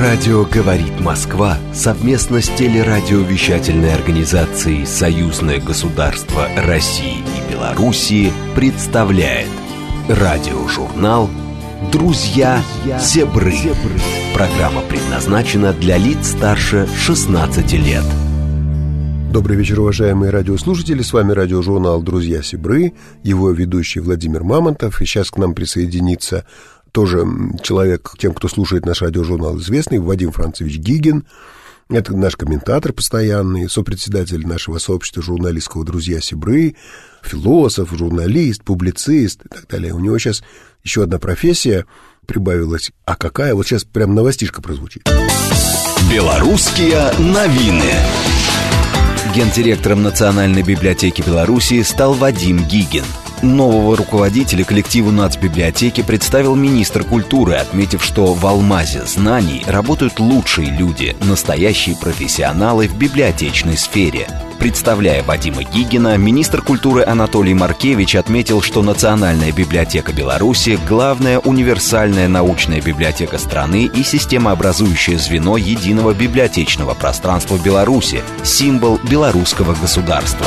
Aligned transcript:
Радио 0.00 0.46
«Говорит 0.46 1.00
Москва» 1.00 1.58
совместно 1.74 2.40
с 2.40 2.48
телерадиовещательной 2.48 3.92
организацией 3.92 4.86
«Союзное 4.86 5.60
государство 5.60 6.48
России 6.56 7.18
и 7.18 7.52
Белоруссии» 7.52 8.32
представляет 8.54 9.50
радиожурнал 10.08 11.28
«Друзья 11.92 12.62
Зебры». 13.00 13.52
Программа 14.32 14.80
предназначена 14.80 15.74
для 15.74 15.98
лиц 15.98 16.30
старше 16.30 16.88
16 16.96 17.72
лет. 17.74 18.04
Добрый 19.30 19.58
вечер, 19.58 19.80
уважаемые 19.80 20.30
радиослушатели. 20.30 21.02
С 21.02 21.12
вами 21.12 21.32
радиожурнал 21.32 22.00
«Друзья 22.00 22.42
Сибры», 22.42 22.94
его 23.22 23.50
ведущий 23.50 24.00
Владимир 24.00 24.42
Мамонтов. 24.42 25.02
И 25.02 25.04
сейчас 25.04 25.30
к 25.30 25.36
нам 25.36 25.54
присоединится 25.54 26.46
тоже 26.92 27.26
человек, 27.62 28.12
тем, 28.18 28.34
кто 28.34 28.48
слушает 28.48 28.86
наш 28.86 29.02
радиожурнал, 29.02 29.58
известный, 29.58 29.98
Вадим 29.98 30.30
Францевич 30.30 30.78
Гигин. 30.78 31.24
Это 31.88 32.16
наш 32.16 32.36
комментатор 32.36 32.92
постоянный, 32.92 33.68
сопредседатель 33.68 34.46
нашего 34.46 34.78
сообщества 34.78 35.22
журналистского 35.22 35.84
«Друзья 35.84 36.20
Сибры», 36.20 36.76
философ, 37.22 37.90
журналист, 37.92 38.62
публицист 38.62 39.44
и 39.44 39.48
так 39.48 39.66
далее. 39.68 39.92
У 39.92 39.98
него 39.98 40.18
сейчас 40.18 40.42
еще 40.84 41.02
одна 41.02 41.18
профессия 41.18 41.86
прибавилась. 42.26 42.92
А 43.04 43.16
какая? 43.16 43.54
Вот 43.54 43.66
сейчас 43.66 43.84
прям 43.84 44.14
новостишка 44.14 44.62
прозвучит. 44.62 45.02
Белорусские 46.10 47.12
новины. 47.18 47.92
Гендиректором 49.34 50.02
Национальной 50.02 50.62
библиотеки 50.62 51.22
Беларуси 51.22 51.82
стал 51.82 52.14
Вадим 52.14 52.66
Гигин– 52.68 53.04
Нового 53.42 53.96
руководителя 53.96 54.62
коллективу 54.62 55.10
нацбиблиотеки 55.10 56.02
представил 56.02 56.54
министр 56.54 57.02
культуры, 57.02 57.54
отметив, 57.54 58.04
что 58.04 58.34
в 58.34 58.46
алмазе 58.46 59.04
знаний 59.04 59.64
работают 59.66 60.20
лучшие 60.20 60.70
люди, 60.70 61.16
настоящие 61.22 61.96
профессионалы 61.96 62.86
в 62.86 62.96
библиотечной 62.96 63.76
сфере. 63.76 64.28
Представляя 64.60 65.24
Вадима 65.24 65.64
Гигина, 65.64 66.16
министр 66.16 66.62
культуры 66.62 67.02
Анатолий 67.04 67.52
Маркевич 67.52 68.14
отметил, 68.14 68.62
что 68.62 68.80
Национальная 68.80 69.50
библиотека 69.50 70.12
Беларуси– 70.12 70.78
главная 70.88 71.40
универсальная 71.40 72.28
научная 72.28 72.80
библиотека 72.80 73.38
страны 73.38 73.90
и 73.92 74.04
системообразующее 74.04 75.18
звено 75.18 75.56
единого 75.56 76.14
библиотечного 76.14 76.94
пространства 76.94 77.58
Беларуси, 77.58 78.22
символ 78.44 79.00
белорусского 79.02 79.74
государства. 79.74 80.46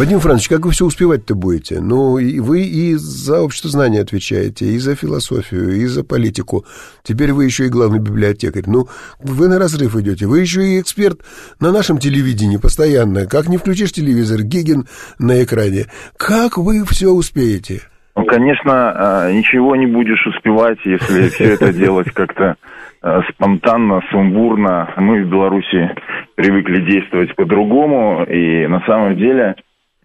Вадим 0.00 0.18
Францович, 0.18 0.48
как 0.48 0.64
вы 0.64 0.70
все 0.70 0.86
успевать-то 0.86 1.34
будете? 1.34 1.78
Ну, 1.78 2.12
вы 2.14 2.62
и 2.62 2.94
за 2.94 3.42
общество 3.42 3.68
знания 3.68 4.00
отвечаете, 4.00 4.64
и 4.64 4.78
за 4.78 4.96
философию, 4.96 5.76
и 5.76 5.84
за 5.84 6.02
политику. 6.04 6.64
Теперь 7.02 7.34
вы 7.34 7.44
еще 7.44 7.66
и 7.66 7.68
главный 7.68 7.98
библиотекарь. 7.98 8.62
Ну, 8.66 8.86
вы 9.22 9.46
на 9.48 9.58
разрыв 9.58 9.94
идете. 9.96 10.24
Вы 10.24 10.40
еще 10.40 10.62
и 10.62 10.80
эксперт 10.80 11.20
на 11.60 11.70
нашем 11.70 11.98
телевидении 11.98 12.56
постоянно. 12.56 13.26
Как 13.26 13.48
не 13.50 13.58
включишь 13.58 13.92
телевизор, 13.92 14.40
Гигин 14.40 14.86
на 15.18 15.44
экране. 15.44 15.84
Как 16.16 16.56
вы 16.56 16.82
все 16.86 17.10
успеете? 17.10 17.82
Ну, 18.16 18.24
конечно, 18.24 18.72
а, 18.72 19.30
ничего 19.30 19.76
не 19.76 19.86
будешь 19.86 20.26
успевать, 20.26 20.78
если 20.86 21.28
все 21.28 21.44
это 21.52 21.74
делать 21.74 22.10
как-то 22.12 22.56
а, 23.02 23.20
спонтанно, 23.28 24.00
сумбурно. 24.10 24.94
Мы 24.96 25.24
в 25.24 25.28
Беларуси 25.28 25.90
привыкли 26.36 26.90
действовать 26.90 27.36
по-другому, 27.36 28.24
и 28.24 28.66
на 28.66 28.80
самом 28.86 29.18
деле 29.18 29.56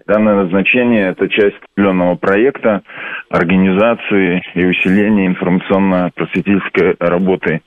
Данное 0.08 0.44
назначение– 0.44 1.09
это 1.09 1.28
часть 1.28 1.56
определенного 1.73 2.16
проекта 2.16 2.84
организации 3.30 4.44
и 4.53 4.66
усиления 4.66 5.25
информационно-просветительской 5.25 6.95
работы 7.00 7.61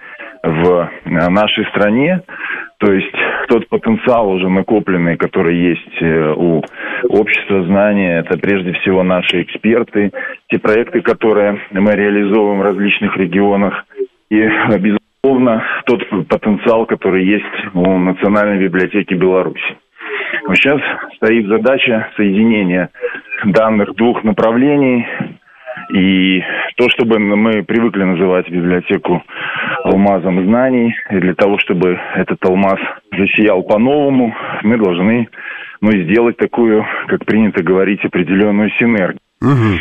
в 0.44 0.91
нашей 1.05 1.66
стране. 1.66 2.22
То 2.78 2.92
есть 2.92 3.12
тот 3.48 3.69
потенциал 3.69 4.31
уже 4.31 4.48
накопленный, 4.48 5.16
который 5.16 5.56
есть 5.56 6.00
э, 6.00 6.33
у 6.36 6.62
общества 7.09 7.65
знания, 7.65 8.21
это 8.21 8.38
прежде 8.38 8.72
всего 8.75 9.03
наши 9.03 9.43
эксперты, 9.43 10.12
те 10.48 10.60
проекты, 10.60 11.00
которые 11.00 11.60
мы 11.72 11.91
реализовываем 11.91 12.60
в 12.60 12.62
различных 12.62 13.16
регионах. 13.16 13.84
И, 14.31 14.48
безусловно, 14.78 15.65
тот 15.87 16.09
потенциал, 16.28 16.87
который 16.87 17.25
есть 17.25 17.75
у 17.75 17.98
Национальной 17.98 18.62
библиотеки 18.62 19.15
Беларуси. 19.15 19.77
Сейчас 20.54 20.80
стоит 21.16 21.46
задача 21.46 22.10
соединения 22.16 22.91
данных 23.44 23.94
двух 23.94 24.24
направлений. 24.24 25.06
И 25.92 26.42
то, 26.76 26.88
чтобы 26.91 27.19
мы 27.19 27.62
привыкли 27.62 28.02
называть 28.02 28.50
библиотеку 28.50 29.22
алмазом 29.84 30.44
знаний, 30.44 30.94
и 31.10 31.18
для 31.18 31.34
того, 31.34 31.58
чтобы 31.58 31.98
этот 32.14 32.44
алмаз 32.44 32.78
засиял 33.16 33.62
по-новому, 33.62 34.34
мы 34.62 34.76
должны 34.76 35.28
ну, 35.80 35.91
сделать 35.92 36.36
такую, 36.36 36.84
как 37.06 37.24
принято 37.24 37.62
говорить, 37.62 38.04
определенную 38.04 38.70
синергию. 38.78 39.20
Угу. 39.41 39.78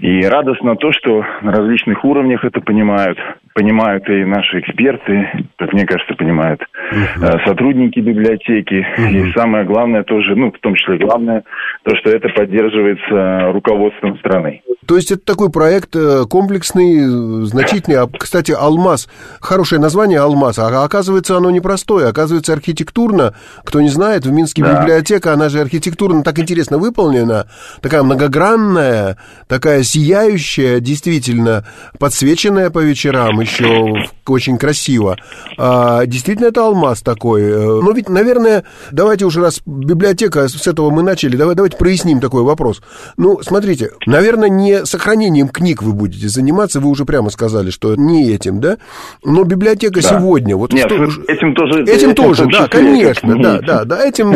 И 0.00 0.22
радостно 0.26 0.76
то, 0.76 0.92
что 0.92 1.24
на 1.42 1.52
различных 1.52 2.04
уровнях 2.04 2.44
это 2.44 2.60
понимают. 2.60 3.18
Понимают 3.58 4.08
и 4.08 4.24
наши 4.24 4.60
эксперты, 4.60 5.28
как 5.58 5.72
мне 5.72 5.84
кажется, 5.84 6.14
понимают 6.14 6.60
uh 6.92 7.44
сотрудники 7.44 7.98
библиотеки. 7.98 8.86
uh 8.96 9.10
И 9.10 9.32
самое 9.32 9.64
главное 9.64 10.04
тоже, 10.04 10.36
ну, 10.36 10.52
в 10.52 10.58
том 10.60 10.76
числе 10.76 10.98
главное, 10.98 11.42
то, 11.82 11.96
что 11.96 12.10
это 12.10 12.28
поддерживается 12.28 13.50
руководством 13.52 14.16
страны. 14.18 14.62
То 14.86 14.96
есть 14.96 15.10
это 15.10 15.22
такой 15.22 15.50
проект 15.50 15.94
э, 15.96 16.24
комплексный, 16.30 17.44
значительный. 17.44 17.98
А, 17.98 18.06
кстати, 18.06 18.52
«Алмаз», 18.52 19.06
хорошее 19.38 19.82
название 19.82 20.20
«Алмаз», 20.20 20.58
а 20.58 20.82
оказывается 20.82 21.36
оно 21.36 21.50
непростое, 21.50 22.08
оказывается 22.08 22.54
архитектурно. 22.54 23.34
Кто 23.64 23.82
не 23.82 23.90
знает, 23.90 24.24
в 24.24 24.32
Минске 24.32 24.62
да. 24.62 24.80
библиотека, 24.80 25.34
она 25.34 25.50
же 25.50 25.60
архитектурно 25.60 26.22
так 26.22 26.38
интересно 26.38 26.78
выполнена, 26.78 27.48
такая 27.82 28.02
многогранная, 28.02 29.18
такая 29.46 29.82
сияющая, 29.82 30.80
действительно, 30.80 31.64
подсвеченная 31.98 32.70
по 32.70 32.78
вечерам 32.78 33.42
еще 33.48 34.04
очень 34.26 34.58
красиво. 34.58 35.16
А, 35.56 36.06
действительно, 36.06 36.46
это 36.46 36.64
алмаз 36.64 37.02
такой. 37.02 37.42
Э, 37.42 37.56
Но 37.56 37.80
ну, 37.82 37.92
ведь, 37.92 38.08
наверное, 38.08 38.64
давайте 38.92 39.24
уже 39.24 39.40
раз 39.40 39.60
библиотека, 39.64 40.48
с 40.48 40.66
этого 40.66 40.90
мы 40.90 41.02
начали, 41.02 41.36
давай, 41.36 41.54
давайте 41.54 41.76
проясним 41.76 42.20
такой 42.20 42.42
вопрос. 42.42 42.82
Ну, 43.16 43.40
смотрите, 43.42 43.90
наверное, 44.06 44.48
не 44.48 44.84
сохранением 44.84 45.48
книг 45.48 45.82
вы 45.82 45.92
будете 45.92 46.28
заниматься, 46.28 46.80
вы 46.80 46.88
уже 46.88 47.04
прямо 47.04 47.30
сказали, 47.30 47.70
что 47.70 47.96
не 47.96 48.30
этим, 48.30 48.60
да? 48.60 48.78
Но 49.24 49.44
библиотека 49.44 50.02
да. 50.02 50.08
сегодня... 50.08 50.56
Вот 50.56 50.72
Нет, 50.72 50.86
что, 50.86 51.04
этим 51.26 51.54
тоже... 51.54 51.82
Этим, 51.82 51.92
этим 51.92 52.14
тоже, 52.14 52.46
да, 52.46 52.68
конечно, 52.68 53.36
да, 53.40 53.60
да, 53.60 53.84
да, 53.84 54.04
этим 54.04 54.32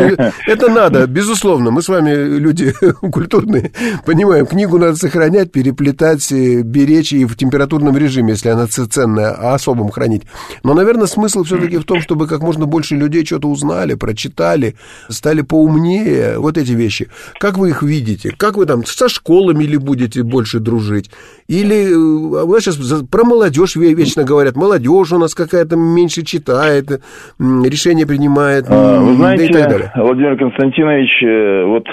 это 0.47 0.69
надо, 0.69 1.07
безусловно. 1.07 1.71
Мы 1.71 1.81
с 1.81 1.89
вами 1.89 2.11
люди 2.11 2.73
культурные, 3.11 3.71
понимаем, 4.05 4.45
книгу 4.45 4.77
надо 4.77 4.95
сохранять, 4.95 5.51
переплетать, 5.51 6.31
э, 6.31 6.61
беречь 6.61 7.13
и 7.13 7.25
в 7.25 7.35
температурном 7.35 7.97
режиме, 7.97 8.31
если 8.31 8.49
она 8.49 8.67
ценная, 8.93 9.31
а 9.31 9.55
особым 9.55 9.89
хранить. 9.89 10.23
Но, 10.63 10.73
наверное, 10.73 11.07
смысл 11.07 11.43
все-таки 11.43 11.77
в 11.77 11.83
том, 11.83 11.99
чтобы 11.99 12.27
как 12.27 12.41
можно 12.41 12.65
больше 12.65 12.95
людей 12.95 13.25
что-то 13.25 13.47
узнали, 13.47 13.95
прочитали, 13.95 14.75
стали 15.09 15.41
поумнее, 15.41 16.37
вот 16.37 16.57
эти 16.57 16.71
вещи. 16.71 17.07
Как 17.39 17.57
вы 17.57 17.69
их 17.69 17.81
видите? 17.83 18.31
Как 18.37 18.57
вы 18.57 18.65
там 18.65 18.85
со 18.85 19.09
школами 19.09 19.63
ли 19.63 19.77
будете 19.77 20.23
больше 20.23 20.59
дружить? 20.59 21.09
Или 21.47 21.91
э, 21.91 22.45
вы 22.45 22.61
сейчас 22.61 22.77
про 23.11 23.23
молодежь 23.23 23.75
вечно 23.75 24.23
говорят, 24.23 24.55
молодежь 24.55 25.11
у 25.11 25.17
нас 25.17 25.33
какая-то 25.33 25.75
меньше 25.75 26.23
читает, 26.23 27.01
решения 27.39 28.05
принимает, 28.05 28.65
а, 28.69 28.99
вы 28.99 29.15
знаете, 29.15 29.47
да 29.47 29.49
и 29.49 29.61
так 29.61 29.71
далее. 29.71 29.91
Владимир 29.95 30.37
Константинович, 30.37 31.23
э, 31.23 31.65
вот 31.65 31.85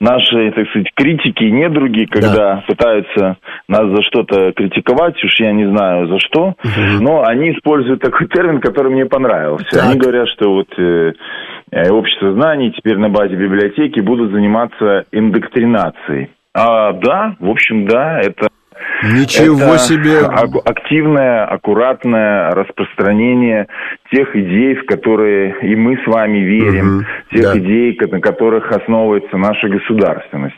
наши, 0.00 0.50
так 0.52 0.66
сказать, 0.68 0.90
критики, 0.94 1.44
недруги, 1.44 2.06
когда 2.06 2.34
да. 2.34 2.64
пытаются 2.66 3.36
нас 3.68 3.86
за 3.86 4.02
что-то 4.02 4.52
критиковать, 4.52 5.22
уж 5.22 5.38
я 5.40 5.52
не 5.52 5.66
знаю 5.66 6.08
за 6.08 6.18
что, 6.18 6.48
угу. 6.48 7.02
но 7.02 7.22
они 7.24 7.52
используют 7.52 8.00
такой 8.00 8.26
термин, 8.28 8.60
который 8.60 8.90
мне 8.90 9.06
понравился. 9.06 9.66
Так. 9.70 9.84
Они 9.84 9.98
говорят, 9.98 10.28
что 10.28 10.52
вот 10.52 10.68
э, 10.78 11.12
э, 11.70 11.90
общество 11.90 12.32
знаний 12.32 12.72
теперь 12.72 12.96
на 12.96 13.10
базе 13.10 13.36
библиотеки 13.36 14.00
будут 14.00 14.32
заниматься 14.32 15.04
индоктринацией. 15.12 16.30
А, 16.54 16.92
да, 16.94 17.36
в 17.38 17.48
общем, 17.48 17.86
да, 17.86 18.18
это 18.20 18.48
Ничего 19.02 19.74
это 19.74 19.78
себе! 19.78 20.18
активное, 20.64 21.44
аккуратное 21.44 22.50
распространение 22.50 23.66
тех 24.12 24.34
идей, 24.34 24.74
в 24.76 24.86
которые 24.86 25.56
и 25.62 25.76
мы 25.76 25.96
с 25.96 26.06
вами 26.06 26.38
верим, 26.38 26.98
угу, 26.98 27.04
тех 27.32 27.42
да. 27.42 27.58
идей, 27.58 27.98
на 28.10 28.20
которых 28.20 28.70
основывается 28.70 29.36
наша 29.36 29.68
государственность. 29.68 30.56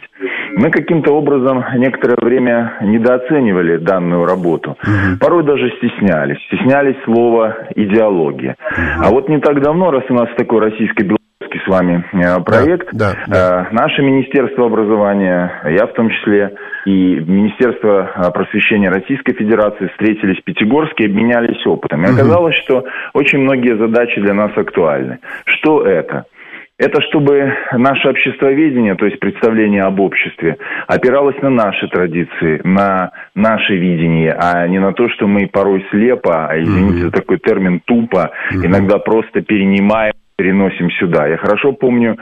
Мы 0.56 0.70
каким-то 0.70 1.12
образом 1.12 1.64
некоторое 1.76 2.16
время 2.20 2.78
недооценивали 2.82 3.78
данную 3.78 4.24
работу. 4.24 4.72
Угу. 4.82 5.18
Порой 5.20 5.44
даже 5.44 5.70
стеснялись. 5.78 6.38
Стеснялись 6.46 6.96
слова 7.04 7.68
«идеология». 7.74 8.56
Угу. 8.60 9.06
А 9.06 9.10
вот 9.10 9.28
не 9.28 9.38
так 9.38 9.60
давно, 9.62 9.90
раз 9.90 10.04
у 10.08 10.14
нас 10.14 10.28
такой 10.36 10.60
российско 10.60 11.04
с 11.64 11.68
вами 11.68 12.04
э, 12.12 12.40
проект, 12.40 12.88
да, 12.92 13.12
да, 13.12 13.26
да. 13.26 13.68
Э, 13.70 13.74
наше 13.74 14.02
Министерство 14.02 14.66
образования, 14.66 15.52
я 15.64 15.86
в 15.86 15.92
том 15.92 16.08
числе, 16.10 16.54
и 16.84 16.90
Министерство 16.90 18.10
а, 18.14 18.30
просвещения 18.30 18.90
Российской 18.90 19.34
Федерации 19.34 19.88
встретились 19.88 20.38
в 20.38 20.44
Пятигорске 20.44 21.04
и 21.04 21.06
обменялись 21.06 21.64
опытом. 21.66 22.02
И 22.02 22.06
оказалось, 22.06 22.56
что 22.64 22.84
очень 23.14 23.40
многие 23.40 23.76
задачи 23.76 24.20
для 24.20 24.34
нас 24.34 24.50
актуальны. 24.56 25.18
Что 25.44 25.82
это? 25.82 26.26
Это 26.78 27.00
чтобы 27.02 27.52
наше 27.76 28.08
обществоведение, 28.08 28.96
то 28.96 29.06
есть 29.06 29.20
представление 29.20 29.84
об 29.84 30.00
обществе, 30.00 30.56
опиралось 30.88 31.40
на 31.40 31.50
наши 31.50 31.86
традиции, 31.86 32.60
на 32.64 33.12
наше 33.36 33.76
видение, 33.76 34.32
а 34.36 34.66
не 34.66 34.80
на 34.80 34.92
то, 34.92 35.08
что 35.10 35.28
мы 35.28 35.46
порой 35.46 35.86
слепо, 35.90 36.48
а 36.48 36.58
извините 36.58 37.04
за 37.04 37.10
такой 37.12 37.38
термин 37.38 37.80
тупо, 37.84 38.32
иногда 38.50 38.98
просто 38.98 39.42
перенимаем 39.42 40.11
переносим 40.42 40.90
сюда. 40.98 41.28
Я 41.28 41.36
хорошо 41.36 41.72
помню 41.72 42.16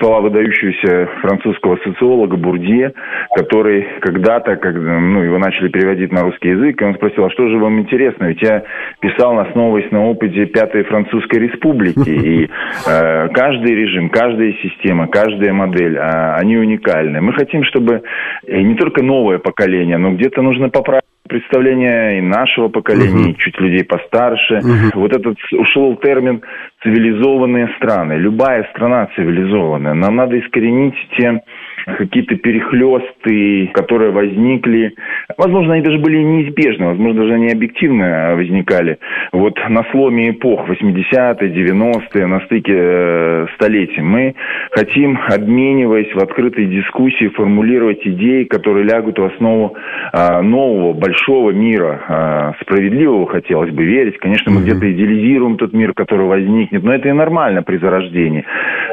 слова 0.00 0.20
выдающегося 0.20 1.08
французского 1.20 1.78
социолога 1.84 2.36
Бурдье, 2.36 2.92
который 3.36 3.86
когда-то, 4.00 4.56
когда, 4.56 4.98
ну, 4.98 5.22
его 5.22 5.38
начали 5.38 5.68
переводить 5.68 6.10
на 6.10 6.22
русский 6.22 6.48
язык, 6.48 6.82
и 6.82 6.84
он 6.84 6.94
спросил, 6.96 7.24
а 7.24 7.30
что 7.30 7.48
же 7.48 7.58
вам 7.58 7.78
интересно? 7.78 8.24
Ведь 8.24 8.42
я 8.42 8.64
писал, 9.00 9.38
основываясь 9.38 9.92
на 9.92 10.06
опыте 10.06 10.46
Пятой 10.46 10.82
Французской 10.82 11.38
Республики, 11.38 12.10
и 12.10 12.50
э, 12.88 13.28
каждый 13.28 13.74
режим, 13.76 14.08
каждая 14.08 14.52
система, 14.54 15.06
каждая 15.06 15.52
модель, 15.52 15.96
э, 15.96 16.34
они 16.40 16.56
уникальны. 16.56 17.20
Мы 17.20 17.32
хотим, 17.32 17.62
чтобы 17.62 18.02
не 18.48 18.74
только 18.74 19.04
новое 19.04 19.38
поколение, 19.38 19.98
но 19.98 20.10
где-то 20.10 20.42
нужно 20.42 20.68
поправить 20.68 21.04
представление 21.28 22.18
и 22.18 22.20
нашего 22.20 22.68
поколения, 22.68 23.30
uh-huh. 23.30 23.34
и 23.34 23.38
чуть 23.38 23.58
людей 23.58 23.84
постарше. 23.84 24.54
Uh-huh. 24.56 24.90
Вот 24.94 25.12
этот 25.12 25.36
ушел 25.52 25.96
термин 25.96 26.42
цивилизованные 26.82 27.68
страны. 27.76 28.14
Любая 28.14 28.64
страна 28.70 29.08
цивилизованная. 29.14 29.94
Нам 29.94 30.16
надо 30.16 30.38
искоренить 30.38 30.94
те 31.16 31.42
какие-то 31.84 32.36
перехлесты, 32.36 33.70
которые 33.74 34.10
возникли. 34.10 34.94
Возможно, 35.36 35.74
они 35.74 35.82
даже 35.82 35.98
были 35.98 36.18
неизбежны, 36.18 36.86
возможно, 36.86 37.22
даже 37.22 37.34
они 37.34 37.48
объективно 37.48 38.34
возникали. 38.36 38.98
Вот 39.32 39.58
на 39.68 39.84
сломе 39.90 40.30
эпох 40.30 40.68
80-е, 40.68 41.50
90-е, 41.50 42.26
на 42.26 42.40
стыке 42.40 42.74
э, 42.76 43.46
столетий. 43.54 44.00
Мы 44.00 44.34
хотим, 44.70 45.18
обмениваясь 45.28 46.12
в 46.14 46.18
открытой 46.18 46.66
дискуссии, 46.66 47.28
формулировать 47.28 48.06
идеи, 48.06 48.44
которые 48.44 48.84
лягут 48.84 49.18
в 49.18 49.24
основу 49.24 49.76
э, 50.12 50.40
нового, 50.42 50.92
большого 50.92 51.50
мира, 51.50 52.00
э, 52.08 52.62
справедливого, 52.62 53.26
хотелось 53.26 53.70
бы 53.70 53.84
верить. 53.84 54.18
Конечно, 54.18 54.52
мы 54.52 54.60
mm-hmm. 54.60 54.64
где-то 54.64 54.92
идеализируем 54.92 55.56
тот 55.56 55.72
мир, 55.72 55.92
который 55.94 56.26
возникнет, 56.26 56.82
но 56.82 56.94
это 56.94 57.08
и 57.08 57.12
нормально 57.12 57.62
при 57.62 57.78
зарождении. 57.78 58.44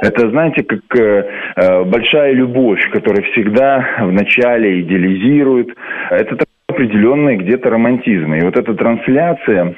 Это, 0.01 0.29
знаете, 0.29 0.63
как 0.63 0.79
э, 0.99 1.29
э 1.55 1.83
большая 1.83 2.33
любовь 2.33 2.78
любовь, 2.79 2.91
которая 2.91 3.23
всегда 3.31 3.85
вначале 4.01 4.81
идеализирует. 4.81 5.69
Это 6.09 6.37
определенный 6.67 7.37
где-то 7.37 7.69
романтизм. 7.69 8.33
И 8.33 8.41
вот 8.41 8.55
эта 8.55 8.73
трансляция 8.73 9.75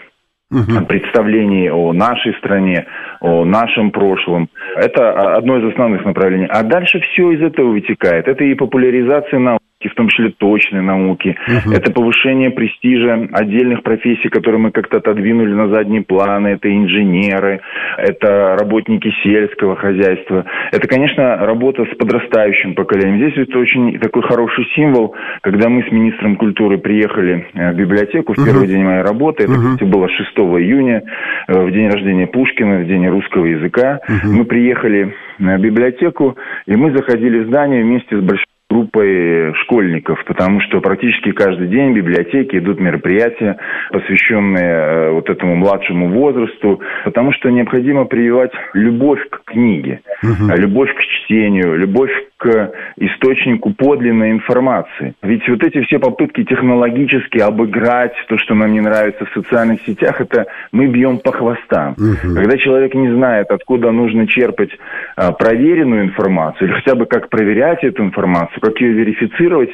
угу. 0.51 0.85
представлений 0.87 1.69
о 1.69 1.93
нашей 1.93 2.33
стране, 2.35 2.85
о 3.21 3.45
нашем 3.45 3.91
прошлом. 3.91 4.49
Это 4.75 5.33
одно 5.35 5.57
из 5.57 5.73
основных 5.73 6.05
направлений. 6.05 6.47
А 6.49 6.63
дальше 6.63 6.99
все 6.99 7.31
из 7.31 7.41
этого 7.41 7.71
вытекает. 7.71 8.27
Это 8.27 8.43
и 8.43 8.53
популяризация 8.55 9.39
науки 9.39 9.61
в 9.87 9.95
том 9.95 10.07
числе 10.09 10.31
точной 10.37 10.81
науки. 10.81 11.35
Угу. 11.47 11.73
Это 11.73 11.91
повышение 11.91 12.51
престижа 12.51 13.27
отдельных 13.31 13.83
профессий, 13.83 14.29
которые 14.29 14.59
мы 14.59 14.71
как-то 14.71 14.97
отодвинули 14.97 15.53
на 15.53 15.67
задние 15.69 16.01
планы. 16.01 16.49
Это 16.49 16.69
инженеры, 16.69 17.61
это 17.97 18.57
работники 18.59 19.11
сельского 19.23 19.75
хозяйства. 19.75 20.45
Это, 20.71 20.87
конечно, 20.87 21.37
работа 21.37 21.85
с 21.85 21.97
подрастающим 21.97 22.75
поколением. 22.75 23.17
Здесь 23.17 23.47
это 23.47 23.59
очень 23.59 23.99
такой 23.99 24.23
хороший 24.23 24.65
символ, 24.75 25.15
когда 25.41 25.69
мы 25.69 25.83
с 25.83 25.91
министром 25.91 26.35
культуры 26.35 26.77
приехали 26.77 27.47
э, 27.53 27.71
в 27.71 27.75
библиотеку 27.75 28.33
в 28.33 28.37
угу. 28.37 28.45
первый 28.45 28.67
день 28.67 28.83
моей 28.83 29.01
работы. 29.01 29.43
Это, 29.43 29.53
угу. 29.53 29.61
кстати, 29.61 29.83
было 29.83 30.07
6 30.09 30.29
июня, 30.37 31.03
э, 31.47 31.53
в 31.53 31.71
день 31.71 31.89
рождения 31.89 32.27
Пушкина, 32.27 32.79
в 32.79 32.87
день 32.87 33.07
русского 33.07 33.45
языка. 33.45 33.99
Угу. 34.07 34.33
Мы 34.33 34.45
приехали 34.45 35.13
в 35.39 35.57
библиотеку, 35.57 36.37
и 36.67 36.75
мы 36.75 36.91
заходили 36.91 37.43
в 37.43 37.47
здание 37.47 37.83
вместе 37.83 38.17
с 38.17 38.21
большой 38.21 38.50
группой 38.71 39.53
школьников, 39.63 40.23
потому 40.25 40.61
что 40.61 40.79
практически 40.79 41.31
каждый 41.31 41.67
день 41.67 41.91
в 41.91 41.95
библиотеке 41.95 42.59
идут 42.59 42.79
мероприятия, 42.79 43.57
посвященные 43.91 44.63
э, 44.63 45.11
вот 45.11 45.29
этому 45.29 45.55
младшему 45.55 46.09
возрасту, 46.09 46.79
потому 47.03 47.33
что 47.33 47.49
необходимо 47.49 48.05
прививать 48.05 48.51
любовь 48.73 49.19
к 49.29 49.43
книге, 49.51 50.01
угу. 50.23 50.55
любовь 50.55 50.93
к 50.95 51.01
чтению, 51.01 51.77
любовь 51.77 52.11
к 52.37 52.71
источнику 52.97 53.73
подлинной 53.73 54.31
информации. 54.31 55.13
Ведь 55.21 55.47
вот 55.47 55.63
эти 55.63 55.81
все 55.83 55.99
попытки 55.99 56.43
технологически 56.43 57.37
обыграть 57.39 58.13
то, 58.27 58.37
что 58.37 58.55
нам 58.55 58.71
не 58.71 58.79
нравится 58.79 59.25
в 59.25 59.33
социальных 59.33 59.81
сетях, 59.85 60.19
это 60.21 60.47
мы 60.71 60.87
бьем 60.87 61.19
по 61.19 61.31
хвостам. 61.31 61.93
Угу. 61.97 62.35
Когда 62.35 62.57
человек 62.57 62.95
не 62.95 63.13
знает, 63.13 63.51
откуда 63.51 63.91
нужно 63.91 64.27
черпать 64.27 64.71
а, 65.15 65.33
проверенную 65.33 66.05
информацию, 66.05 66.69
или 66.69 66.75
хотя 66.75 66.95
бы 66.95 67.05
как 67.05 67.29
проверять 67.29 67.83
эту 67.83 68.03
информацию, 68.03 68.60
как 68.61 68.79
ее 68.79 68.93
верифицировать, 68.93 69.71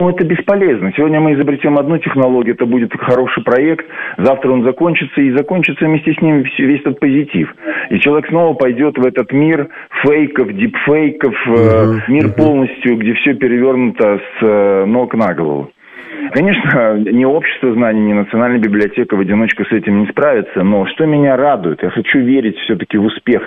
ну, 0.00 0.08
это 0.10 0.24
бесполезно. 0.24 0.92
Сегодня 0.96 1.20
мы 1.20 1.34
изобретем 1.34 1.78
одну 1.78 1.98
технологию, 1.98 2.56
это 2.56 2.66
будет 2.66 2.92
хороший 2.98 3.44
проект, 3.44 3.86
завтра 4.18 4.50
он 4.50 4.64
закончится, 4.64 5.20
и 5.20 5.30
закончится 5.30 5.84
вместе 5.84 6.12
с 6.14 6.20
ним 6.20 6.44
весь 6.58 6.80
этот 6.80 6.98
позитив. 6.98 7.54
И 7.90 8.00
человек 8.00 8.28
снова 8.28 8.54
пойдет 8.54 8.98
в 8.98 9.06
этот 9.06 9.32
мир 9.32 9.68
фейков, 10.02 10.52
дипфейков, 10.52 11.34
uh-huh. 11.46 12.00
мир 12.08 12.32
полностью, 12.32 12.96
где 12.96 13.14
все 13.14 13.34
перевернуто 13.34 14.18
с 14.18 14.42
э, 14.44 14.84
ног 14.84 15.14
на 15.14 15.32
голову. 15.32 15.70
Конечно, 16.32 16.98
ни 16.98 17.24
общество 17.24 17.72
знаний, 17.74 18.00
ни 18.00 18.12
национальная 18.12 18.58
библиотека 18.58 19.16
в 19.16 19.20
одиночку 19.20 19.64
с 19.64 19.72
этим 19.72 20.00
не 20.00 20.06
справится, 20.08 20.62
но 20.62 20.86
что 20.86 21.06
меня 21.06 21.36
радует, 21.36 21.82
я 21.82 21.90
хочу 21.90 22.20
верить 22.20 22.56
все-таки 22.58 22.98
в 22.98 23.04
успех 23.04 23.42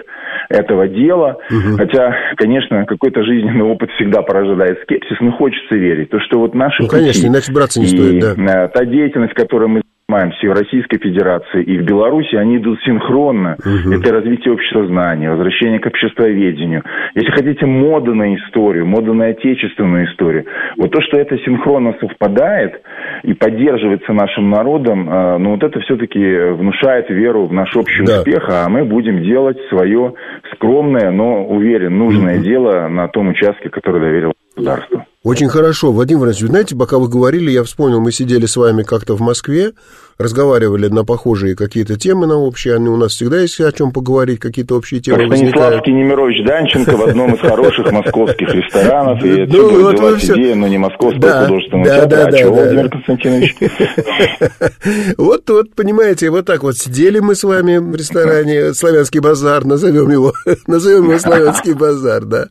этого 0.49 0.87
дела, 0.87 1.37
угу. 1.49 1.77
хотя, 1.77 2.15
конечно, 2.35 2.85
какой-то 2.85 3.23
жизненный 3.23 3.63
опыт 3.65 3.91
всегда 3.91 4.21
порождает 4.21 4.79
скепсис, 4.83 5.17
но 5.19 5.31
хочется 5.31 5.75
верить, 5.75 6.09
то 6.09 6.19
что 6.19 6.39
вот 6.39 6.55
наши 6.55 6.83
ну, 6.83 6.87
конечно, 6.87 7.27
иначе 7.27 7.51
браться 7.51 7.79
не 7.79 7.87
стоит, 7.87 8.21
да. 8.21 8.65
Э, 8.65 8.67
та 8.69 8.85
деятельность, 8.85 9.33
которую 9.33 9.69
мы 9.69 9.81
занимаемся 10.09 10.47
в 10.47 10.53
Российской 10.53 10.99
Федерации 10.99 11.63
и 11.63 11.77
в 11.77 11.83
Беларуси, 11.83 12.35
они 12.35 12.57
идут 12.57 12.79
синхронно. 12.83 13.57
Угу. 13.59 13.93
Это 13.93 14.13
развитие 14.13 14.53
общества 14.53 14.87
знаний, 14.87 15.27
возвращение 15.27 15.79
к 15.79 15.85
обществоведению. 15.85 16.83
Если 17.13 17.29
хотите, 17.31 17.65
мода 17.65 18.13
на 18.13 18.33
историю, 18.35 18.85
мода 18.85 19.13
на 19.13 19.27
отечественную 19.27 20.05
историю. 20.05 20.45
Вот 20.77 20.91
то, 20.91 21.01
что 21.01 21.17
это 21.17 21.37
синхронно 21.39 21.93
совпадает 21.99 22.81
и 23.23 23.33
поддерживается 23.33 24.13
нашим 24.13 24.49
народом, 24.49 25.09
э, 25.09 25.37
ну 25.39 25.51
вот 25.51 25.63
это 25.63 25.79
все-таки 25.81 26.19
внушает 26.51 27.09
веру 27.09 27.47
в 27.47 27.51
наш 27.53 27.75
общий 27.75 28.05
да. 28.05 28.19
успех, 28.19 28.47
а 28.49 28.69
мы 28.69 28.85
будем 28.85 29.23
делать 29.23 29.57
свое 29.67 30.13
скромное, 30.53 31.11
но, 31.11 31.45
уверен, 31.45 31.97
нужное 31.97 32.37
угу. 32.37 32.45
дело 32.45 32.87
на 32.87 33.09
том 33.09 33.27
участке, 33.27 33.69
который 33.69 33.99
доверил 33.99 34.31
государству. 34.55 35.05
Очень 35.27 35.49
хорошо. 35.49 35.91
Вадим 35.91 36.19
Владимирович, 36.19 36.49
знаете, 36.49 36.73
пока 36.73 36.97
вы 36.97 37.09
говорили, 37.09 37.51
я 37.51 37.65
вспомнил, 37.65 37.99
мы 37.99 38.13
сидели 38.13 38.45
с 38.45 38.55
вами 38.55 38.83
как-то 38.83 39.17
в 39.17 39.19
Москве, 39.19 39.73
разговаривали 40.17 40.87
на 40.87 41.05
похожие 41.05 41.55
какие-то 41.55 41.97
темы 41.97 42.27
на 42.27 42.35
общие, 42.35 42.75
они 42.75 42.89
у 42.89 42.97
нас 42.97 43.11
всегда 43.11 43.39
есть 43.39 43.59
о 43.61 43.71
чем 43.71 43.91
поговорить, 43.91 44.39
какие-то 44.39 44.75
общие 44.75 44.99
темы 44.99 45.19
как 45.19 45.29
возникают. 45.29 45.87
Немирович 45.87 46.45
Данченко 46.45 46.97
в 46.97 47.03
одном 47.03 47.35
из 47.35 47.39
хороших 47.39 47.91
московских 47.91 48.53
ресторанов, 48.53 49.23
и 49.23 49.41
отсюда 49.43 49.57
ну, 49.57 49.81
вот 49.83 49.91
родилась 49.93 50.25
идея, 50.25 50.55
но 50.55 50.67
не 50.67 50.77
московского 50.77 51.43
художественного 51.43 51.85
театра, 51.85 52.25
а 52.25 52.31
чего, 52.31 52.55
Владимир 52.55 52.89
Константинович? 52.89 53.55
Вот, 55.17 55.49
вот, 55.49 55.73
понимаете, 55.75 56.29
вот 56.29 56.45
так 56.45 56.63
вот 56.63 56.77
сидели 56.77 57.19
мы 57.19 57.35
с 57.35 57.43
вами 57.43 57.77
в 57.77 57.95
ресторане 57.95 58.73
«Славянский 58.73 59.19
базар», 59.19 59.65
назовем 59.65 60.09
его, 60.09 60.33
назовем 60.67 61.05
его 61.05 61.19
«Славянский 61.19 61.73
базар», 61.73 62.25
да, 62.25 62.47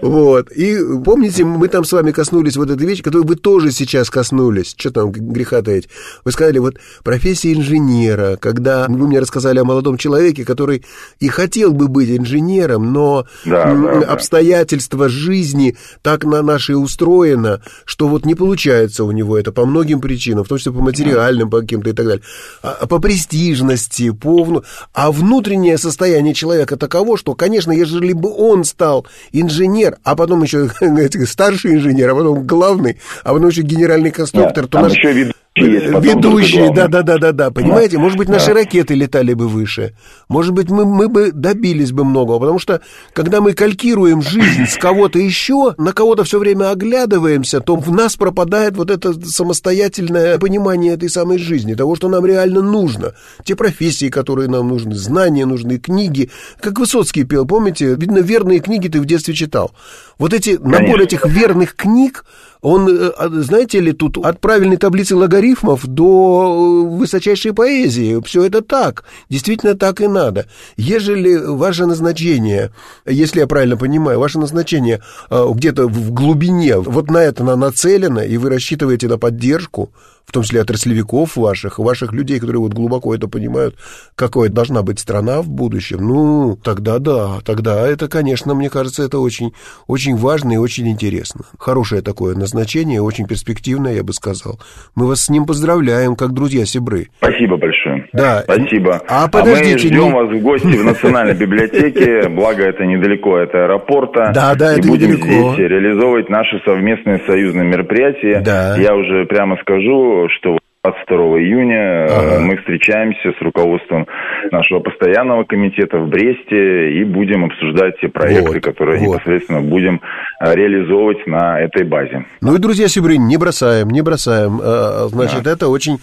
вот, 0.00 0.50
и 0.52 0.78
помните, 1.04 1.44
мы 1.44 1.68
там 1.68 1.84
с 1.84 1.92
вами 1.92 2.12
коснулись 2.12 2.56
вот 2.56 2.70
этой 2.70 2.86
вещи, 2.86 3.02
которую 3.02 3.26
вы 3.26 3.36
тоже 3.36 3.70
сейчас 3.72 4.10
коснулись, 4.10 4.74
что 4.76 4.90
там 4.90 5.10
греха 5.10 5.62
таить, 5.62 5.88
вы 6.24 6.32
сказали, 6.32 6.58
вот 6.58 6.76
профессия 7.02 7.52
инженера, 7.52 8.36
когда 8.36 8.86
вы 8.88 9.06
мне 9.06 9.20
рассказали 9.20 9.58
о 9.58 9.64
молодом 9.64 9.98
человеке, 9.98 10.44
который 10.44 10.84
и 11.20 11.28
хотел 11.28 11.72
бы 11.72 11.88
быть 11.88 12.10
инженером, 12.10 12.92
но 12.92 13.26
да, 13.44 13.74
да, 13.74 14.00
обстоятельства 14.06 15.04
да. 15.04 15.08
жизни 15.08 15.76
так 16.02 16.24
на 16.24 16.42
нашей 16.42 16.72
устроено, 16.72 17.62
что 17.84 18.08
вот 18.08 18.24
не 18.24 18.34
получается 18.34 19.04
у 19.04 19.12
него 19.12 19.38
это 19.38 19.52
по 19.52 19.66
многим 19.66 20.00
причинам, 20.00 20.44
в 20.44 20.48
том 20.48 20.58
числе 20.58 20.72
по 20.72 20.80
материальным, 20.80 21.50
по 21.50 21.60
каким-то 21.60 21.90
и 21.90 21.92
так 21.92 22.06
далее, 22.06 22.22
а, 22.62 22.78
а 22.80 22.86
по 22.86 22.98
престижности, 22.98 24.10
по... 24.10 24.62
А 24.92 25.12
внутреннее 25.12 25.78
состояние 25.78 26.34
человека 26.34 26.76
таково, 26.76 27.16
что, 27.16 27.34
конечно, 27.34 27.72
если 27.72 28.12
бы 28.12 28.30
он 28.34 28.64
стал 28.64 29.06
инженер, 29.32 29.98
а 30.04 30.16
потом 30.16 30.42
еще 30.42 30.70
старший 31.26 31.74
инженер, 31.74 32.10
а 32.10 32.14
потом 32.14 32.46
главный, 32.46 32.98
а 33.24 33.32
потом 33.32 33.48
еще 33.48 33.62
генеральный 33.62 34.10
конструктор, 34.10 34.64
Нет, 34.64 34.70
то 34.70 34.80
наш... 34.80 34.92
еще 34.92 35.12
вид 35.12 35.32
ведущие, 35.54 36.72
да, 36.72 36.88
да, 36.88 37.02
да, 37.02 37.18
да, 37.18 37.32
да, 37.32 37.50
понимаете? 37.50 37.98
Может 37.98 38.16
быть, 38.16 38.28
наши 38.28 38.52
ракеты 38.52 38.94
летали 38.94 39.34
бы 39.34 39.48
выше. 39.48 39.94
Может 40.28 40.52
быть, 40.54 40.70
мы, 40.70 40.86
мы 40.86 41.08
бы 41.08 41.30
добились 41.30 41.92
бы 41.92 42.04
многого, 42.04 42.38
потому 42.38 42.58
что 42.58 42.80
когда 43.12 43.40
мы 43.40 43.52
калькируем 43.52 44.22
жизнь 44.22 44.66
с 44.66 44.76
кого-то 44.76 45.18
еще, 45.18 45.74
на 45.76 45.92
кого-то 45.92 46.24
все 46.24 46.38
время 46.38 46.70
оглядываемся, 46.70 47.60
то 47.60 47.76
в 47.76 47.90
нас 47.90 48.16
пропадает 48.16 48.76
вот 48.76 48.90
это 48.90 49.12
самостоятельное 49.12 50.38
понимание 50.38 50.94
этой 50.94 51.10
самой 51.10 51.38
жизни, 51.38 51.74
того, 51.74 51.96
что 51.96 52.08
нам 52.08 52.24
реально 52.24 52.62
нужно. 52.62 53.12
Те 53.44 53.54
профессии, 53.54 54.08
которые 54.08 54.48
нам 54.48 54.68
нужны, 54.68 54.94
знания 54.94 55.44
нужны, 55.44 55.78
книги. 55.78 56.30
Как 56.60 56.78
Высоцкий 56.78 57.24
пел, 57.24 57.46
помните? 57.46 57.94
Видно, 57.94 58.18
верные 58.18 58.60
книги 58.60 58.88
ты 58.88 59.00
в 59.00 59.04
детстве 59.04 59.34
читал. 59.34 59.72
Вот 60.18 60.32
эти, 60.32 60.58
набор 60.58 61.00
этих 61.00 61.26
верных 61.26 61.74
книг, 61.74 62.24
он, 62.62 62.88
э, 62.88 63.10
а, 63.18 63.28
знаете 63.28 63.80
ли, 63.80 63.92
тут 63.92 64.16
от 64.18 64.40
правильной 64.40 64.76
таблицы 64.76 65.16
логарифмов 65.16 65.84
до 65.84 66.84
э, 66.86 66.96
высочайшей 66.96 67.52
поэзии. 67.52 68.22
Все 68.24 68.44
это 68.44 68.62
так. 68.62 69.04
Действительно 69.28 69.74
так 69.74 70.00
и 70.00 70.06
надо. 70.06 70.46
Ежели 70.76 71.36
ваше 71.36 71.86
назначение, 71.86 72.70
если 73.04 73.40
я 73.40 73.48
правильно 73.48 73.76
понимаю, 73.76 74.20
ваше 74.20 74.38
назначение 74.38 75.02
э, 75.28 75.44
где-то 75.52 75.88
в 75.88 76.12
глубине, 76.12 76.78
вот 76.78 77.10
на 77.10 77.18
это 77.18 77.42
нацелено, 77.42 78.22
и 78.22 78.36
вы 78.36 78.48
рассчитываете 78.50 79.08
на 79.08 79.18
поддержку, 79.18 79.90
в 80.32 80.34
том 80.34 80.44
числе 80.44 80.62
отраслевиков 80.62 81.36
ваших, 81.36 81.78
ваших 81.78 82.14
людей, 82.14 82.40
которые 82.40 82.62
вот 82.62 82.72
глубоко 82.72 83.14
это 83.14 83.28
понимают, 83.28 83.76
какой 84.16 84.48
должна 84.48 84.82
быть 84.82 84.98
страна 84.98 85.42
в 85.42 85.50
будущем, 85.50 85.98
ну, 85.98 86.56
тогда 86.56 86.98
да, 86.98 87.40
тогда 87.44 87.86
это, 87.86 88.08
конечно, 88.08 88.54
мне 88.54 88.70
кажется, 88.70 89.02
это 89.02 89.18
очень, 89.18 89.52
очень 89.86 90.16
важно 90.16 90.52
и 90.52 90.56
очень 90.56 90.88
интересно. 90.88 91.44
Хорошее 91.58 92.00
такое 92.00 92.34
назначение, 92.34 93.02
очень 93.02 93.26
перспективное, 93.26 93.92
я 93.92 94.02
бы 94.02 94.14
сказал. 94.14 94.58
Мы 94.96 95.06
вас 95.06 95.26
с 95.26 95.28
ним 95.28 95.44
поздравляем, 95.44 96.16
как 96.16 96.32
друзья 96.32 96.64
Сибры. 96.64 97.08
Спасибо 97.18 97.58
большое. 97.58 98.08
Да. 98.14 98.40
Спасибо. 98.44 99.02
А, 99.06 99.28
подождите. 99.28 99.68
А 99.68 99.72
мы 99.72 99.78
ждем 99.78 100.04
не... 100.04 100.14
вас 100.14 100.30
в 100.30 100.42
гости 100.42 100.76
в 100.78 100.84
Национальной 100.84 101.34
библиотеке, 101.34 102.30
благо 102.30 102.62
это 102.62 102.86
недалеко 102.86 103.36
от 103.36 103.54
аэропорта. 103.54 104.32
Да, 104.34 104.54
да, 104.54 104.72
это 104.72 104.80
И 104.80 104.88
будем 104.88 105.12
здесь 105.12 105.58
реализовывать 105.58 106.30
наши 106.30 106.58
совместные 106.64 107.20
союзные 107.26 107.68
мероприятия. 107.68 108.40
Да. 108.40 108.76
Я 108.78 108.94
уже 108.94 109.26
прямо 109.26 109.58
скажу, 109.60 110.21
что 110.28 110.58
22 110.84 111.16
июня 111.38 111.76
э, 111.76 112.06
ага. 112.06 112.40
мы 112.40 112.56
встречаемся 112.56 113.32
с 113.38 113.40
руководством 113.40 114.06
нашего 114.50 114.80
постоянного 114.80 115.44
комитета 115.44 115.98
в 115.98 116.08
Бресте 116.08 116.98
и 116.98 117.04
будем 117.04 117.44
обсуждать 117.44 118.00
те 118.00 118.08
проекты, 118.08 118.54
вот, 118.54 118.64
которые 118.64 118.98
вот. 118.98 119.14
непосредственно 119.14 119.60
будем 119.60 120.00
э, 120.40 120.54
реализовывать 120.54 121.24
на 121.28 121.60
этой 121.60 121.84
базе. 121.84 122.24
Ну 122.40 122.56
и, 122.56 122.58
друзья 122.58 122.88
Сибрин, 122.88 123.28
не 123.28 123.36
бросаем, 123.36 123.90
не 123.90 124.02
бросаем. 124.02 124.60
Э, 124.60 125.06
значит, 125.08 125.44
да. 125.44 125.52
это 125.52 125.68
очень 125.68 125.98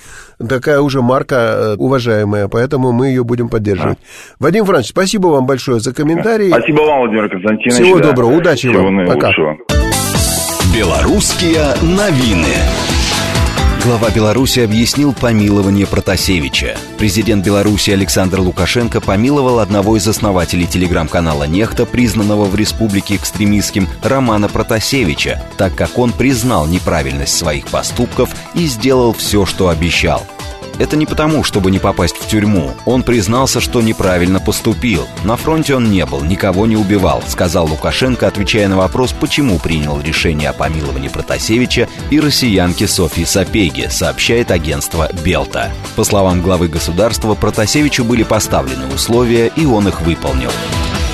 такая 0.48 0.80
уже 0.80 1.02
марка 1.02 1.76
уважаемая, 1.78 2.48
поэтому 2.48 2.94
мы 2.94 3.08
ее 3.08 3.26
будем 3.26 3.50
поддерживать. 3.50 3.98
Да. 3.98 4.46
Вадим 4.46 4.64
Франч, 4.64 4.86
спасибо 4.86 5.28
вам 5.28 5.46
большое 5.46 5.82
за 5.82 5.94
комментарий. 5.94 6.52
Спасибо 6.52 6.84
вам, 6.84 7.00
Владимир 7.00 7.28
Константинович. 7.28 7.74
Всего 7.74 8.00
да. 8.00 8.10
доброго, 8.12 8.38
удачи 8.38 8.70
Всего 8.70 8.84
вам. 8.86 9.06
Пока. 9.06 9.32
Белорусские 10.74 11.76
новины. 11.82 12.99
Глава 13.84 14.10
Беларуси 14.10 14.60
объяснил 14.60 15.14
помилование 15.14 15.88
Протасевича. 15.88 16.78
Президент 16.98 17.46
Беларуси 17.46 17.92
Александр 17.92 18.42
Лукашенко 18.42 19.00
помиловал 19.00 19.60
одного 19.60 19.96
из 19.96 20.06
основателей 20.06 20.68
телеграм-канала 20.68 21.46
«Нехта», 21.46 21.86
признанного 21.86 22.44
в 22.46 22.56
республике 22.56 23.16
экстремистским, 23.16 23.88
Романа 24.04 24.50
Протасевича, 24.50 25.42
так 25.58 25.76
как 25.76 25.98
он 25.98 26.12
признал 26.12 26.68
неправильность 26.68 27.38
своих 27.38 27.68
поступков 27.68 28.36
и 28.54 28.68
сделал 28.68 29.14
все, 29.14 29.46
что 29.46 29.70
обещал– 29.70 30.28
это 30.80 30.96
не 30.96 31.06
потому, 31.06 31.44
чтобы 31.44 31.70
не 31.70 31.78
попасть 31.80 32.18
в 32.18 32.28
тюрьму. 32.28 32.72
Он 32.86 33.04
признался, 33.04 33.60
что 33.60 33.82
неправильно 33.82 34.40
поступил. 34.40 35.08
На 35.24 35.36
фронте 35.36 35.76
он 35.76 35.92
не 35.92 36.06
был, 36.06 36.24
никого 36.24 36.66
не 36.66 36.76
убивал, 36.76 37.22
сказал 37.28 37.68
Лукашенко, 37.68 38.28
отвечая 38.28 38.68
на 38.68 38.78
вопрос, 38.78 39.14
почему 39.14 39.60
принял 39.60 40.02
решение 40.02 40.50
о 40.50 40.54
помиловании 40.54 41.10
Протасевича 41.10 41.88
и 42.10 42.20
россиянки 42.20 42.86
Софьи 42.86 43.26
Сапеги, 43.26 43.88
сообщает 43.90 44.52
агентство 44.52 45.10
«Белта». 45.24 45.72
По 45.96 46.04
словам 46.04 46.42
главы 46.42 46.70
государства, 46.70 47.36
Протасевичу 47.36 48.04
были 48.04 48.24
поставлены 48.24 48.88
условия, 48.94 49.52
и 49.56 49.66
он 49.66 49.88
их 49.88 50.02
выполнил. 50.02 50.52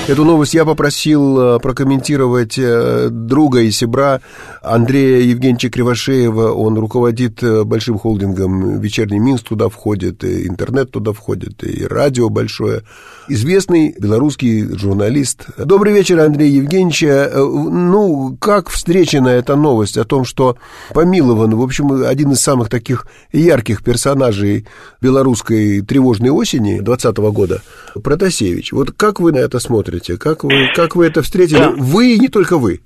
Эту 0.08 0.24
новость 0.24 0.54
я 0.54 0.64
попросил 0.64 1.56
э, 1.56 1.58
прокомментировать 1.58 2.56
э, 2.58 3.08
друга 3.10 3.62
и 3.62 3.72
себра 3.72 4.20
Андрея 4.62 5.22
Евгеньевича 5.22 5.68
Кривошеева. 5.68 6.52
Он 6.52 6.78
руководит 6.78 7.42
э, 7.42 7.64
большим 7.64 7.98
холдингом 7.98 8.78
«Вечерний 8.78 9.18
Минск», 9.18 9.48
туда 9.48 9.68
входит, 9.68 10.22
и 10.22 10.46
интернет 10.46 10.92
туда 10.92 11.12
входит, 11.12 11.64
и 11.64 11.84
радио 11.84 12.28
большое. 12.28 12.84
Известный 13.26 13.96
белорусский 13.98 14.76
журналист. 14.78 15.46
Добрый 15.58 15.92
вечер, 15.92 16.20
Андрей 16.20 16.52
Евгеньевич. 16.52 17.02
Ну, 17.34 18.36
как 18.40 18.68
встречена 18.68 19.30
эта 19.30 19.56
новость 19.56 19.98
о 19.98 20.04
том, 20.04 20.24
что 20.24 20.56
помилован, 20.94 21.56
в 21.56 21.62
общем, 21.62 22.04
один 22.04 22.30
из 22.30 22.40
самых 22.40 22.68
таких 22.68 23.08
ярких 23.32 23.82
персонажей 23.82 24.68
белорусской 25.00 25.80
тревожной 25.80 26.30
осени 26.30 26.78
2020 26.78 27.16
года, 27.34 27.62
Протасевич. 28.00 28.72
Вот 28.72 28.92
как 28.92 29.18
вы 29.18 29.32
на 29.32 29.38
это 29.38 29.58
смотрите? 29.58 29.95
Смотрите? 29.96 30.18
Как 30.18 30.44
вы, 30.44 30.68
как 30.74 30.96
вы 30.96 31.06
это 31.06 31.22
встретили? 31.22 31.72
Вы 31.76 32.14
и 32.14 32.18
не 32.18 32.28
только 32.28 32.58
вы. 32.58 32.80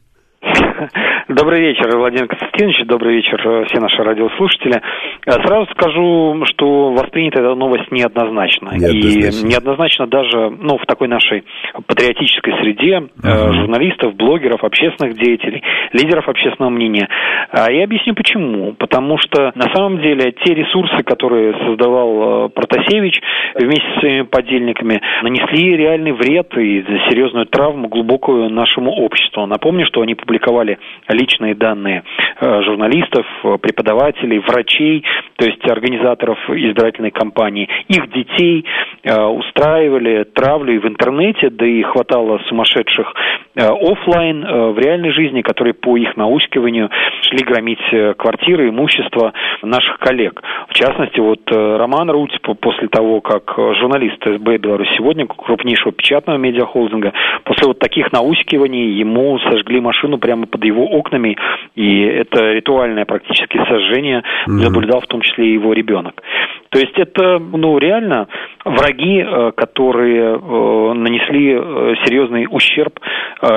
Добрый 1.30 1.60
вечер, 1.60 1.96
Владимир 1.96 2.26
Константинович, 2.26 2.86
добрый 2.86 3.14
вечер, 3.14 3.40
э, 3.46 3.64
все 3.66 3.78
наши 3.78 4.02
радиослушатели. 4.02 4.82
Э, 5.26 5.30
сразу 5.46 5.70
скажу, 5.70 6.44
что 6.46 6.90
воспринята 6.90 7.40
эта 7.40 7.54
новость 7.54 7.92
неоднозначно. 7.92 8.70
неоднозначно. 8.72 9.46
И 9.46 9.48
неоднозначно 9.48 10.06
даже 10.08 10.50
ну, 10.50 10.76
в 10.76 10.84
такой 10.86 11.06
нашей 11.06 11.44
патриотической 11.86 12.52
среде 12.60 13.04
uh-huh. 13.22 13.52
журналистов, 13.52 14.16
блогеров, 14.16 14.64
общественных 14.64 15.16
деятелей, 15.16 15.62
лидеров 15.92 16.28
общественного 16.28 16.70
мнения. 16.70 17.08
Я 17.54 17.84
объясню 17.84 18.14
почему. 18.14 18.72
Потому 18.72 19.16
что 19.18 19.52
на 19.54 19.72
самом 19.72 20.02
деле 20.02 20.32
те 20.44 20.52
ресурсы, 20.52 21.04
которые 21.04 21.54
создавал 21.64 22.48
Протасевич 22.48 23.20
вместе 23.54 23.86
со 23.94 24.00
своими 24.00 24.22
подельниками, 24.22 25.00
нанесли 25.22 25.76
реальный 25.76 26.12
вред 26.12 26.56
и 26.58 26.82
серьезную 27.08 27.46
травму 27.46 27.86
глубокую 27.86 28.50
нашему 28.50 28.90
обществу. 28.90 29.46
Напомню, 29.46 29.86
что 29.86 30.00
они 30.00 30.16
публиковали 30.16 30.78
личные 31.20 31.54
данные 31.54 32.02
э, 32.40 32.62
журналистов, 32.62 33.26
э, 33.44 33.58
преподавателей, 33.58 34.38
врачей, 34.38 35.04
то 35.36 35.44
есть 35.44 35.64
организаторов 35.70 36.38
избирательной 36.48 37.10
кампании, 37.10 37.68
их 37.88 38.10
детей 38.10 38.64
э, 39.02 39.22
устраивали 39.22 40.24
травлю 40.24 40.74
и 40.74 40.78
в 40.78 40.86
интернете, 40.86 41.50
да 41.50 41.66
и 41.66 41.82
хватало 41.82 42.40
сумасшедших 42.48 43.12
офлайн 43.56 44.72
в 44.72 44.78
реальной 44.78 45.10
жизни, 45.10 45.42
которые 45.42 45.74
по 45.74 45.96
их 45.96 46.16
наускиванию 46.16 46.88
шли 47.22 47.44
громить 47.44 48.16
квартиры, 48.16 48.68
имущество 48.68 49.32
наших 49.62 49.98
коллег. 49.98 50.40
В 50.68 50.74
частности, 50.74 51.18
вот 51.18 51.40
Роман 51.50 52.10
Руть 52.10 52.40
после 52.60 52.88
того, 52.88 53.20
как 53.20 53.52
журналист 53.56 54.22
СБ 54.24 54.58
«Беларусь 54.58 54.88
сегодня», 54.96 55.26
крупнейшего 55.26 55.92
печатного 55.92 56.38
медиахолдинга, 56.38 57.12
после 57.44 57.66
вот 57.66 57.80
таких 57.80 58.12
наускиваний 58.12 58.92
ему 58.98 59.38
сожгли 59.40 59.80
машину 59.80 60.18
прямо 60.18 60.46
под 60.46 60.64
его 60.64 60.86
окнами, 60.86 61.09
окнами, 61.10 61.36
и 61.74 62.02
это 62.02 62.52
ритуальное 62.52 63.04
практически 63.04 63.58
сожжение 63.68 64.18
mm-hmm. 64.20 64.52
наблюдал 64.52 65.00
в 65.00 65.06
том 65.06 65.20
числе 65.20 65.48
и 65.48 65.52
его 65.54 65.72
ребенок. 65.72 66.22
То 66.70 66.78
есть 66.78 66.96
это, 66.96 67.38
ну, 67.40 67.78
реально 67.78 68.28
враги, 68.64 69.20
э, 69.20 69.52
которые 69.56 70.34
э, 70.34 70.92
нанесли 70.94 71.54
э, 71.54 71.94
серьезный 72.04 72.46
ущерб 72.50 72.98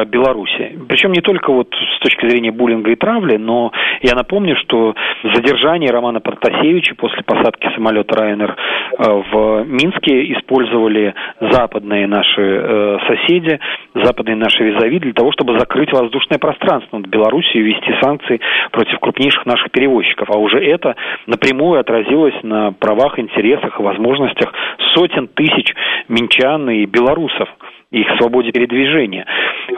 Беларуси. 0.07 0.79
Причем 0.87 1.11
не 1.11 1.19
только 1.19 1.51
вот 1.51 1.67
с 1.75 1.99
точки 1.99 2.29
зрения 2.29 2.51
буллинга 2.51 2.91
и 2.91 2.95
травли, 2.95 3.35
но 3.35 3.73
я 4.01 4.15
напомню, 4.15 4.55
что 4.55 4.95
задержание 5.23 5.91
Романа 5.91 6.21
Протасевича 6.21 6.95
после 6.95 7.21
посадки 7.23 7.69
самолета 7.75 8.15
Райнер 8.15 8.55
в 8.97 9.65
Минске 9.65 10.31
использовали 10.31 11.13
западные 11.41 12.07
наши 12.07 12.97
соседи, 13.07 13.59
западные 13.93 14.37
наши 14.37 14.63
визави 14.63 14.99
для 14.99 15.11
того, 15.11 15.33
чтобы 15.33 15.59
закрыть 15.59 15.91
воздушное 15.91 16.39
пространство 16.39 16.99
над 16.99 17.07
Беларусью 17.07 17.32
и 17.55 17.61
ввести 17.61 17.93
санкции 18.01 18.39
против 18.71 18.99
крупнейших 18.99 19.45
наших 19.45 19.71
перевозчиков. 19.71 20.29
А 20.31 20.37
уже 20.37 20.63
это 20.63 20.95
напрямую 21.27 21.79
отразилось 21.79 22.35
на 22.43 22.71
правах, 22.71 23.19
интересах 23.19 23.79
и 23.79 23.83
возможностях 23.83 24.53
сотен 24.93 25.27
тысяч 25.27 25.73
минчан 26.07 26.69
и 26.69 26.85
белорусов 26.85 27.49
их 27.93 28.07
свободе 28.17 28.51
передвижения. 28.51 29.25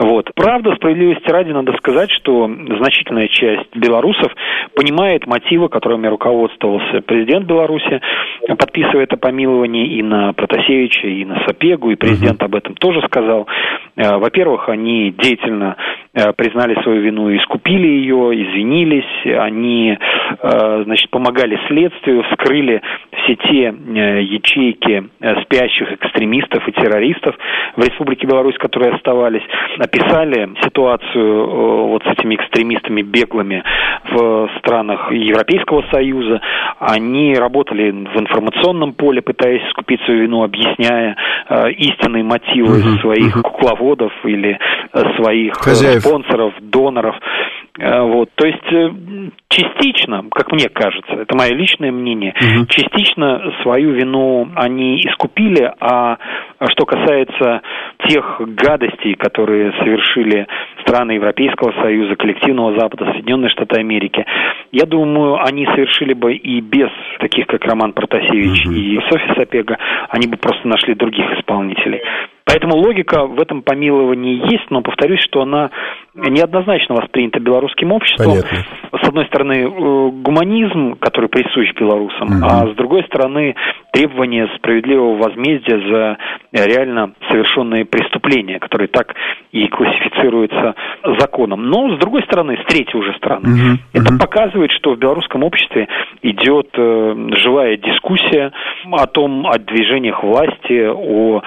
Вот. 0.00 0.30
Правда, 0.34 0.74
справедливости 0.74 1.30
ради 1.30 1.52
надо 1.52 1.76
сказать, 1.76 2.10
что 2.10 2.46
значительная 2.46 3.28
часть 3.28 3.74
белорусов 3.76 4.32
понимает 4.74 5.26
мотивы, 5.26 5.68
которыми 5.68 6.06
руководствовался 6.06 7.02
президент 7.02 7.46
Беларуси, 7.46 8.00
подписывая 8.58 9.04
это 9.04 9.16
помилование 9.16 9.86
и 9.86 10.02
на 10.02 10.32
Протасевича, 10.32 11.06
и 11.06 11.24
на 11.24 11.44
Сапегу, 11.46 11.90
и 11.90 11.96
президент 11.96 12.42
об 12.42 12.54
этом 12.54 12.74
тоже 12.74 13.02
сказал. 13.06 13.46
Э, 13.96 14.16
во-первых, 14.16 14.68
они 14.68 15.14
деятельно 15.16 15.76
э, 16.14 16.32
признали 16.32 16.80
свою 16.82 17.02
вину 17.02 17.28
и 17.28 17.36
искупили 17.38 17.86
ее, 17.86 18.32
извинились, 18.34 19.38
они, 19.38 19.98
э, 19.98 20.82
значит, 20.84 21.10
помогали 21.10 21.58
следствию, 21.68 22.24
вскрыли 22.24 22.80
все 23.22 23.36
те 23.36 23.74
ячейки 24.22 25.08
спящих 25.42 25.92
экстремистов 25.92 26.66
и 26.68 26.72
террористов 26.72 27.36
в 27.76 27.80
Республике 27.80 28.05
Беларусь, 28.14 28.56
которые 28.58 28.94
оставались, 28.94 29.42
описали 29.78 30.50
ситуацию 30.62 31.88
вот 31.88 32.02
с 32.04 32.06
этими 32.06 32.36
экстремистами 32.36 33.02
беглыми 33.02 33.62
в 34.10 34.48
странах 34.58 35.10
Европейского 35.12 35.84
Союза. 35.90 36.40
Они 36.78 37.34
работали 37.34 37.90
в 37.90 38.20
информационном 38.20 38.92
поле, 38.94 39.22
пытаясь 39.22 39.62
искупить 39.68 40.00
свою 40.04 40.22
вину, 40.22 40.42
объясняя 40.42 41.16
истинные 41.78 42.24
мотивы 42.24 42.78
угу, 42.78 42.98
своих 43.00 43.36
угу. 43.36 43.42
кукловодов 43.42 44.12
или 44.24 44.58
своих 45.16 45.54
Хозяев. 45.54 46.02
спонсоров, 46.02 46.54
доноров. 46.60 47.16
Э, 47.78 48.02
вот, 48.02 48.30
то 48.34 48.46
есть 48.46 48.72
э, 48.72 48.90
частично, 49.48 50.24
как 50.30 50.50
мне 50.52 50.68
кажется, 50.68 51.12
это 51.12 51.36
мое 51.36 51.50
личное 51.50 51.92
мнение, 51.92 52.34
угу. 52.34 52.66
частично 52.66 53.52
свою 53.62 53.92
вину 53.92 54.48
они 54.54 55.00
искупили, 55.00 55.70
а 55.80 56.16
что 56.70 56.86
касается 56.86 57.60
тех 58.08 58.40
гадостей, 58.40 59.14
которые 59.14 59.72
совершили 59.72 60.46
страны 60.82 61.12
Европейского 61.12 61.72
Союза, 61.82 62.16
коллективного 62.16 62.78
Запада, 62.78 63.12
Соединенные 63.12 63.50
Штаты 63.50 63.78
Америки, 63.80 64.24
я 64.72 64.86
думаю, 64.86 65.38
они 65.44 65.66
совершили 65.66 66.14
бы 66.14 66.34
и 66.34 66.60
без 66.60 66.90
таких, 67.20 67.46
как 67.46 67.64
Роман 67.64 67.92
Протасевич 67.92 68.66
угу. 68.66 68.74
и 68.74 69.00
Софья 69.10 69.34
Сапега, 69.34 69.76
они 70.08 70.26
бы 70.26 70.36
просто 70.36 70.66
нашли 70.66 70.94
других 70.94 71.26
исполнителей. 71.38 72.00
Поэтому 72.46 72.76
логика 72.76 73.26
в 73.26 73.40
этом 73.40 73.62
помиловании 73.62 74.40
есть, 74.52 74.70
но 74.70 74.80
повторюсь, 74.80 75.20
что 75.20 75.42
она 75.42 75.70
неоднозначно 76.14 76.94
воспринята 76.94 77.40
белорусским 77.40 77.90
обществом. 77.90 78.26
Понятно. 78.26 78.58
С 79.02 79.08
одной 79.08 79.26
стороны, 79.26 79.52
э, 79.64 80.10
гуманизм, 80.22 80.94
который 80.94 81.28
присущ 81.28 81.74
белорусам, 81.74 82.38
угу. 82.38 82.46
а 82.46 82.68
с 82.68 82.76
другой 82.76 83.02
стороны, 83.04 83.56
требование 83.92 84.48
справедливого 84.58 85.16
возмездия 85.16 85.78
за 85.90 86.18
реально 86.52 87.12
совершенные 87.28 87.84
преступления, 87.84 88.60
которые 88.60 88.88
так 88.88 89.14
и 89.50 89.66
классифицируются 89.66 90.74
законом. 91.18 91.68
Но, 91.68 91.96
с 91.96 91.98
другой 91.98 92.22
стороны, 92.22 92.58
с 92.62 92.72
третьей 92.72 92.98
уже 92.98 93.12
стороны, 93.14 93.48
угу. 93.48 93.78
это 93.92 94.14
угу. 94.14 94.20
показывает, 94.20 94.70
что 94.70 94.94
в 94.94 94.98
белорусском 94.98 95.42
обществе 95.42 95.88
идет 96.22 96.68
э, 96.74 97.28
живая 97.42 97.76
дискуссия 97.76 98.52
о 98.92 99.06
том, 99.06 99.46
о 99.46 99.58
движениях 99.58 100.22
власти, 100.22 100.88
о 100.88 101.42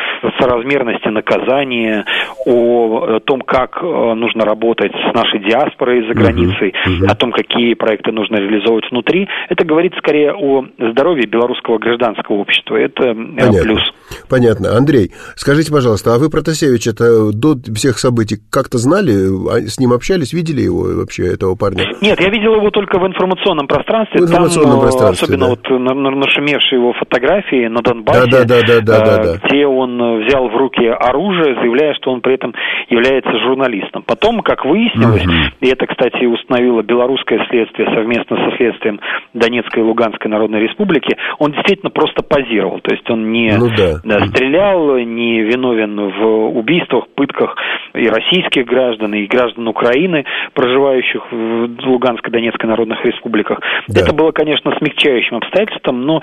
соразмерности 0.90 1.10
наказания, 1.10 2.06
о 2.46 3.18
э, 3.18 3.20
том, 3.26 3.42
как 3.42 3.80
э, 3.82 4.14
нужно 4.16 4.46
работать 4.46 4.92
с 4.92 5.14
нашей 5.14 5.40
диаспорой 5.40 6.08
за 6.08 6.14
границей, 6.14 6.74
угу. 6.86 7.06
о 7.08 7.16
том, 7.16 7.32
какие 7.32 7.74
проекты 7.74 8.12
нужно 8.12 8.38
реализовывать 8.38 8.86
внутри. 8.92 9.28
Это 9.50 9.66
говорит 9.66 9.94
скорее 9.98 10.34
о 10.34 10.66
здоровье 10.78 11.28
белорусского 11.28 11.78
гражданского 11.78 12.38
общества. 12.38 12.76
Это 12.76 13.14
Понятно. 13.14 13.62
плюс. 13.62 13.82
Понятно. 14.30 14.76
Андрей, 14.76 15.12
скажите, 15.36 15.72
пожалуйста, 15.72 16.16
а 16.16 16.18
вы 16.18 16.30
Протасевич 16.30 16.88
это 16.88 17.32
до 17.32 17.56
всех 17.76 18.00
событий 18.00 18.38
как-то 18.52 18.78
знали? 18.78 19.12
А 19.50 19.60
с 19.68 19.80
ним 19.80 19.94
общались, 19.94 20.34
видели 20.34 20.62
его 20.62 20.86
вообще, 20.96 21.34
этого 21.34 21.56
парня? 21.56 21.86
Нет, 22.02 22.20
я 22.20 22.30
видел 22.30 22.56
его 22.56 22.70
только 22.72 23.00
в 23.00 23.06
информационном 23.06 23.68
пространстве. 23.68 24.22
В 24.22 24.24
информационном 24.24 24.80
Там, 24.80 24.80
э, 24.80 24.84
пространстве, 24.84 25.26
Особенно 25.26 25.46
да. 25.46 25.50
вот 25.50 25.70
нашумевшие 25.70 26.80
его 26.80 26.94
фотографии 26.94 27.68
на 27.68 27.82
Донбассе, 27.82 28.30
да, 28.32 28.44
да, 28.46 28.62
да, 28.62 28.80
да, 28.82 29.00
да, 29.00 29.24
да, 29.24 29.38
где 29.44 29.66
он 29.66 30.26
взял 30.26 30.48
в 30.48 30.56
руки 30.56 30.79
оружие, 30.88 31.56
заявляя, 31.56 31.94
что 31.96 32.12
он 32.12 32.22
при 32.22 32.36
этом 32.36 32.54
является 32.90 33.32
журналистом. 33.40 34.04
Потом, 34.04 34.42
как 34.42 34.66
выяснилось, 34.66 35.26
угу. 35.26 35.34
и 35.62 35.68
это, 35.68 35.86
кстати, 35.88 36.26
установило 36.26 36.82
белорусское 36.82 37.46
следствие 37.50 37.88
совместно 37.94 38.38
со 38.38 38.58
следствием 38.58 39.00
Донецкой 39.34 39.84
и 39.84 39.86
Луганской 39.86 40.30
Народной 40.30 40.62
Республики, 40.62 41.18
он 41.38 41.52
действительно 41.52 41.90
просто 41.90 42.24
позировал. 42.24 42.80
То 42.82 42.94
есть 42.94 43.10
он 43.10 43.32
не 43.32 43.56
ну, 43.58 43.70
да. 43.76 44.00
Да, 44.04 44.26
стрелял, 44.28 44.98
не 44.98 45.42
виновен 45.42 46.00
в 46.00 46.58
убийствах, 46.58 47.08
пытках 47.16 47.56
и 47.94 48.08
российских 48.08 48.66
граждан, 48.66 49.14
и 49.14 49.26
граждан 49.26 49.68
Украины, 49.68 50.26
проживающих 50.54 51.22
в 51.32 51.70
Луганской, 51.86 52.32
Донецкой 52.32 52.70
народных 52.70 53.04
республиках. 53.06 53.60
Да. 53.88 54.02
Это 54.02 54.14
было, 54.14 54.32
конечно, 54.32 54.72
смягчающим 54.78 55.38
обстоятельством, 55.38 56.06
но 56.06 56.22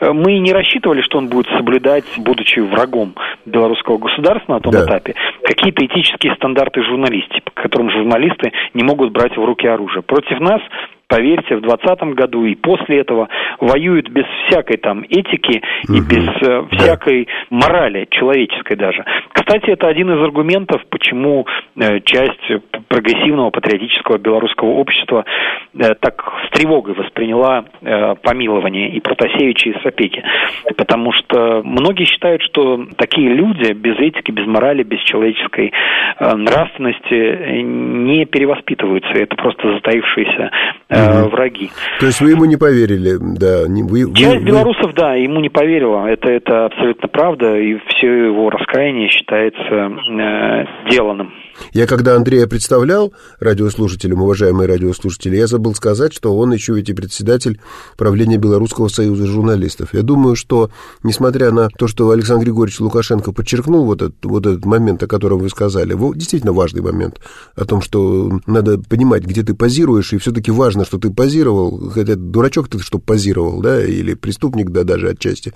э, 0.00 0.12
мы 0.12 0.38
не 0.38 0.52
рассчитывали, 0.52 1.02
что 1.02 1.18
он 1.18 1.28
будет 1.28 1.46
соблюдать, 1.56 2.04
будучи 2.18 2.60
врагом 2.60 3.14
белорусского 3.44 3.97
государства 3.98 4.54
на 4.54 4.60
том 4.60 4.72
да. 4.72 4.84
этапе, 4.84 5.14
какие-то 5.42 5.84
этические 5.84 6.34
стандарты 6.36 6.82
журналистики, 6.82 7.40
по 7.44 7.62
которым 7.62 7.90
журналисты 7.90 8.52
не 8.74 8.82
могут 8.82 9.12
брать 9.12 9.36
в 9.36 9.44
руки 9.44 9.66
оружие. 9.66 10.02
Против 10.02 10.40
нас 10.40 10.60
поверьте, 11.08 11.56
в 11.56 11.62
2020 11.62 12.02
году 12.14 12.44
и 12.44 12.54
после 12.54 13.00
этого 13.00 13.28
воюют 13.60 14.08
без 14.10 14.24
всякой 14.46 14.76
там 14.76 15.02
этики 15.08 15.62
и 15.88 16.00
без 16.00 16.28
э, 16.46 16.64
всякой 16.72 17.28
морали, 17.50 18.06
человеческой 18.10 18.76
даже. 18.76 19.04
Кстати, 19.32 19.70
это 19.70 19.88
один 19.88 20.10
из 20.12 20.22
аргументов, 20.22 20.82
почему 20.90 21.46
э, 21.76 22.00
часть 22.00 22.62
прогрессивного 22.88 23.50
патриотического 23.50 24.18
белорусского 24.18 24.68
общества 24.70 25.24
э, 25.74 25.94
так 25.94 26.22
с 26.46 26.50
тревогой 26.50 26.94
восприняла 26.94 27.64
э, 27.80 28.14
помилование 28.22 28.90
и 28.90 29.00
Протасевича, 29.00 29.70
и 29.70 29.82
Сапеги. 29.82 30.22
Потому 30.76 31.12
что 31.12 31.62
многие 31.64 32.04
считают, 32.04 32.42
что 32.42 32.86
такие 32.96 33.28
люди 33.30 33.72
без 33.72 33.96
этики, 33.98 34.30
без 34.30 34.46
морали, 34.46 34.82
без 34.82 35.00
человеческой 35.00 35.72
э, 36.18 36.34
нравственности 36.34 37.62
не 37.62 38.26
перевоспитываются. 38.26 39.10
Это 39.14 39.34
просто 39.36 39.72
затаившиеся 39.74 40.50
э, 40.90 40.97
угу. 40.98 41.30
враги. 41.30 41.70
То 42.00 42.06
есть 42.06 42.20
вы 42.20 42.30
ему 42.30 42.44
не 42.44 42.56
поверили, 42.56 43.16
да? 43.20 43.64
Вы, 43.66 44.12
Часть 44.14 44.38
вы, 44.38 44.44
белорусов, 44.44 44.94
да, 44.94 45.14
ему 45.14 45.40
не 45.40 45.48
поверила. 45.48 46.06
Это, 46.06 46.30
это 46.30 46.66
абсолютно 46.66 47.08
правда, 47.08 47.56
и 47.56 47.78
все 47.88 48.26
его 48.26 48.50
раскаяние 48.50 49.08
считается 49.08 49.74
э, 49.74 50.90
деланным. 50.90 51.32
Я 51.72 51.86
когда 51.86 52.16
Андрея 52.16 52.46
представлял 52.46 53.12
радиослушателям, 53.40 54.22
уважаемые 54.22 54.68
радиослушатели, 54.68 55.36
я 55.36 55.46
забыл 55.46 55.74
сказать, 55.74 56.12
что 56.12 56.36
он 56.36 56.52
еще 56.52 56.74
ведь 56.74 56.88
и 56.88 56.94
председатель 56.94 57.60
правления 57.96 58.36
Белорусского 58.36 58.88
союза 58.88 59.26
журналистов. 59.26 59.90
Я 59.92 60.02
думаю, 60.02 60.36
что, 60.36 60.70
несмотря 61.02 61.50
на 61.50 61.68
то, 61.68 61.88
что 61.88 62.10
Александр 62.10 62.44
Григорьевич 62.44 62.80
Лукашенко 62.80 63.32
подчеркнул 63.32 63.84
вот 63.84 64.02
этот, 64.02 64.24
вот 64.24 64.46
этот 64.46 64.64
момент, 64.64 65.02
о 65.02 65.06
котором 65.06 65.38
вы 65.38 65.48
сказали, 65.50 65.96
действительно 66.14 66.52
важный 66.52 66.82
момент, 66.82 67.20
о 67.54 67.64
том, 67.64 67.80
что 67.80 68.40
надо 68.46 68.78
понимать, 68.78 69.24
где 69.24 69.42
ты 69.42 69.54
позируешь, 69.54 70.12
и 70.12 70.18
все-таки 70.18 70.50
важно, 70.50 70.84
что 70.84 70.98
ты 70.98 71.10
позировал, 71.10 71.90
хотя 71.90 72.14
дурачок 72.16 72.68
ты, 72.68 72.78
что 72.78 72.98
позировал, 72.98 73.60
да, 73.60 73.84
или 73.84 74.14
преступник, 74.14 74.70
да, 74.70 74.84
даже 74.84 75.10
отчасти, 75.10 75.52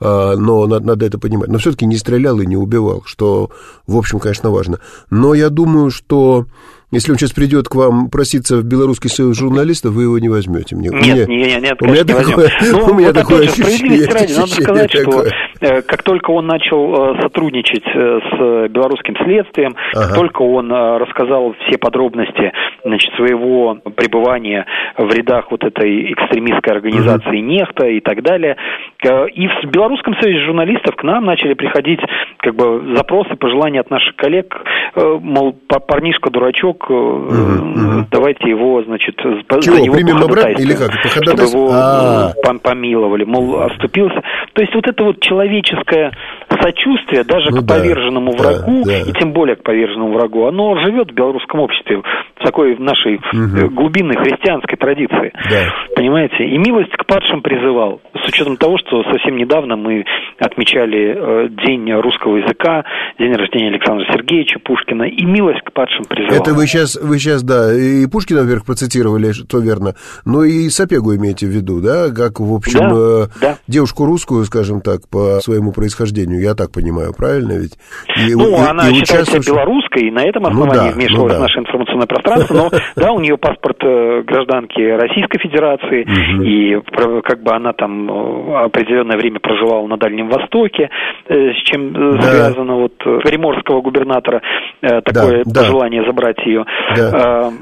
а, 0.00 0.36
но 0.36 0.66
надо, 0.66 0.86
надо 0.86 1.06
это 1.06 1.18
понимать. 1.18 1.48
Но 1.48 1.58
все-таки 1.58 1.86
не 1.86 1.96
стрелял 1.96 2.40
и 2.40 2.46
не 2.46 2.56
убивал, 2.56 3.02
что, 3.04 3.50
в 3.86 3.96
общем, 3.96 4.18
конечно, 4.18 4.50
важно. 4.50 4.80
Но 5.10 5.34
я 5.34 5.45
думаю, 5.50 5.90
что 5.90 6.46
если 6.92 7.10
он 7.10 7.18
сейчас 7.18 7.32
придет 7.32 7.68
к 7.68 7.74
вам 7.74 8.10
проситься 8.10 8.58
в 8.58 8.64
Белорусский 8.64 9.10
союз 9.10 9.36
журналистов, 9.36 9.92
вы 9.92 10.04
его 10.04 10.20
не 10.20 10.28
возьмете. 10.28 10.76
Мне, 10.76 10.88
нет, 10.90 11.26
мне, 11.26 11.58
нет, 11.58 11.62
нет, 11.62 11.82
у 11.82 11.86
меня 11.86 12.04
такое, 12.04 12.48
ну, 12.70 12.92
у 12.92 12.94
меня 12.94 13.08
вот 13.08 13.16
такое 13.16 13.42
ощущение. 13.42 14.06
Ради, 14.06 14.32
надо 14.32 14.46
сказать, 14.46 14.92
такое. 14.92 15.30
что 15.30 15.66
э, 15.66 15.82
как 15.82 16.04
только 16.04 16.30
он 16.30 16.46
начал 16.46 17.16
э, 17.16 17.22
сотрудничать 17.22 17.82
э, 17.92 18.20
с 18.30 18.68
белорусским 18.68 19.16
следствием, 19.16 19.74
ага. 19.94 20.06
как 20.06 20.14
только 20.14 20.42
он 20.42 20.70
рассказал 20.70 21.56
все 21.66 21.76
подробности 21.76 22.52
значит, 22.84 23.12
своего 23.16 23.74
пребывания 23.96 24.64
в 24.96 25.12
рядах 25.12 25.50
вот 25.50 25.64
этой 25.64 26.12
экстремистской 26.12 26.72
организации 26.72 27.40
угу. 27.40 27.46
«Нехта» 27.46 27.86
и 27.86 27.98
так 27.98 28.22
далее, 28.22 28.56
и 29.02 29.48
в 29.48 29.70
Белорусском 29.70 30.14
союзе 30.20 30.44
журналистов 30.46 30.94
к 30.94 31.02
нам 31.02 31.24
начали 31.24 31.54
приходить 31.54 32.00
как 32.38 32.54
бы 32.54 32.94
запросы, 32.94 33.34
пожелания 33.34 33.80
от 33.80 33.90
наших 33.90 34.14
коллег, 34.16 34.54
мол, 34.94 35.58
парнишка-дурачок, 35.68 36.75
срок, 36.76 36.90
угу, 36.90 38.06
давайте 38.10 38.48
его, 38.48 38.82
значит, 38.84 39.16
Чего, 39.16 39.76
за 39.76 39.82
него 39.82 39.94
примем 39.94 40.18
обратно 40.18 40.58
или 40.58 40.74
как? 40.74 40.92
Чтобы 40.92 41.42
его 41.42 41.70
А-а-а. 41.72 42.58
помиловали, 42.58 43.24
мол, 43.24 43.62
оступился. 43.62 44.22
То 44.52 44.62
есть 44.62 44.74
вот 44.74 44.86
это 44.86 45.04
вот 45.04 45.20
человеческое 45.20 46.12
сочувствие 46.60 47.24
даже 47.24 47.50
ну, 47.50 47.62
к 47.62 47.64
да, 47.64 47.74
поверженному 47.74 48.32
врагу, 48.32 48.84
да, 48.84 49.00
и 49.00 49.12
тем 49.12 49.32
более 49.32 49.56
к 49.56 49.62
поверженному 49.62 50.14
врагу, 50.14 50.46
оно 50.46 50.78
живет 50.80 51.10
в 51.10 51.14
белорусском 51.14 51.60
обществе, 51.60 51.98
в 51.98 52.44
такой 52.44 52.76
нашей 52.78 53.16
угу. 53.16 53.70
глубинной 53.70 54.16
христианской 54.16 54.76
традиции. 54.76 55.32
Да. 55.50 55.74
Понимаете? 55.94 56.44
И 56.44 56.58
милость 56.58 56.92
к 56.92 57.06
падшим 57.06 57.42
призывал, 57.42 58.00
с 58.14 58.28
учетом 58.28 58.56
того, 58.56 58.76
что 58.78 59.02
совсем 59.04 59.36
недавно 59.36 59.76
мы 59.76 60.04
отмечали 60.38 61.48
День 61.66 61.92
русского 61.92 62.36
языка, 62.36 62.84
день 63.18 63.32
рождения 63.32 63.68
Александра 63.68 64.06
Сергеевича 64.12 64.58
Пушкина, 64.62 65.04
и 65.04 65.24
милость 65.24 65.62
к 65.64 65.72
падшим 65.72 66.04
призывала. 66.04 66.40
Это 66.40 66.54
вы 66.54 66.66
сейчас, 66.66 66.96
вы 66.96 67.18
сейчас, 67.18 67.42
да, 67.42 67.72
и 67.74 68.06
Пушкина, 68.06 68.40
вверх 68.40 68.64
процитировали, 68.64 69.32
то 69.48 69.58
верно, 69.58 69.94
но 70.24 70.44
и 70.44 70.68
Сапегу 70.68 71.14
имеете 71.16 71.46
в 71.46 71.50
виду, 71.50 71.80
да, 71.80 72.10
как, 72.10 72.40
в 72.40 72.52
общем, 72.52 72.80
да, 72.80 73.26
да. 73.40 73.58
девушку 73.66 74.04
русскую, 74.04 74.44
скажем 74.44 74.80
так, 74.80 75.08
по 75.10 75.40
своему 75.40 75.72
происхождению, 75.72 76.42
я 76.46 76.54
так 76.54 76.72
понимаю, 76.72 77.12
правильно 77.16 77.52
ведь? 77.52 77.74
И, 78.16 78.34
ну, 78.34 78.50
и, 78.50 78.54
она 78.54 78.88
и 78.88 78.94
считается 78.94 79.36
участвуешь... 79.36 79.46
белорусской, 79.46 80.02
и 80.08 80.10
на 80.10 80.24
этом 80.24 80.46
основании 80.46 80.78
ну, 80.78 80.90
да, 80.90 80.92
вмешивалось 80.92 81.32
ну, 81.32 81.38
да. 81.38 81.42
наше 81.42 81.58
информационное 81.58 82.06
пространство, 82.06 82.54
но, 82.54 82.70
да, 82.96 83.12
у 83.12 83.20
нее 83.20 83.36
паспорт 83.36 83.78
гражданки 83.80 84.80
Российской 84.80 85.38
Федерации, 85.38 86.06
и 86.46 86.80
как 87.22 87.42
бы 87.42 87.52
она 87.52 87.72
там 87.72 88.08
определенное 88.56 89.16
время 89.16 89.40
проживала 89.40 89.86
на 89.86 89.96
Дальнем 89.96 90.28
Востоке, 90.28 90.90
с 91.28 91.62
чем 91.64 91.94
связано 92.20 92.74
вот 92.74 92.96
приморского 92.98 93.80
губернатора 93.80 94.42
такое 94.80 95.44
пожелание 95.44 96.04
забрать 96.04 96.38
ее. 96.46 96.64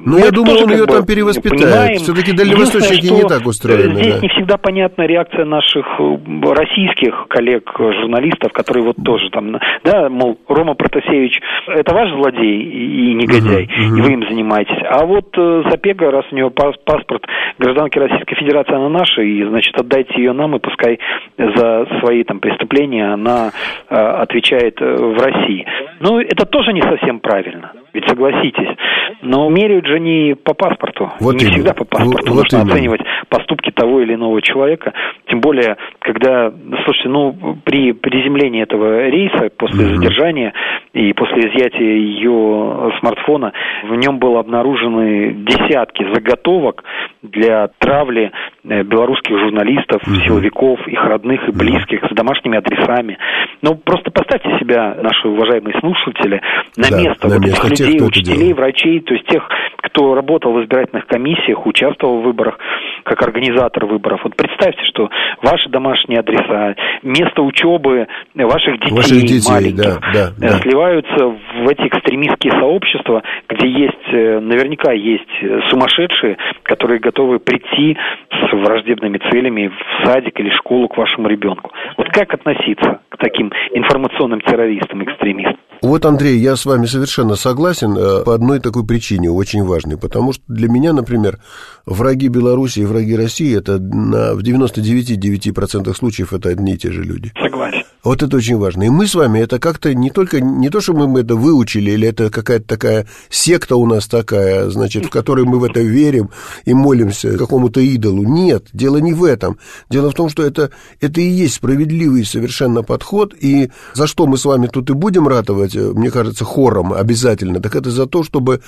Ну, 0.04 0.18
я 0.18 0.30
думаю, 0.30 0.64
он 0.64 0.70
ее 0.70 0.86
там 0.86 1.04
перевоспитает. 1.06 2.00
Все-таки 2.00 2.32
дальневосточники 2.32 3.06
не 3.06 3.28
так 3.28 3.46
устроены. 3.46 3.94
Здесь 3.94 4.22
не 4.22 4.28
всегда 4.28 4.56
понятна 4.56 5.02
реакция 5.06 5.44
наших 5.44 5.86
российских 5.98 7.26
коллег-журналистов, 7.28 8.52
которые 8.52 8.73
вот 8.82 8.96
тоже 9.04 9.30
там, 9.30 9.58
да, 9.84 10.08
мол, 10.08 10.38
Рома 10.48 10.74
Протасевич, 10.74 11.40
это 11.68 11.94
ваш 11.94 12.10
злодей 12.10 12.62
и 12.62 13.14
негодяй, 13.14 13.64
и 13.64 14.00
вы 14.00 14.12
им 14.12 14.28
занимаетесь. 14.28 14.82
А 14.88 15.04
вот 15.06 15.34
Запега, 15.70 16.10
раз 16.10 16.24
у 16.30 16.36
него 16.36 16.50
паспорт 16.50 17.24
гражданки 17.58 17.98
Российской 17.98 18.36
Федерации, 18.36 18.74
она 18.74 18.88
наша, 18.88 19.22
и, 19.22 19.44
значит, 19.44 19.78
отдайте 19.78 20.14
ее 20.16 20.32
нам, 20.32 20.56
и 20.56 20.58
пускай 20.58 20.98
за 21.36 21.86
свои 22.00 22.24
там 22.24 22.40
преступления 22.40 23.12
она 23.12 23.52
отвечает 23.88 24.80
в 24.80 25.22
России. 25.22 25.66
Ну, 26.00 26.18
это 26.20 26.46
тоже 26.46 26.72
не 26.72 26.82
совсем 26.82 27.20
правильно. 27.20 27.72
Ведь 27.94 28.08
согласитесь. 28.08 28.76
Но 29.22 29.48
меряют 29.48 29.86
же 29.86 30.00
не 30.00 30.34
по 30.34 30.52
паспорту. 30.52 31.12
Вот 31.20 31.36
не 31.36 31.42
именно. 31.42 31.52
всегда 31.54 31.74
по 31.74 31.84
паспорту. 31.84 32.32
Вот 32.32 32.42
Нужно 32.42 32.56
именно. 32.56 32.72
оценивать 32.72 33.00
поступки 33.28 33.70
того 33.70 34.00
или 34.00 34.14
иного 34.14 34.42
человека. 34.42 34.92
Тем 35.28 35.40
более, 35.40 35.76
когда, 36.00 36.52
слушайте, 36.84 37.08
ну, 37.08 37.56
при 37.64 37.92
приземлении 37.92 38.62
этого 38.62 39.08
рейса, 39.08 39.48
после 39.56 39.86
угу. 39.86 39.94
задержания 39.94 40.52
и 40.92 41.12
после 41.12 41.48
изъятия 41.48 41.98
ее 41.98 42.92
смартфона, 42.98 43.52
в 43.84 43.94
нем 43.94 44.18
было 44.18 44.40
обнаружены 44.40 45.32
десятки 45.32 46.04
заготовок 46.12 46.82
для 47.22 47.68
травли 47.78 48.32
э, 48.64 48.82
белорусских 48.82 49.38
журналистов, 49.38 50.02
угу. 50.02 50.16
силовиков, 50.16 50.86
их 50.88 51.02
родных 51.04 51.48
и 51.48 51.52
близких 51.52 52.04
с 52.10 52.14
домашними 52.14 52.58
адресами. 52.58 53.18
Ну, 53.62 53.76
просто 53.76 54.10
поставьте 54.10 54.48
себя, 54.58 54.96
наши 55.00 55.28
уважаемые 55.28 55.78
слушатели, 55.78 56.40
на 56.76 56.90
да, 56.90 57.02
место 57.02 57.28
на 57.28 57.34
вот 57.34 57.44
место 57.44 57.66
этих 57.66 57.70
людей, 57.70 57.83
учителей, 57.86 58.52
врачей, 58.52 59.00
то 59.00 59.14
есть 59.14 59.26
тех, 59.26 59.48
кто 59.78 60.14
работал 60.14 60.52
в 60.52 60.62
избирательных 60.62 61.06
комиссиях, 61.06 61.66
участвовал 61.66 62.20
в 62.20 62.24
выборах 62.24 62.58
как 63.04 63.22
организатор 63.22 63.86
выборов. 63.86 64.20
Вот 64.24 64.34
представьте, 64.34 64.82
что 64.86 65.10
ваши 65.42 65.68
домашние 65.68 66.20
адреса, 66.20 66.74
место 67.02 67.42
учебы 67.42 68.06
ваших 68.34 68.80
детей, 68.80 68.94
ваших 68.94 69.20
детей 69.20 69.40
маленьких 69.48 69.84
да, 69.84 69.98
да, 70.12 70.30
да. 70.38 70.58
сливаются 70.60 71.26
в 71.26 71.68
эти 71.68 71.86
экстремистские 71.86 72.52
сообщества, 72.52 73.22
где 73.48 73.68
есть, 73.68 74.12
э, 74.12 74.40
наверняка 74.40 74.92
есть 74.92 75.28
сумасшедшие, 75.68 76.38
которые 76.62 76.98
готовы 76.98 77.38
прийти 77.38 77.96
с 78.30 78.52
враждебными 78.52 79.18
целями 79.30 79.68
в 79.68 80.06
садик 80.06 80.38
или 80.40 80.50
школу 80.50 80.88
к 80.88 80.96
вашему 80.96 81.28
ребенку. 81.28 81.70
Вот 81.96 82.08
как 82.08 82.32
относиться 82.34 83.00
к 83.08 83.16
таким 83.18 83.52
информационным 83.72 84.40
террористам, 84.40 85.04
экстремистам? 85.04 85.58
Вот, 85.84 86.06
Андрей, 86.06 86.38
я 86.38 86.56
с 86.56 86.64
вами 86.64 86.86
совершенно 86.86 87.36
согласен 87.36 87.94
э, 87.94 88.24
по 88.24 88.34
одной 88.34 88.58
такой 88.58 88.86
причине, 88.86 89.30
очень 89.30 89.62
важной, 89.62 89.98
потому 89.98 90.32
что 90.32 90.42
для 90.48 90.66
меня, 90.66 90.94
например, 90.94 91.40
враги 91.84 92.28
Беларуси 92.28 92.80
и 92.80 92.84
враги 92.86 93.14
России, 93.14 93.54
это 93.54 93.78
на, 93.78 94.34
в 94.34 94.38
99,9% 94.38 95.94
случаев 95.94 96.32
это 96.32 96.48
одни 96.48 96.72
и 96.72 96.78
те 96.78 96.90
же 96.90 97.04
люди. 97.04 97.32
Согласен. 97.38 97.84
Вот 98.04 98.22
это 98.22 98.36
очень 98.36 98.58
важно. 98.58 98.82
И 98.82 98.90
мы 98.90 99.06
с 99.06 99.14
вами 99.14 99.38
это 99.38 99.58
как-то 99.58 99.94
не 99.94 100.10
только, 100.10 100.40
не 100.40 100.68
то, 100.68 100.82
что 100.82 100.92
мы 100.92 101.20
это 101.20 101.36
выучили, 101.36 101.92
или 101.92 102.08
это 102.08 102.30
какая-то 102.30 102.66
такая 102.66 103.06
секта 103.30 103.76
у 103.76 103.86
нас 103.86 104.06
такая, 104.06 104.68
значит, 104.68 105.06
в 105.06 105.10
которой 105.10 105.46
мы 105.46 105.58
в 105.58 105.64
это 105.64 105.80
верим 105.80 106.28
и 106.66 106.74
молимся 106.74 107.38
какому-то 107.38 107.80
идолу. 107.80 108.22
Нет, 108.24 108.68
дело 108.74 108.98
не 108.98 109.14
в 109.14 109.24
этом. 109.24 109.58
Дело 109.88 110.10
в 110.10 110.14
том, 110.14 110.28
что 110.28 110.42
это, 110.42 110.70
это 111.00 111.20
и 111.22 111.26
есть 111.26 111.54
справедливый 111.54 112.26
совершенно 112.26 112.82
подход, 112.82 113.34
и 113.40 113.70
за 113.94 114.06
что 114.06 114.26
мы 114.26 114.36
с 114.36 114.44
вами 114.44 114.66
тут 114.66 114.90
и 114.90 114.92
будем 114.92 115.26
ратовать, 115.26 115.74
мне 115.74 116.10
кажется, 116.10 116.44
хором 116.44 116.92
обязательно, 116.92 117.60
так 117.60 117.74
это 117.74 117.90
за 117.90 118.06
то, 118.06 118.22
чтобы 118.22 118.60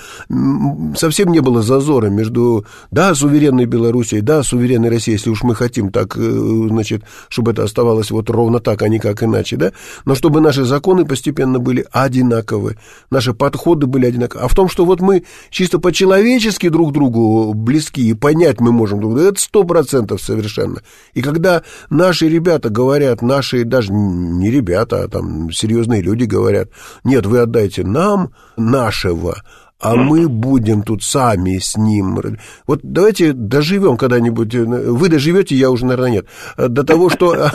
совсем 0.96 1.30
не 1.30 1.40
было 1.40 1.60
зазора 1.60 2.06
между, 2.06 2.64
да, 2.90 3.14
суверенной 3.14 3.66
Белоруссией, 3.66 4.22
да, 4.22 4.42
суверенной 4.42 4.88
Россией, 4.88 5.16
если 5.16 5.28
уж 5.28 5.42
мы 5.42 5.54
хотим 5.54 5.90
так, 5.92 6.16
э, 6.16 6.20
значит, 6.20 7.02
чтобы 7.28 7.50
это 7.50 7.64
оставалось 7.64 8.10
вот 8.10 8.30
ровно 8.30 8.60
так, 8.60 8.80
а 8.80 8.88
не 8.88 8.98
как 8.98 9.25
иначе, 9.26 9.56
да, 9.56 9.72
но 10.04 10.14
чтобы 10.14 10.40
наши 10.40 10.64
законы 10.64 11.04
постепенно 11.04 11.58
были 11.58 11.86
одинаковы, 11.92 12.76
наши 13.10 13.34
подходы 13.34 13.86
были 13.86 14.06
одинаковы. 14.06 14.44
А 14.44 14.48
в 14.48 14.54
том, 14.54 14.68
что 14.68 14.84
вот 14.84 15.00
мы 15.00 15.24
чисто 15.50 15.78
по-человечески 15.78 16.68
друг 16.68 16.92
другу 16.92 17.52
близки 17.54 18.08
и 18.08 18.14
понять 18.14 18.60
мы 18.60 18.72
можем 18.72 19.00
друг 19.00 19.14
друга, 19.14 19.28
это 19.28 19.40
сто 19.40 19.64
процентов 19.64 20.22
совершенно. 20.22 20.82
И 21.14 21.22
когда 21.22 21.62
наши 21.90 22.28
ребята 22.28 22.70
говорят, 22.70 23.22
наши 23.22 23.64
даже 23.64 23.92
не 23.92 24.50
ребята, 24.50 25.04
а 25.04 25.08
там 25.08 25.50
серьезные 25.50 26.02
люди 26.02 26.24
говорят, 26.24 26.68
нет, 27.04 27.26
вы 27.26 27.40
отдайте 27.40 27.84
нам 27.84 28.30
нашего, 28.56 29.42
а 29.78 29.94
мы 29.94 30.28
будем 30.28 30.82
тут 30.82 31.02
сами 31.02 31.58
с 31.58 31.76
ним. 31.76 32.18
Вот 32.66 32.80
давайте 32.82 33.32
доживем 33.32 33.96
когда-нибудь, 33.96 34.54
вы 34.54 35.08
доживете, 35.08 35.54
я 35.54 35.70
уже, 35.70 35.84
наверное, 35.84 36.10
нет, 36.10 36.26
до 36.56 36.82
того, 36.82 37.10
что 37.10 37.50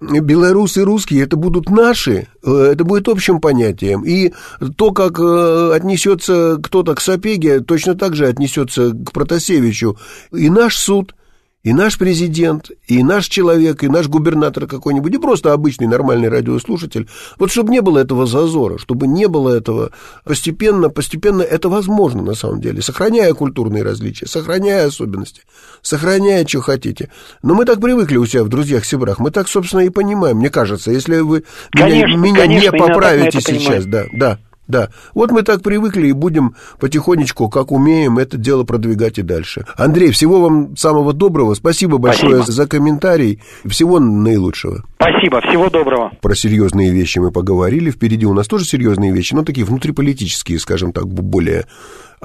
белорусы 0.00 0.80
и 0.80 0.84
русские 0.84 1.22
это 1.22 1.36
будут 1.36 1.70
наши, 1.70 2.28
это 2.42 2.84
будет 2.84 3.08
общим 3.08 3.40
понятием. 3.40 4.02
И 4.02 4.32
то, 4.76 4.92
как 4.92 5.18
э, 5.18 5.72
отнесется 5.74 6.58
кто-то 6.62 6.94
к 6.94 7.00
Сапеге, 7.00 7.60
точно 7.60 7.94
так 7.94 8.14
же 8.14 8.26
отнесется 8.26 8.90
к 8.90 9.12
Протасевичу. 9.12 9.96
И 10.32 10.50
наш 10.50 10.76
суд– 10.76 11.14
и 11.64 11.72
наш 11.72 11.98
президент, 11.98 12.70
и 12.86 13.02
наш 13.02 13.26
человек, 13.26 13.82
и 13.82 13.88
наш 13.88 14.06
губернатор 14.06 14.66
какой-нибудь, 14.66 15.14
и 15.14 15.18
просто 15.18 15.52
обычный 15.52 15.86
нормальный 15.86 16.28
радиослушатель, 16.28 17.08
вот 17.38 17.50
чтобы 17.50 17.72
не 17.72 17.80
было 17.80 17.98
этого 17.98 18.26
зазора, 18.26 18.78
чтобы 18.78 19.06
не 19.06 19.26
было 19.26 19.56
этого, 19.56 19.90
постепенно, 20.24 20.90
постепенно 20.90 21.42
это 21.42 21.70
возможно 21.70 22.22
на 22.22 22.34
самом 22.34 22.60
деле, 22.60 22.82
сохраняя 22.82 23.32
культурные 23.32 23.82
различия, 23.82 24.26
сохраняя 24.26 24.86
особенности, 24.86 25.42
сохраняя, 25.80 26.46
что 26.46 26.60
хотите. 26.60 27.10
Но 27.42 27.54
мы 27.54 27.64
так 27.64 27.80
привыкли 27.80 28.18
у 28.18 28.26
себя 28.26 28.44
в 28.44 28.48
друзьях-сибрах, 28.48 29.18
мы 29.18 29.30
так, 29.30 29.48
собственно, 29.48 29.80
и 29.80 29.88
понимаем, 29.88 30.36
мне 30.36 30.50
кажется, 30.50 30.90
если 30.90 31.20
вы 31.20 31.44
конечно, 31.70 32.06
меня, 32.06 32.16
меня 32.18 32.40
конечно, 32.40 32.76
не 32.76 32.78
поправите 32.78 33.40
сейчас, 33.40 33.86
да, 33.86 34.04
да, 34.12 34.38
да, 34.66 34.88
вот 35.14 35.30
мы 35.30 35.42
так 35.42 35.62
привыкли 35.62 36.08
и 36.08 36.12
будем 36.12 36.54
потихонечку, 36.80 37.48
как 37.48 37.70
умеем, 37.72 38.18
это 38.18 38.36
дело 38.36 38.64
продвигать 38.64 39.18
и 39.18 39.22
дальше. 39.22 39.66
Андрей, 39.76 40.10
всего 40.10 40.40
вам 40.40 40.76
самого 40.76 41.12
доброго. 41.12 41.54
Спасибо 41.54 41.98
большое 41.98 42.36
Спасибо. 42.36 42.52
за 42.52 42.66
комментарий. 42.66 43.40
Всего 43.66 43.98
наилучшего. 44.00 44.84
Спасибо, 44.96 45.40
всего 45.42 45.68
доброго. 45.68 46.12
Про 46.20 46.34
серьезные 46.34 46.90
вещи 46.90 47.18
мы 47.18 47.30
поговорили. 47.30 47.90
Впереди 47.90 48.26
у 48.26 48.32
нас 48.32 48.46
тоже 48.46 48.64
серьезные 48.64 49.12
вещи, 49.12 49.34
но 49.34 49.44
такие 49.44 49.66
внутриполитические, 49.66 50.58
скажем 50.58 50.92
так, 50.92 51.06
более 51.06 51.66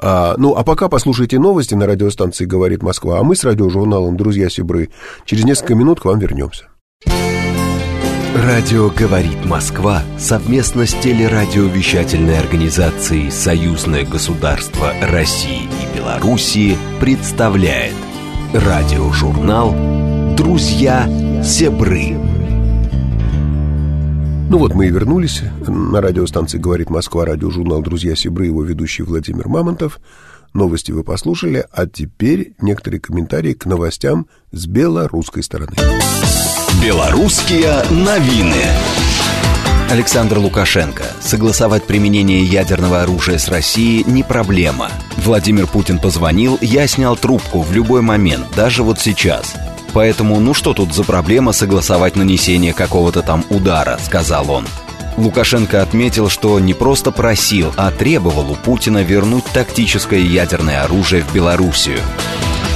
а, 0.02 0.34
ну, 0.38 0.54
а 0.54 0.64
пока 0.64 0.88
послушайте 0.88 1.38
новости 1.38 1.74
на 1.74 1.86
радиостанции 1.86 2.46
«Говорит 2.46 2.82
Москва», 2.82 3.18
а 3.18 3.22
мы 3.22 3.36
с 3.36 3.44
радиожурналом 3.44 4.16
«Друзья 4.16 4.48
Сибры» 4.48 4.88
через 5.26 5.44
несколько 5.44 5.74
минут 5.74 6.00
к 6.00 6.06
вам 6.06 6.18
вернемся. 6.18 6.68
Радио 8.42 8.88
«Говорит 8.88 9.44
Москва» 9.44 10.02
совместно 10.18 10.86
с 10.86 10.94
телерадиовещательной 10.94 12.38
организацией 12.38 13.30
«Союзное 13.30 14.06
государство 14.06 14.94
России 15.02 15.64
и 15.64 15.98
Белоруссии» 15.98 16.78
представляет 17.00 17.92
радиожурнал 18.54 19.74
«Друзья 20.38 21.06
Себры». 21.44 22.16
Ну 24.48 24.56
вот 24.56 24.74
мы 24.74 24.86
и 24.86 24.90
вернулись. 24.90 25.42
На 25.68 26.00
радиостанции 26.00 26.56
«Говорит 26.56 26.88
Москва» 26.88 27.26
радиожурнал 27.26 27.82
«Друзья 27.82 28.16
Себры» 28.16 28.46
его 28.46 28.62
ведущий 28.62 29.02
Владимир 29.02 29.48
Мамонтов. 29.48 30.00
Новости 30.52 30.90
вы 30.90 31.04
послушали, 31.04 31.64
а 31.72 31.86
теперь 31.86 32.54
некоторые 32.60 33.00
комментарии 33.00 33.52
к 33.52 33.66
новостям 33.66 34.26
с 34.50 34.66
белорусской 34.66 35.42
стороны. 35.42 35.72
Белорусские 36.82 37.82
новины. 37.90 38.64
Александр 39.90 40.38
Лукашенко. 40.38 41.04
Согласовать 41.20 41.84
применение 41.84 42.44
ядерного 42.44 43.02
оружия 43.02 43.38
с 43.38 43.48
Россией 43.48 44.04
не 44.04 44.22
проблема. 44.22 44.88
Владимир 45.16 45.66
Путин 45.66 45.98
позвонил, 45.98 46.58
я 46.60 46.86
снял 46.86 47.16
трубку 47.16 47.60
в 47.60 47.72
любой 47.72 48.00
момент, 48.00 48.46
даже 48.54 48.82
вот 48.82 49.00
сейчас. 49.00 49.54
Поэтому 49.92 50.38
ну 50.38 50.54
что 50.54 50.74
тут 50.74 50.94
за 50.94 51.02
проблема 51.02 51.52
согласовать 51.52 52.14
нанесение 52.14 52.72
какого-то 52.72 53.22
там 53.22 53.44
удара, 53.50 53.98
сказал 54.02 54.50
он. 54.50 54.66
Лукашенко 55.20 55.82
отметил, 55.82 56.30
что 56.30 56.58
не 56.58 56.72
просто 56.72 57.10
просил, 57.10 57.72
а 57.76 57.90
требовал 57.90 58.50
у 58.50 58.54
Путина 58.54 59.02
вернуть 59.02 59.44
тактическое 59.52 60.20
ядерное 60.20 60.82
оружие 60.82 61.22
в 61.22 61.32
Белоруссию. 61.34 61.98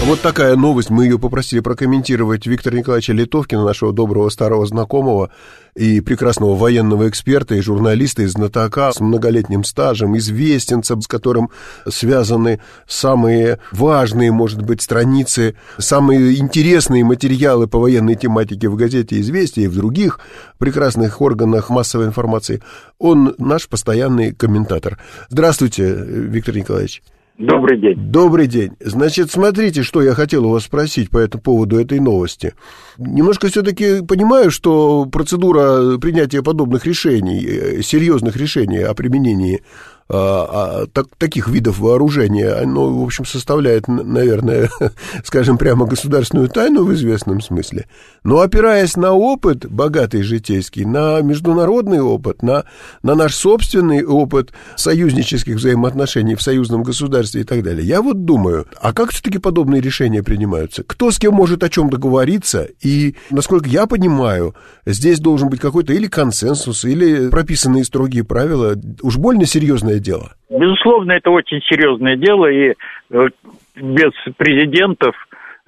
Вот 0.06 0.20
такая 0.20 0.54
новость. 0.54 0.90
Мы 0.90 1.04
ее 1.04 1.18
попросили 1.18 1.60
прокомментировать 1.60 2.46
Виктора 2.46 2.76
Николаевича 2.76 3.14
Литовкина, 3.14 3.64
нашего 3.64 3.90
доброго 3.90 4.28
старого 4.28 4.66
знакомого 4.66 5.30
и 5.74 6.02
прекрасного 6.02 6.54
военного 6.54 7.08
эксперта 7.08 7.54
и 7.54 7.62
журналиста, 7.62 8.22
и 8.22 8.26
знатока 8.26 8.92
с 8.92 9.00
многолетним 9.00 9.64
стажем, 9.64 10.14
известенца, 10.18 11.00
с 11.00 11.06
которым 11.06 11.48
связаны 11.88 12.60
самые 12.86 13.60
важные, 13.72 14.30
может 14.30 14.60
быть, 14.60 14.82
страницы, 14.82 15.56
самые 15.78 16.36
интересные 16.38 17.02
материалы 17.02 17.66
по 17.66 17.78
военной 17.78 18.14
тематике 18.14 18.68
в 18.68 18.76
газете 18.76 19.18
«Известия» 19.20 19.64
и 19.64 19.68
в 19.68 19.74
других 19.74 20.20
прекрасных 20.58 21.22
органах 21.22 21.70
массовой 21.70 22.06
информации. 22.06 22.62
Он 22.98 23.34
наш 23.38 23.68
постоянный 23.68 24.34
комментатор. 24.34 24.98
Здравствуйте, 25.30 25.94
Виктор 25.94 26.54
Николаевич. 26.54 27.02
Добрый 27.36 27.80
день. 27.80 27.96
Добрый 27.96 28.46
день. 28.46 28.72
Значит, 28.78 29.28
смотрите, 29.28 29.82
что 29.82 30.00
я 30.02 30.14
хотел 30.14 30.46
у 30.46 30.50
вас 30.50 30.64
спросить 30.64 31.10
по 31.10 31.18
этому 31.18 31.42
поводу 31.42 31.80
этой 31.80 31.98
новости. 31.98 32.54
Немножко 32.96 33.48
все-таки 33.48 34.04
понимаю, 34.06 34.52
что 34.52 35.06
процедура 35.06 35.98
принятия 35.98 36.44
подобных 36.44 36.86
решений, 36.86 37.44
э, 37.44 37.82
серьезных 37.82 38.36
решений 38.36 38.78
о 38.78 38.94
применении 38.94 39.62
а, 40.06 40.82
а, 40.82 40.86
так, 40.86 41.06
таких 41.16 41.48
видов 41.48 41.78
вооружения, 41.78 42.52
оно, 42.52 42.92
в 42.92 43.02
общем, 43.02 43.24
составляет, 43.24 43.88
наверное, 43.88 44.68
скажем 45.24 45.56
прямо, 45.56 45.86
государственную 45.86 46.48
тайну 46.48 46.84
в 46.84 46.92
известном 46.92 47.40
смысле. 47.40 47.86
Но 48.22 48.40
опираясь 48.40 48.96
на 48.96 49.12
опыт 49.12 49.66
богатый 49.66 50.22
житейский, 50.22 50.84
на 50.84 51.22
международный 51.22 52.00
опыт, 52.00 52.42
на, 52.42 52.64
на 53.02 53.14
наш 53.14 53.34
собственный 53.34 54.04
опыт 54.04 54.52
союзнических 54.76 55.56
взаимоотношений 55.56 56.34
в 56.34 56.42
союзном 56.42 56.82
государстве 56.82 57.40
и 57.40 57.44
так 57.44 57.62
далее, 57.62 57.86
я 57.86 58.02
вот 58.02 58.26
думаю, 58.26 58.66
а 58.80 58.92
как 58.92 59.10
все-таки 59.10 59.38
подобные 59.38 59.80
решения 59.80 60.22
принимаются? 60.22 60.84
Кто 60.84 61.10
с 61.10 61.18
кем 61.18 61.32
может 61.32 61.62
о 61.62 61.70
чем 61.70 61.88
договориться? 61.88 62.68
И, 62.82 63.14
насколько 63.30 63.68
я 63.70 63.86
понимаю, 63.86 64.54
здесь 64.84 65.18
должен 65.18 65.48
быть 65.48 65.60
какой-то 65.60 65.94
или 65.94 66.08
консенсус, 66.08 66.84
или 66.84 67.30
прописанные 67.30 67.84
строгие 67.84 68.24
правила. 68.24 68.76
Уж 69.00 69.16
больно 69.16 69.46
серьезная 69.46 69.93
серьезное 69.94 70.00
дело? 70.00 70.30
Безусловно, 70.50 71.12
это 71.12 71.30
очень 71.30 71.60
серьезное 71.62 72.16
дело, 72.16 72.46
и 72.46 72.74
э, 73.10 73.28
без 73.76 74.12
президентов 74.36 75.14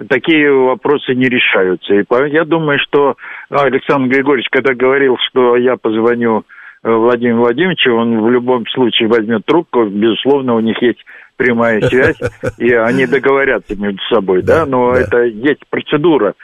такие 0.09 0.53
вопросы 0.53 1.15
не 1.15 1.27
решаются. 1.27 1.95
И 1.95 2.05
я 2.33 2.45
думаю, 2.45 2.79
что 2.79 3.17
Александр 3.51 4.15
Григорьевич, 4.15 4.49
когда 4.51 4.75
говорил, 4.75 5.17
что 5.29 5.57
я 5.57 5.77
позвоню 5.77 6.45
э, 6.83 6.91
Владимиру 6.91 7.39
Владимировичу, 7.39 7.95
он 7.95 8.21
в 8.21 8.31
любом 8.31 8.67
случае 8.69 9.09
возьмет 9.09 9.45
трубку, 9.45 9.87
безусловно, 9.87 10.55
у 10.55 10.61
них 10.61 10.81
есть 10.83 11.05
прямая 11.37 11.81
связь, 11.83 12.19
и 12.59 12.73
они 12.73 13.07
договорятся 13.07 13.77
между 13.77 14.01
собой, 14.11 14.43
да, 14.45 14.67
но 14.67 14.93
это 14.93 15.25
есть 15.25 15.63
процедура 15.69 16.35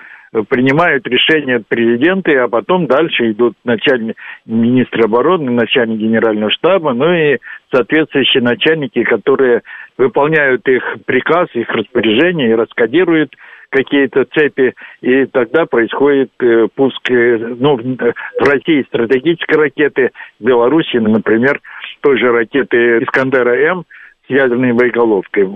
принимают 0.49 1.07
решения 1.07 1.63
президенты, 1.67 2.37
а 2.39 2.49
потом 2.49 2.87
дальше 2.87 3.33
идут 3.33 3.55
начальник 3.65 4.17
министра 4.47 5.05
обороны, 5.05 5.51
начальник 5.51 5.99
генерального 5.99 6.51
штаба, 6.51 6.95
ну 6.95 7.13
и 7.13 7.39
соответствующие 7.71 8.43
начальники, 8.43 9.03
которые 9.05 9.63
выполняют 9.99 10.67
их 10.69 10.83
приказ, 11.05 11.49
их 11.53 11.69
распоряжение 11.69 12.51
и 12.51 12.55
раскодируют 12.55 13.35
какие-то 13.69 14.25
цепи, 14.25 14.75
и 15.01 15.27
тогда 15.27 15.65
происходит 15.65 16.31
э, 16.41 16.69
пуск, 16.75 17.11
э, 17.11 17.39
ну, 17.59 17.77
в 17.77 18.49
России 18.49 18.85
стратегической 18.89 19.59
ракеты, 19.59 20.11
в 20.39 20.45
Беларуси, 20.45 20.97
например, 20.97 21.61
той 22.01 22.19
же 22.19 22.31
ракеты 22.33 22.99
«Искандера-М» 22.99 23.85
с 24.27 24.31
ядерной 24.31 24.73
боеголовкой. 24.73 25.49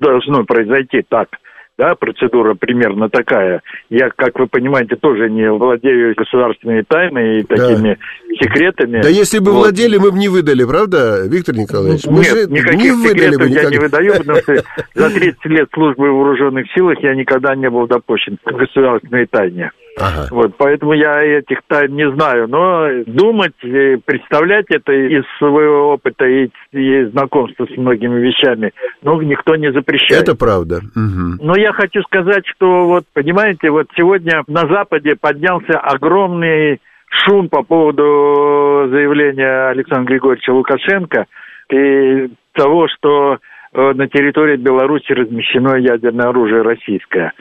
Должно 0.00 0.44
произойти 0.44 1.02
так– 1.08 1.28
да, 1.76 1.94
процедура 1.96 2.54
примерно 2.54 3.08
такая. 3.08 3.62
Я, 3.90 4.10
как 4.10 4.38
вы 4.38 4.46
понимаете, 4.46 4.96
тоже 4.96 5.28
не 5.28 5.50
владею 5.50 6.14
государственными 6.16 6.82
тайнами 6.82 7.40
и 7.40 7.42
такими 7.42 7.98
да. 7.98 8.34
секретами. 8.36 9.02
Да 9.02 9.08
если 9.08 9.40
бы 9.40 9.52
вот. 9.52 9.64
владели, 9.64 9.96
мы 9.98 10.12
бы 10.12 10.18
не 10.18 10.28
выдали, 10.28 10.64
правда, 10.64 11.26
Виктор 11.26 11.56
Николаевич? 11.56 12.06
Мы 12.06 12.18
Нет, 12.18 12.26
же 12.26 12.46
никаких 12.48 12.80
не 12.80 12.90
выдали 12.92 13.36
бы 13.36 13.48
я 13.48 13.70
не 13.70 13.78
выдаю, 13.78 14.14
потому 14.18 14.38
что 14.38 14.54
за 14.94 15.10
30 15.10 15.44
лет 15.46 15.68
службы 15.74 16.10
в 16.10 16.14
вооруженных 16.14 16.66
силах 16.74 16.98
я 17.02 17.14
никогда 17.14 17.56
не 17.56 17.68
был 17.68 17.86
допущен 17.86 18.38
к 18.44 18.52
государственной 18.52 19.26
тайне. 19.26 19.70
Ага. 19.96 20.26
Вот, 20.30 20.56
поэтому 20.56 20.92
я 20.92 21.22
этих 21.22 21.58
тайн 21.68 21.94
не 21.94 22.10
знаю. 22.12 22.48
Но 22.48 22.88
думать, 23.06 23.54
представлять 23.60 24.66
это 24.70 24.92
из 24.92 25.24
своего 25.38 25.92
опыта 25.92 26.24
и, 26.24 26.48
и 26.72 27.04
знакомства 27.06 27.66
с 27.66 27.76
многими 27.76 28.20
вещами, 28.20 28.72
ну, 29.02 29.20
никто 29.20 29.54
не 29.54 29.72
запрещает. 29.72 30.22
Это 30.22 30.34
правда. 30.34 30.80
Угу. 30.96 31.44
Но 31.44 31.56
я 31.64 31.72
хочу 31.72 32.02
сказать, 32.02 32.44
что 32.46 32.84
вот, 32.84 33.04
понимаете, 33.14 33.70
вот 33.70 33.86
сегодня 33.96 34.42
на 34.46 34.68
Западе 34.68 35.16
поднялся 35.16 35.78
огромный 35.78 36.80
шум 37.08 37.48
по 37.48 37.62
поводу 37.62 38.88
заявления 38.90 39.70
Александра 39.70 40.12
Григорьевича 40.12 40.50
Лукашенко 40.52 41.24
и 41.70 42.28
того, 42.52 42.86
что 42.88 43.38
э, 43.72 43.92
на 43.94 44.08
территории 44.08 44.56
Беларуси 44.56 45.10
размещено 45.12 45.76
ядерное 45.76 46.28
оружие 46.28 46.60
российское. 46.60 47.32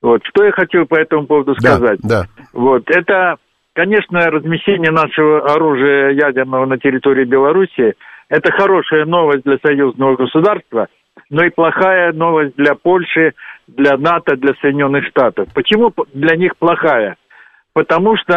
Вот, 0.00 0.22
что 0.26 0.44
я 0.44 0.52
хотел 0.52 0.86
по 0.86 0.94
этому 0.94 1.26
поводу 1.26 1.54
сказать. 1.56 1.98
Да, 2.02 2.22
да. 2.22 2.44
Вот, 2.52 2.84
это, 2.88 3.36
конечно, 3.72 4.30
размещение 4.30 4.92
нашего 4.92 5.52
оружия 5.52 6.10
ядерного 6.10 6.66
на 6.66 6.78
территории 6.78 7.24
Беларуси, 7.24 7.94
это 8.28 8.52
хорошая 8.52 9.06
новость 9.06 9.42
для 9.42 9.58
союзного 9.58 10.14
государства, 10.14 10.86
но 11.32 11.44
и 11.44 11.50
плохая 11.50 12.12
новость 12.12 12.54
для 12.56 12.74
Польши, 12.74 13.32
для 13.66 13.96
НАТО, 13.96 14.36
для 14.36 14.52
Соединенных 14.60 15.06
Штатов. 15.06 15.48
Почему 15.54 15.90
для 16.12 16.36
них 16.36 16.58
плохая? 16.58 17.16
Потому 17.72 18.18
что 18.18 18.34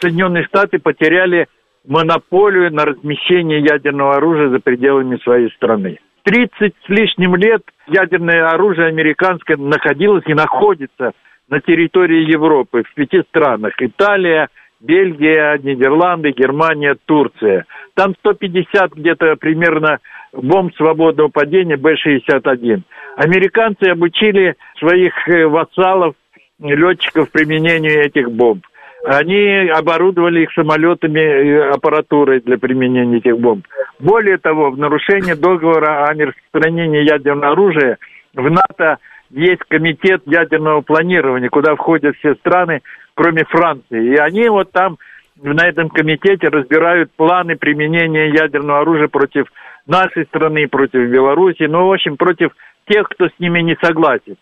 Соединенные 0.00 0.44
Штаты 0.44 0.78
потеряли 0.78 1.48
монополию 1.84 2.72
на 2.72 2.84
размещение 2.84 3.60
ядерного 3.60 4.14
оружия 4.14 4.48
за 4.48 4.60
пределами 4.60 5.16
своей 5.24 5.50
страны. 5.50 5.98
30 6.22 6.52
с 6.60 6.88
лишним 6.88 7.34
лет 7.34 7.62
ядерное 7.88 8.46
оружие 8.46 8.86
американское 8.86 9.56
находилось 9.56 10.24
и 10.26 10.34
находится 10.34 11.12
на 11.48 11.60
территории 11.60 12.30
Европы 12.30 12.84
в 12.84 12.94
пяти 12.94 13.22
странах. 13.28 13.72
Италия, 13.78 14.48
Бельгия, 14.80 15.58
Нидерланды, 15.62 16.30
Германия, 16.30 16.96
Турция. 17.06 17.66
Там 17.94 18.14
150 18.20 18.94
где-то 18.94 19.36
примерно 19.36 19.98
бомб 20.32 20.74
свободного 20.76 21.28
падения 21.28 21.76
Б-61. 21.76 22.82
Американцы 23.16 23.84
обучили 23.90 24.56
своих 24.78 25.12
э, 25.28 25.46
вассалов, 25.46 26.14
летчиков 26.60 27.30
применению 27.30 28.04
этих 28.04 28.30
бомб. 28.30 28.64
Они 29.04 29.70
оборудовали 29.70 30.42
их 30.42 30.52
самолетами 30.52 31.20
и 31.20 31.52
аппаратурой 31.54 32.40
для 32.40 32.58
применения 32.58 33.18
этих 33.18 33.38
бомб. 33.38 33.66
Более 33.98 34.36
того, 34.36 34.70
в 34.70 34.78
нарушение 34.78 35.36
договора 35.36 36.04
о 36.04 36.14
нераспространении 36.14 37.02
ядерного 37.02 37.52
оружия 37.52 37.98
в 38.34 38.50
НАТО 38.50 38.98
есть 39.30 39.62
комитет 39.68 40.22
ядерного 40.26 40.82
планирования, 40.82 41.48
куда 41.48 41.76
входят 41.76 42.16
все 42.16 42.34
страны, 42.34 42.82
кроме 43.14 43.44
Франции. 43.44 44.14
И 44.14 44.16
они 44.16 44.48
вот 44.48 44.72
там 44.72 44.98
на 45.36 45.66
этом 45.66 45.88
комитете 45.88 46.48
разбирают 46.48 47.10
планы 47.16 47.56
применения 47.56 48.28
ядерного 48.30 48.80
оружия 48.80 49.08
против 49.08 49.46
нашей 49.86 50.24
страны, 50.26 50.68
против 50.68 51.08
Беларуси, 51.08 51.62
ну, 51.62 51.86
в 51.86 51.92
общем, 51.92 52.16
против 52.16 52.52
тех, 52.88 53.08
кто 53.08 53.28
с 53.28 53.38
ними 53.38 53.60
не 53.60 53.76
согласен. 53.82 54.36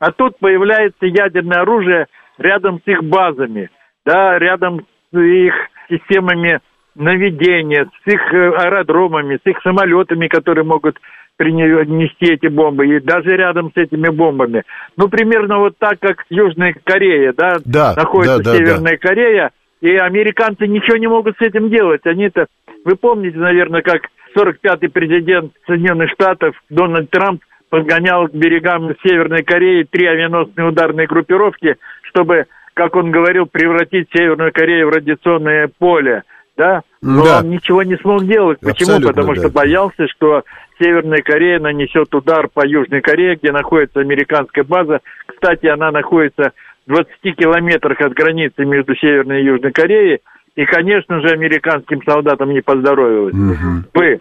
А 0.00 0.12
тут 0.12 0.38
появляется 0.38 1.06
ядерное 1.06 1.62
оружие 1.62 2.06
рядом 2.38 2.80
с 2.84 2.88
их 2.88 3.02
базами 3.02 3.70
да, 4.08 4.38
рядом 4.38 4.86
с 5.12 5.18
их 5.18 5.54
системами 5.90 6.60
наведения, 6.94 7.84
с 7.84 8.06
их 8.10 8.20
э, 8.32 8.52
аэродромами, 8.56 9.36
с 9.36 9.46
их 9.46 9.60
самолетами, 9.62 10.28
которые 10.28 10.64
могут 10.64 10.98
принести 11.38 12.26
эти 12.26 12.48
бомбы, 12.48 12.86
и 12.86 13.00
даже 13.00 13.36
рядом 13.36 13.72
с 13.72 13.76
этими 13.78 14.08
бомбами. 14.08 14.64
Ну, 14.96 15.08
примерно 15.08 15.58
вот 15.58 15.78
так, 15.78 15.98
как 16.00 16.24
Южная 16.28 16.74
Корея, 16.84 17.32
да, 17.34 17.56
да 17.64 17.94
находится 17.96 18.42
да, 18.42 18.54
Северная 18.54 18.98
да. 19.00 19.08
Корея, 19.08 19.50
и 19.80 19.94
американцы 19.96 20.66
ничего 20.66 20.98
не 20.98 21.06
могут 21.06 21.36
с 21.38 21.40
этим 21.40 21.70
делать. 21.70 22.04
Они-то, 22.04 22.46
вы 22.84 22.96
помните, 22.96 23.38
наверное, 23.38 23.80
как 23.80 24.02
45-й 24.36 24.88
президент 24.90 25.52
Соединенных 25.66 26.10
Штатов 26.10 26.54
Дональд 26.68 27.08
Трамп 27.10 27.42
подгонял 27.70 28.28
к 28.28 28.32
берегам 28.32 28.94
Северной 29.02 29.44
Кореи 29.44 29.86
три 29.88 30.06
авианосные 30.06 30.68
ударные 30.68 31.06
группировки, 31.06 31.76
чтобы 32.02 32.46
как 32.78 32.94
он 32.94 33.10
говорил, 33.10 33.46
превратить 33.46 34.08
Северную 34.14 34.52
Корею 34.52 34.86
в 34.86 34.90
радиационное 34.90 35.68
поле, 35.78 36.22
да? 36.56 36.82
Но 37.02 37.24
да. 37.24 37.38
он 37.40 37.50
ничего 37.50 37.82
не 37.82 37.96
смог 37.96 38.24
делать. 38.24 38.60
Почему? 38.60 38.92
Абсолютно, 38.92 39.08
Потому 39.08 39.34
да. 39.34 39.40
что 39.40 39.50
боялся, 39.50 40.06
что 40.06 40.44
Северная 40.80 41.22
Корея 41.22 41.58
нанесет 41.60 42.14
удар 42.14 42.48
по 42.48 42.66
Южной 42.66 43.00
Корее, 43.00 43.36
где 43.36 43.52
находится 43.52 44.00
американская 44.00 44.64
база. 44.64 45.00
Кстати, 45.26 45.66
она 45.66 45.90
находится 45.90 46.52
20 46.86 47.10
километрах 47.36 48.00
от 48.00 48.14
границы 48.14 48.64
между 48.64 48.94
Северной 48.96 49.42
и 49.42 49.44
Южной 49.44 49.72
Кореей, 49.72 50.20
и, 50.56 50.64
конечно 50.64 51.20
же, 51.20 51.28
американским 51.28 52.02
солдатам 52.02 52.50
не 52.50 52.60
поздоровилось. 52.60 53.34
Угу. 53.34 54.20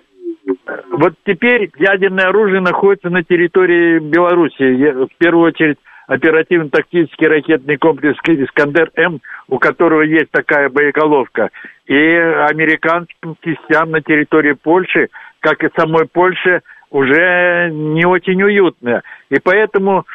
Вот 0.97 1.13
теперь 1.25 1.69
ядерное 1.77 2.27
оружие 2.27 2.61
находится 2.61 3.09
на 3.09 3.23
территории 3.23 3.99
Беларуси. 3.99 5.05
В 5.05 5.09
первую 5.17 5.47
очередь 5.47 5.77
оперативно-тактический 6.07 7.27
ракетный 7.27 7.77
комплекс 7.77 8.17
«Искандер-М», 8.25 9.19
у 9.49 9.59
которого 9.59 10.01
есть 10.01 10.31
такая 10.31 10.69
боеголовка. 10.69 11.49
И 11.85 11.95
американским 11.95 13.35
частям 13.43 13.91
на 13.91 14.01
территории 14.01 14.53
Польши, 14.53 15.09
как 15.47 15.63
и 15.63 15.73
самой 15.79 16.07
Польши, 16.11 16.61
уже 16.91 17.69
не 17.71 18.05
очень 18.05 18.41
уютно. 18.43 19.01
И 19.29 19.35
поэтому 19.41 20.05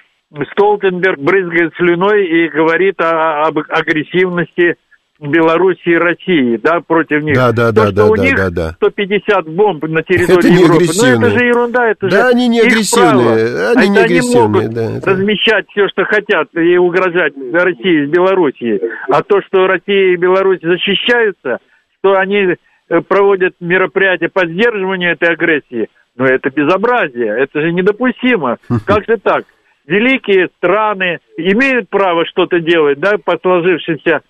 Столтенберг 0.53 1.19
брызгает 1.19 1.73
слюной 1.77 2.27
и 2.27 2.49
говорит 2.49 3.01
о, 3.01 3.45
об 3.47 3.59
агрессивности 3.59 4.77
Белоруссии 5.21 5.93
и 5.93 5.97
России, 5.97 6.57
да, 6.57 6.81
против 6.81 7.23
них. 7.23 7.35
Да, 7.37 7.53
да, 7.53 7.69
То, 7.69 7.73
да, 7.73 7.87
что 7.87 7.95
да, 7.95 8.07
у 8.07 8.17
да, 8.17 8.23
них 8.23 8.35
да, 8.35 8.51
да. 8.51 8.71
150 8.73 9.49
бомб 9.51 9.85
на 9.85 10.03
территории 10.03 10.39
это 10.39 10.51
не 10.51 10.63
Европы. 10.63 10.85
Ну, 10.97 11.27
это 11.27 11.39
же 11.39 11.45
ерунда, 11.47 11.91
это 11.91 12.09
да, 12.09 12.11
же 12.11 12.23
они 12.35 12.49
не 12.49 12.61
агрессивные, 12.61 13.13
право. 13.13 13.71
они 13.77 13.89
не 13.91 13.99
агрессивные, 13.99 14.63
могут 14.63 14.75
да, 14.75 14.97
это- 14.99 15.11
размещать 15.11 15.67
все, 15.71 15.89
что 15.89 16.05
хотят, 16.05 16.49
и 16.55 16.77
угрожать 16.77 17.35
России 17.53 18.07
с 18.07 18.11
Белоруссией. 18.11 18.81
А 19.11 19.23
то, 19.23 19.41
что 19.43 19.67
Россия 19.69 20.15
и 20.15 20.17
Беларусь 20.17 20.61
защищаются, 20.61 21.59
что 22.01 22.17
они 22.19 22.57
проводят 23.01 23.55
мероприятия 23.61 24.29
по 24.29 24.47
сдерживанию 24.47 25.13
этой 25.13 25.31
агрессии, 25.31 25.89
ну, 26.17 26.25
это 26.27 26.51
безобразие, 26.51 27.35
это 27.39 27.61
же 27.61 27.73
недопустимо. 27.73 28.59
Как 28.87 29.05
же 29.07 29.17
так? 29.17 29.45
Великие 29.87 30.49
страны 30.59 31.19
имеют 31.37 31.89
право 31.89 32.25
что-то 32.27 32.61
делать, 32.61 33.01
да, 33.01 33.17
по 33.19 33.39
сложившимся 33.39 34.21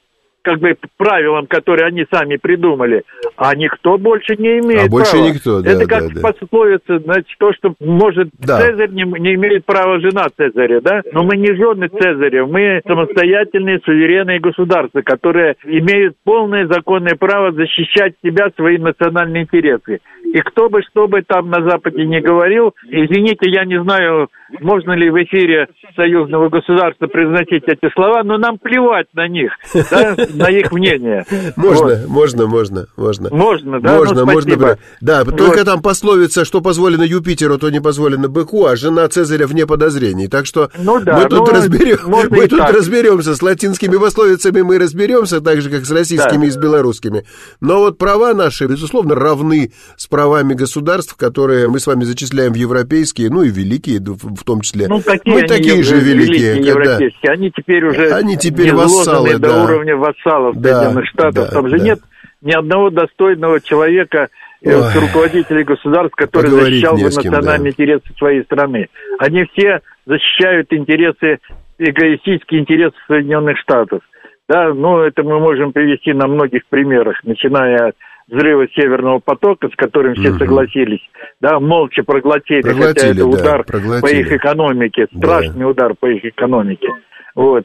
как 0.42 0.58
бы 0.58 0.76
правилам, 0.96 1.46
которые 1.46 1.86
они 1.86 2.04
сами 2.12 2.36
придумали, 2.36 3.04
а 3.36 3.54
никто 3.54 3.96
больше 3.98 4.36
не 4.36 4.58
имеет 4.58 4.86
А 4.86 4.90
больше 4.90 5.12
права. 5.12 5.28
никто, 5.28 5.62
да, 5.62 5.70
Это 5.70 5.86
как 5.86 6.08
да, 6.08 6.20
да. 6.20 6.32
пословица, 6.32 6.98
значит, 6.98 7.38
то, 7.38 7.52
что 7.52 7.74
может 7.80 8.28
Да. 8.38 8.60
Цезарь 8.60 8.90
не, 8.90 9.04
не 9.04 9.34
имеет 9.34 9.64
права 9.64 10.00
жена 10.00 10.26
Цезаря, 10.36 10.80
да? 10.80 11.02
Но 11.12 11.22
мы 11.22 11.36
не 11.36 11.54
жены 11.54 11.88
Цезаря, 11.88 12.44
мы 12.46 12.80
самостоятельные 12.86 13.80
суверенные 13.84 14.40
государства, 14.40 15.00
которые 15.02 15.56
имеют 15.64 16.16
полное 16.24 16.66
законное 16.66 17.14
право 17.16 17.52
защищать 17.52 18.14
себя, 18.22 18.48
свои 18.56 18.78
национальные 18.78 19.44
интересы. 19.44 20.00
И 20.24 20.38
кто 20.40 20.68
бы 20.70 20.80
что 20.82 21.08
бы 21.08 21.22
там 21.22 21.50
на 21.50 21.62
Западе 21.68 22.04
не 22.06 22.20
говорил, 22.20 22.74
извините, 22.88 23.50
я 23.50 23.64
не 23.64 23.80
знаю, 23.82 24.28
можно 24.60 24.92
ли 24.92 25.10
в 25.10 25.22
эфире 25.24 25.68
союзного 25.94 26.48
государства 26.48 27.06
произносить 27.06 27.64
эти 27.66 27.92
слова, 27.92 28.22
но 28.22 28.38
нам 28.38 28.58
плевать 28.58 29.08
на 29.14 29.28
них, 29.28 29.52
да, 29.90 30.14
на 30.32 30.50
их 30.50 30.72
мнение. 30.72 31.24
Можно, 31.56 31.86
Вот. 31.86 32.08
можно, 32.08 32.46
можно, 32.46 32.86
можно. 32.96 33.28
Можно, 33.30 33.80
да? 33.80 33.96
Можно, 33.96 34.24
Ну, 34.24 34.32
можно. 34.32 34.78
Да, 35.00 35.24
Вот. 35.24 35.36
только 35.36 35.64
там 35.64 35.82
пословица, 35.82 36.44
что 36.44 36.60
позволено 36.60 37.02
Юпитеру, 37.02 37.58
то 37.58 37.70
не 37.70 37.80
позволено 37.80 38.28
быку, 38.28 38.66
а 38.66 38.76
жена 38.76 39.08
Цезаря 39.08 39.46
вне 39.46 39.66
подозрений. 39.66 40.28
Так 40.28 40.46
что 40.46 40.70
Ну 40.78 41.00
да, 41.00 41.18
мы 41.18 41.28
тут, 41.28 41.40
ну, 41.48 41.54
разберем, 41.54 41.98
мы 42.06 42.48
тут 42.48 42.58
так. 42.58 42.72
разберемся. 42.74 43.34
С 43.34 43.42
латинскими 43.42 43.96
пословицами 43.96 44.62
мы 44.62 44.78
разберемся, 44.78 45.40
так 45.40 45.60
же, 45.60 45.70
как 45.70 45.84
с 45.84 45.90
российскими 45.90 46.42
Да. 46.42 46.46
и 46.46 46.50
с 46.50 46.56
белорусскими. 46.56 47.24
Но 47.60 47.78
вот 47.78 47.98
права 47.98 48.34
наши, 48.34 48.66
безусловно, 48.66 49.14
равны 49.14 49.72
с 49.96 50.06
правами 50.06 50.54
государств, 50.54 51.14
которые 51.16 51.68
мы 51.68 51.80
с 51.80 51.86
вами 51.86 52.04
зачисляем 52.04 52.52
в 52.52 52.56
европейские, 52.56 53.30
ну 53.30 53.42
и 53.42 53.48
великие 53.50 54.00
в 54.00 54.44
том 54.44 54.60
числе. 54.60 54.88
Ну, 54.88 55.00
какие 55.00 55.32
мы 55.34 55.40
они 55.40 55.48
такие 55.48 55.82
же 55.82 55.96
великие. 55.98 56.54
да. 56.54 56.60
европейские. 56.68 57.32
Они 57.32 57.50
теперь 57.50 57.84
уже 57.84 58.12
Они 58.12 58.36
теперь 58.36 58.72
вассалы, 58.74 59.32
до 59.34 59.38
да. 59.38 59.64
уровня 59.64 59.96
вассалов 59.96 60.21
Да, 60.24 60.80
Соединенных 60.80 61.06
Штатов. 61.08 61.34
да, 61.34 61.50
Там 61.50 61.68
же 61.68 61.78
да. 61.78 61.84
нет 61.84 61.98
ни 62.40 62.52
одного 62.52 62.90
достойного 62.90 63.60
человека 63.60 64.28
э, 64.62 64.74
Ой. 64.74 65.00
руководителей 65.00 65.64
государств, 65.64 66.14
который 66.16 66.50
защищал 66.50 66.96
бы 66.96 67.04
национальные 67.04 67.58
да. 67.62 67.68
интересы 67.70 68.12
своей 68.18 68.42
страны. 68.44 68.88
Они 69.18 69.44
все 69.52 69.80
защищают 70.06 70.72
интересы, 70.72 71.38
эгоистические 71.78 72.60
интересы 72.60 72.96
Соединенных 73.06 73.58
Штатов. 73.58 74.00
Да, 74.48 74.74
ну, 74.74 74.98
это 75.00 75.22
мы 75.22 75.38
можем 75.40 75.72
привести 75.72 76.12
на 76.12 76.26
многих 76.26 76.66
примерах, 76.68 77.22
начиная 77.24 77.88
от 77.88 77.96
взрыва 78.28 78.66
Северного 78.74 79.18
потока, 79.20 79.68
с 79.68 79.74
которым 79.76 80.14
все 80.14 80.30
Мгм. 80.30 80.38
согласились, 80.38 81.00
да, 81.40 81.58
молча 81.60 82.02
проглотили, 82.02 82.62
хотя 82.62 82.74
Проглотили, 82.74 83.10
это 83.12 83.18
да, 83.20 83.26
удар 83.26 83.62
по 83.64 83.72
проглотили. 83.72 84.20
их 84.20 84.32
экономике, 84.32 85.06
Да. 85.12 85.18
страшный 85.18 85.70
удар 85.70 85.94
по 85.98 86.06
их 86.06 86.24
экономике. 86.24 86.88
Вот. 87.34 87.64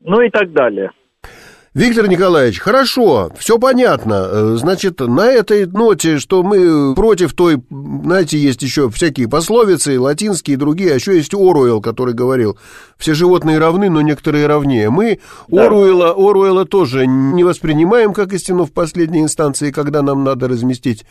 Ну 0.00 0.20
и 0.20 0.30
так 0.30 0.52
далее. 0.52 0.90
Виктор 1.74 2.06
Николаевич, 2.06 2.60
хорошо, 2.60 3.32
все 3.36 3.58
понятно. 3.58 4.28
Э, 4.30 4.56
Значит, 4.56 5.00
на 5.00 5.28
этой 5.28 5.66
ноте, 5.66 6.20
что 6.20 6.44
мы 6.44 6.94
против 6.94 7.34
той, 7.34 7.60
знаете, 7.68 8.38
есть 8.38 8.62
еще 8.62 8.88
всякие 8.90 9.28
пословицы, 9.28 9.98
латинские 9.98 10.54
и 10.54 10.56
другие, 10.56 10.92
а 10.92 10.94
еще 10.94 11.16
есть 11.16 11.34
Оруэлл, 11.34 11.80
который 11.80 12.14
говорил, 12.14 12.56
все 12.96 13.12
животные 13.12 13.58
равны, 13.58 13.90
но 13.90 14.02
некоторые 14.02 14.46
равнее. 14.46 14.88
Мы 14.88 15.18
Да. 15.48 15.66
Оруэлла, 15.66 16.12
Оруэлла 16.12 16.64
тоже 16.64 17.08
не 17.08 17.42
воспринимаем 17.42 18.12
как 18.12 18.32
истину 18.32 18.66
в 18.66 18.72
последней 18.72 19.22
инстанции, 19.22 19.72
когда 19.72 20.02
нам 20.02 20.22
надо 20.22 20.46
разместить 20.46 21.04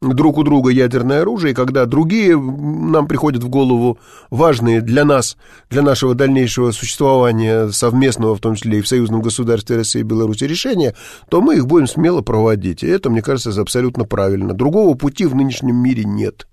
друг 0.00 0.38
у 0.38 0.42
друга 0.42 0.70
ядерное 0.70 1.22
оружие, 1.22 1.52
и 1.52 1.54
когда 1.54 1.86
другие 1.86 2.38
нам 2.38 3.06
приходят 3.06 3.42
в 3.42 3.48
голову 3.48 3.98
важные 4.30 4.80
для 4.80 5.04
нас, 5.04 5.36
для 5.70 5.82
нашего 5.82 6.14
дальнейшего 6.14 6.70
существования 6.70 7.68
совместного, 7.68 8.34
в 8.34 8.40
том 8.40 8.54
числе 8.54 8.78
и 8.78 8.82
в 8.82 8.88
союзном 8.88 9.22
государстве 9.22 9.76
России 9.76 10.00
и 10.00 10.04
Беларуси, 10.04 10.44
решения, 10.44 10.94
то 11.30 11.40
мы 11.40 11.56
их 11.56 11.66
будем 11.66 11.86
смело 11.86 12.20
проводить. 12.20 12.82
И 12.82 12.86
это, 12.86 13.10
мне 13.10 13.22
кажется, 13.22 13.58
абсолютно 13.60 14.04
правильно. 14.04 14.54
Другого 14.54 14.94
пути 14.94 15.24
в 15.26 15.34
нынешнем 15.34 15.76
мире 15.76 16.04
нет. 16.04 16.46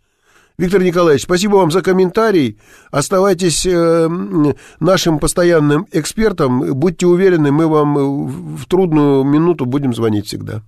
Виктор 0.57 0.83
Николаевич, 0.83 1.23
спасибо 1.23 1.55
вам 1.55 1.71
за 1.71 1.81
комментарий. 1.81 2.59
Оставайтесь 2.91 3.65
э, 3.65 4.07
нашим 4.79 5.17
постоянным 5.17 5.87
экспертом. 5.91 6.73
Будьте 6.75 7.07
уверены, 7.07 7.51
мы 7.51 7.67
вам 7.67 7.97
э, 7.97 8.57
в 8.57 8.65
трудную 8.67 9.23
минуту 9.23 9.65
будем 9.65 9.95
звонить 9.95 10.27
всегда. 10.27 10.61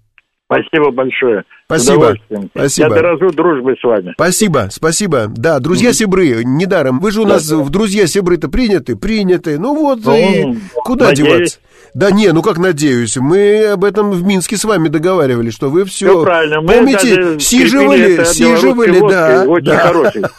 Спасибо 0.46 0.92
большое. 0.92 1.44
Спасибо. 1.66 2.16
Спасибо. 2.54 2.88
Я 2.88 2.94
дорожу 2.94 3.32
дружбой 3.32 3.76
с 3.80 3.84
вами. 3.84 4.14
Спасибо, 4.14 4.68
спасибо. 4.72 5.26
Да, 5.28 5.60
друзья-сябры, 5.60 6.44
недаром. 6.44 7.00
Вы 7.00 7.10
же 7.12 7.22
у 7.22 7.26
нас 7.26 7.50
в 7.50 7.70
друзья-сябры-то 7.72 8.48
приняты, 8.50 8.96
приняты. 8.96 9.58
Ну 9.58 9.76
вот, 9.76 10.06
Ну, 10.06 10.16
и 10.16 10.58
куда 10.84 11.06
надеюсь. 11.08 11.30
деваться? 11.30 11.60
Да 11.96 12.12
не, 12.12 12.32
ну 12.32 12.44
как 12.44 12.60
надеюсь. 12.60 13.18
Мы 13.18 13.66
об 13.68 13.84
этом 13.84 14.12
в 14.12 14.24
Минске 14.24 14.58
с 14.58 14.66
вами 14.66 14.90
договаривались, 14.90 15.54
что 15.56 15.70
вы 15.70 15.86
все... 15.86 16.10
Все 16.10 16.24
правильно. 16.24 16.62
Мы 16.62 16.74
Помните, 16.74 17.40
сиживали, 17.40 18.24
сиживали, 18.26 19.00
да. 19.10 19.46
Очень 19.48 19.66
да. 19.66 19.78
хороший. 19.80 20.24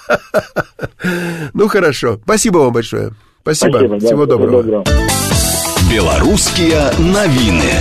Ну 1.55 1.69
хорошо. 1.69 2.19
Спасибо 2.23 2.59
вам 2.59 2.73
большое. 2.73 3.13
Спасибо. 3.43 3.79
Спасибо, 3.79 3.99
да, 4.01 4.07
Всего 4.07 4.27
доброго. 4.27 4.85
Белорусские 5.91 6.91
новины. 6.99 7.73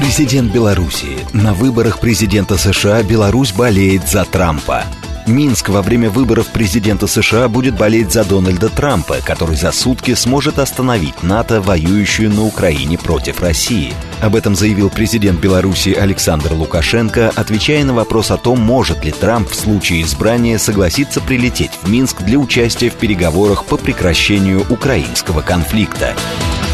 Президент 0.00 0.50
Беларуси. 0.50 1.18
На 1.34 1.52
выборах 1.52 2.00
президента 2.00 2.56
США 2.56 3.02
Беларусь 3.02 3.52
болеет 3.52 4.08
за 4.08 4.24
Трампа. 4.24 4.84
Минск 5.26 5.68
во 5.68 5.82
время 5.82 6.08
выборов 6.08 6.46
президента 6.46 7.06
США 7.06 7.48
будет 7.48 7.76
болеть 7.76 8.10
за 8.10 8.24
Дональда 8.24 8.70
Трампа, 8.70 9.16
который 9.22 9.56
за 9.56 9.72
сутки 9.72 10.14
сможет 10.14 10.58
остановить 10.58 11.22
НАТО, 11.22 11.60
воюющую 11.60 12.30
на 12.30 12.46
Украине 12.46 12.96
против 12.96 13.42
России. 13.42 13.92
Об 14.22 14.36
этом 14.36 14.56
заявил 14.56 14.88
президент 14.88 15.38
Беларуси 15.38 15.90
Александр 15.90 16.54
Лукашенко, 16.54 17.30
отвечая 17.36 17.84
на 17.84 17.92
вопрос 17.92 18.30
о 18.30 18.38
том, 18.38 18.58
может 18.58 19.04
ли 19.04 19.12
Трамп 19.12 19.50
в 19.50 19.54
случае 19.54 20.00
избрания 20.00 20.56
согласиться 20.56 21.20
прилететь 21.20 21.72
в 21.82 21.90
Минск 21.90 22.22
для 22.22 22.38
участия 22.38 22.88
в 22.88 22.94
переговорах 22.94 23.66
по 23.66 23.76
прекращению 23.76 24.64
украинского 24.70 25.42
конфликта. 25.42 26.14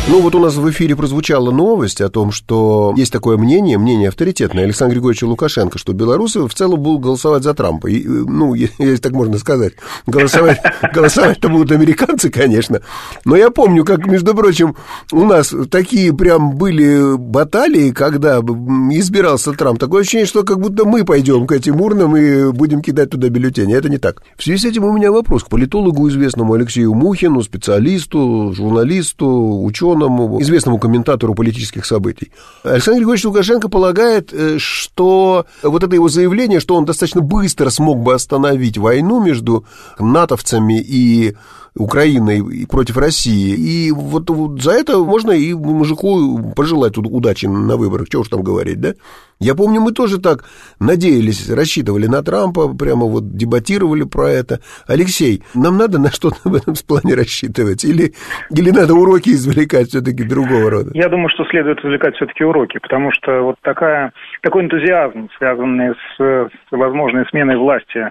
Ну 0.09 0.21
вот 0.21 0.37
у 0.37 0.39
нас 0.39 0.55
в 0.55 0.71
эфире 0.71 0.95
прозвучала 0.95 1.51
новость 1.51 2.01
о 2.01 2.09
том, 2.09 2.31
что 2.31 2.95
есть 2.97 3.13
такое 3.13 3.37
мнение, 3.37 3.77
мнение 3.77 4.09
авторитетное 4.09 4.63
Александра 4.63 4.95
Григорьевича 4.95 5.25
Лукашенко, 5.25 5.79
что 5.79 5.95
белорусы 5.95 6.47
в 6.47 6.55
целом 6.55 6.81
будут 6.81 7.03
голосовать 7.03 7.43
за 7.43 7.55
Трампа. 7.55 7.89
И, 7.89 8.05
э, 8.05 8.07
ну, 8.07 8.55
если 8.55 8.99
так 8.99 9.11
можно 9.11 9.37
сказать. 9.39 9.73
Голосовать, 10.07 10.61
голосовать-то 10.95 11.49
будут 11.49 11.73
американцы, 11.73 12.31
конечно. 12.31 12.83
Но 13.25 13.35
я 13.35 13.51
помню, 13.51 13.85
как, 13.85 14.07
между 14.07 14.33
прочим, 14.33 14.77
у 15.11 15.25
нас 15.25 15.53
такие 15.73 16.15
прям 16.15 16.55
были 16.55 17.17
баталии, 17.17 17.91
когда 17.91 18.39
избирался 18.39 19.55
Трамп. 19.55 19.81
Такое 19.81 20.03
ощущение, 20.03 20.27
что 20.27 20.45
как 20.45 20.61
будто 20.61 20.85
мы 20.85 21.05
пойдем 21.05 21.49
к 21.49 21.53
этим 21.53 21.81
урнам 21.81 22.17
и 22.17 22.53
будем 22.53 22.81
кидать 22.81 23.11
туда 23.11 23.29
бюллетени. 23.29 23.75
Это 23.75 23.89
не 23.89 23.99
так. 23.99 24.23
В 24.39 24.45
связи 24.45 24.59
с 24.59 24.65
этим 24.67 24.85
у 24.85 24.93
меня 24.93 25.11
вопрос 25.11 25.43
к 25.43 25.49
политологу 25.49 26.09
известному 26.09 26.53
Алексею 26.53 26.95
Мухину, 26.95 27.43
специалисту, 27.43 28.53
журналисту, 28.57 29.65
ученому, 29.65 29.96
известному 30.41 30.79
комментатору 30.79 31.35
политических 31.35 31.85
событий. 31.87 32.31
Александр 32.63 32.99
Григорьевич 32.99 33.25
Лукашенко 33.25 33.69
полагает, 33.69 34.33
э, 34.33 34.59
что 34.59 35.47
вот 35.63 35.83
это 35.83 35.95
его 35.95 36.09
заявление, 36.09 36.61
что 36.61 36.75
он 36.75 36.85
достаточно 36.85 37.21
быстро 37.21 37.71
смог 37.71 37.99
бы 37.99 38.15
остановить 38.15 38.79
войну 38.79 39.21
между 39.21 39.65
натовцами 39.99 40.81
и 40.81 41.37
Украины 41.77 42.39
и 42.39 42.67
против 42.67 42.97
России. 42.97 43.55
И 43.55 43.93
вот, 43.93 44.31
вот 44.31 44.63
за 44.63 44.73
это 44.73 44.99
можно 44.99 45.33
и 45.33 45.53
мужику 45.53 46.53
пожелать 46.55 46.97
удачи 46.97 47.47
на 47.47 47.77
выборах, 47.77 48.09
чего 48.09 48.23
уж 48.23 48.29
там 48.29 48.43
говорить, 48.43 48.81
да? 48.81 48.95
Я 49.39 49.55
помню, 49.55 49.83
мы 49.83 49.93
тоже 49.93 50.19
так 50.19 50.45
надеялись, 50.81 51.51
рассчитывали 51.51 52.07
на 52.07 52.23
Трампа, 52.23 52.75
прямо 52.75 53.07
вот 53.07 53.37
дебатировали 53.37 54.05
про 54.05 54.31
это. 54.31 54.61
Алексей, 54.89 55.43
нам 55.55 55.77
надо 55.77 55.99
на 55.99 56.11
что-то 56.11 56.37
в 56.45 56.55
этом 56.55 56.75
плане 56.89 57.15
рассчитывать? 57.15 57.85
Или, 57.85 58.15
или 58.51 58.71
надо 58.71 58.95
уроки 58.95 59.31
извлекать 59.31 59.89
все-таки 59.89 60.25
другого 60.25 60.71
рода? 60.71 60.91
Я 60.95 61.09
думаю, 61.09 61.29
что 61.29 61.45
следует 61.45 61.79
извлекать 61.81 62.17
все-таки 62.17 62.45
уроки, 62.45 62.79
потому 62.79 63.11
что 63.13 63.43
вот 63.43 63.57
такая, 63.61 64.13
такой 64.43 64.65
энтузиазм, 64.65 65.29
связанный 65.37 65.93
с, 65.93 66.19
с 66.19 66.51
возможной 66.71 67.27
сменой 67.29 67.59
власти 67.59 68.11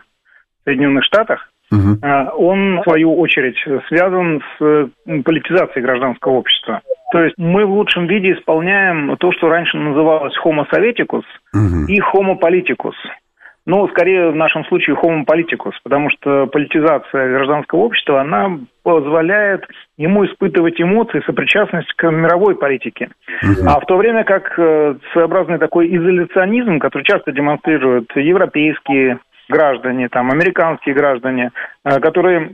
в 0.61 0.65
Соединенных 0.65 1.03
Штатах, 1.05 1.49
угу. 1.72 1.97
он, 2.38 2.80
в 2.80 2.84
свою 2.84 3.18
очередь, 3.20 3.57
связан 3.88 4.41
с 4.57 4.89
политизацией 5.24 5.84
гражданского 5.84 6.34
общества. 6.34 6.82
То 7.11 7.24
есть 7.24 7.36
мы 7.38 7.66
в 7.66 7.72
лучшем 7.72 8.07
виде 8.07 8.34
исполняем 8.34 9.16
то, 9.18 9.32
что 9.32 9.47
раньше 9.47 9.78
называлось 9.78 10.34
homo 10.43 10.66
sovieticus 10.72 11.24
угу. 11.53 11.86
и 11.88 11.99
homo 11.99 12.39
politicus. 12.39 12.95
Ну, 13.68 13.88
скорее 13.88 14.30
в 14.30 14.36
нашем 14.36 14.63
случае 14.66 14.95
homo 14.95 15.26
politicus, 15.26 15.74
потому 15.84 16.09
что 16.11 16.45
политизация 16.47 17.30
гражданского 17.30 17.80
общества, 17.80 18.22
она 18.22 18.59
позволяет 18.84 19.63
ему 19.97 20.26
испытывать 20.26 20.80
эмоции, 20.80 21.24
сопричастность 21.26 21.91
к 21.93 22.11
мировой 22.11 22.55
политике. 22.55 23.09
Угу. 23.41 23.68
А 23.68 23.80
в 23.80 23.86
то 23.86 23.97
время 23.97 24.24
как 24.24 24.53
э, 24.59 24.95
своеобразный 25.13 25.57
такой 25.57 25.88
изоляционизм, 25.95 26.78
который 26.80 27.03
часто 27.03 27.32
демонстрируют 27.32 28.11
европейские 28.16 29.20
граждане, 29.49 30.09
там, 30.09 30.31
американские 30.31 30.95
граждане, 30.95 31.51
э, 31.83 31.99
которые 31.99 32.49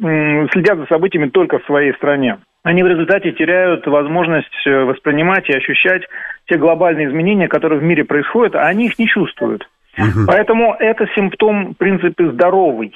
следят 0.52 0.78
за 0.80 0.86
событиями 0.88 1.30
только 1.30 1.60
в 1.60 1.66
своей 1.66 1.94
стране. 1.94 2.38
Они 2.64 2.84
в 2.84 2.88
результате 2.88 3.32
теряют 3.32 3.88
возможность 3.88 4.68
э, 4.68 4.84
воспринимать 4.84 5.50
и 5.50 5.54
ощущать 5.54 6.04
те 6.48 6.58
глобальные 6.58 7.08
изменения, 7.08 7.48
которые 7.48 7.80
в 7.80 7.84
мире 7.84 8.04
происходят, 8.04 8.56
а 8.56 8.68
они 8.68 8.86
их 8.86 9.00
не 9.00 9.08
чувствуют. 9.08 9.68
Угу. 9.98 10.26
Поэтому 10.28 10.76
это 10.80 11.08
симптом, 11.16 11.74
в 11.74 11.78
принципе, 11.78 12.30
здоровый. 12.32 12.94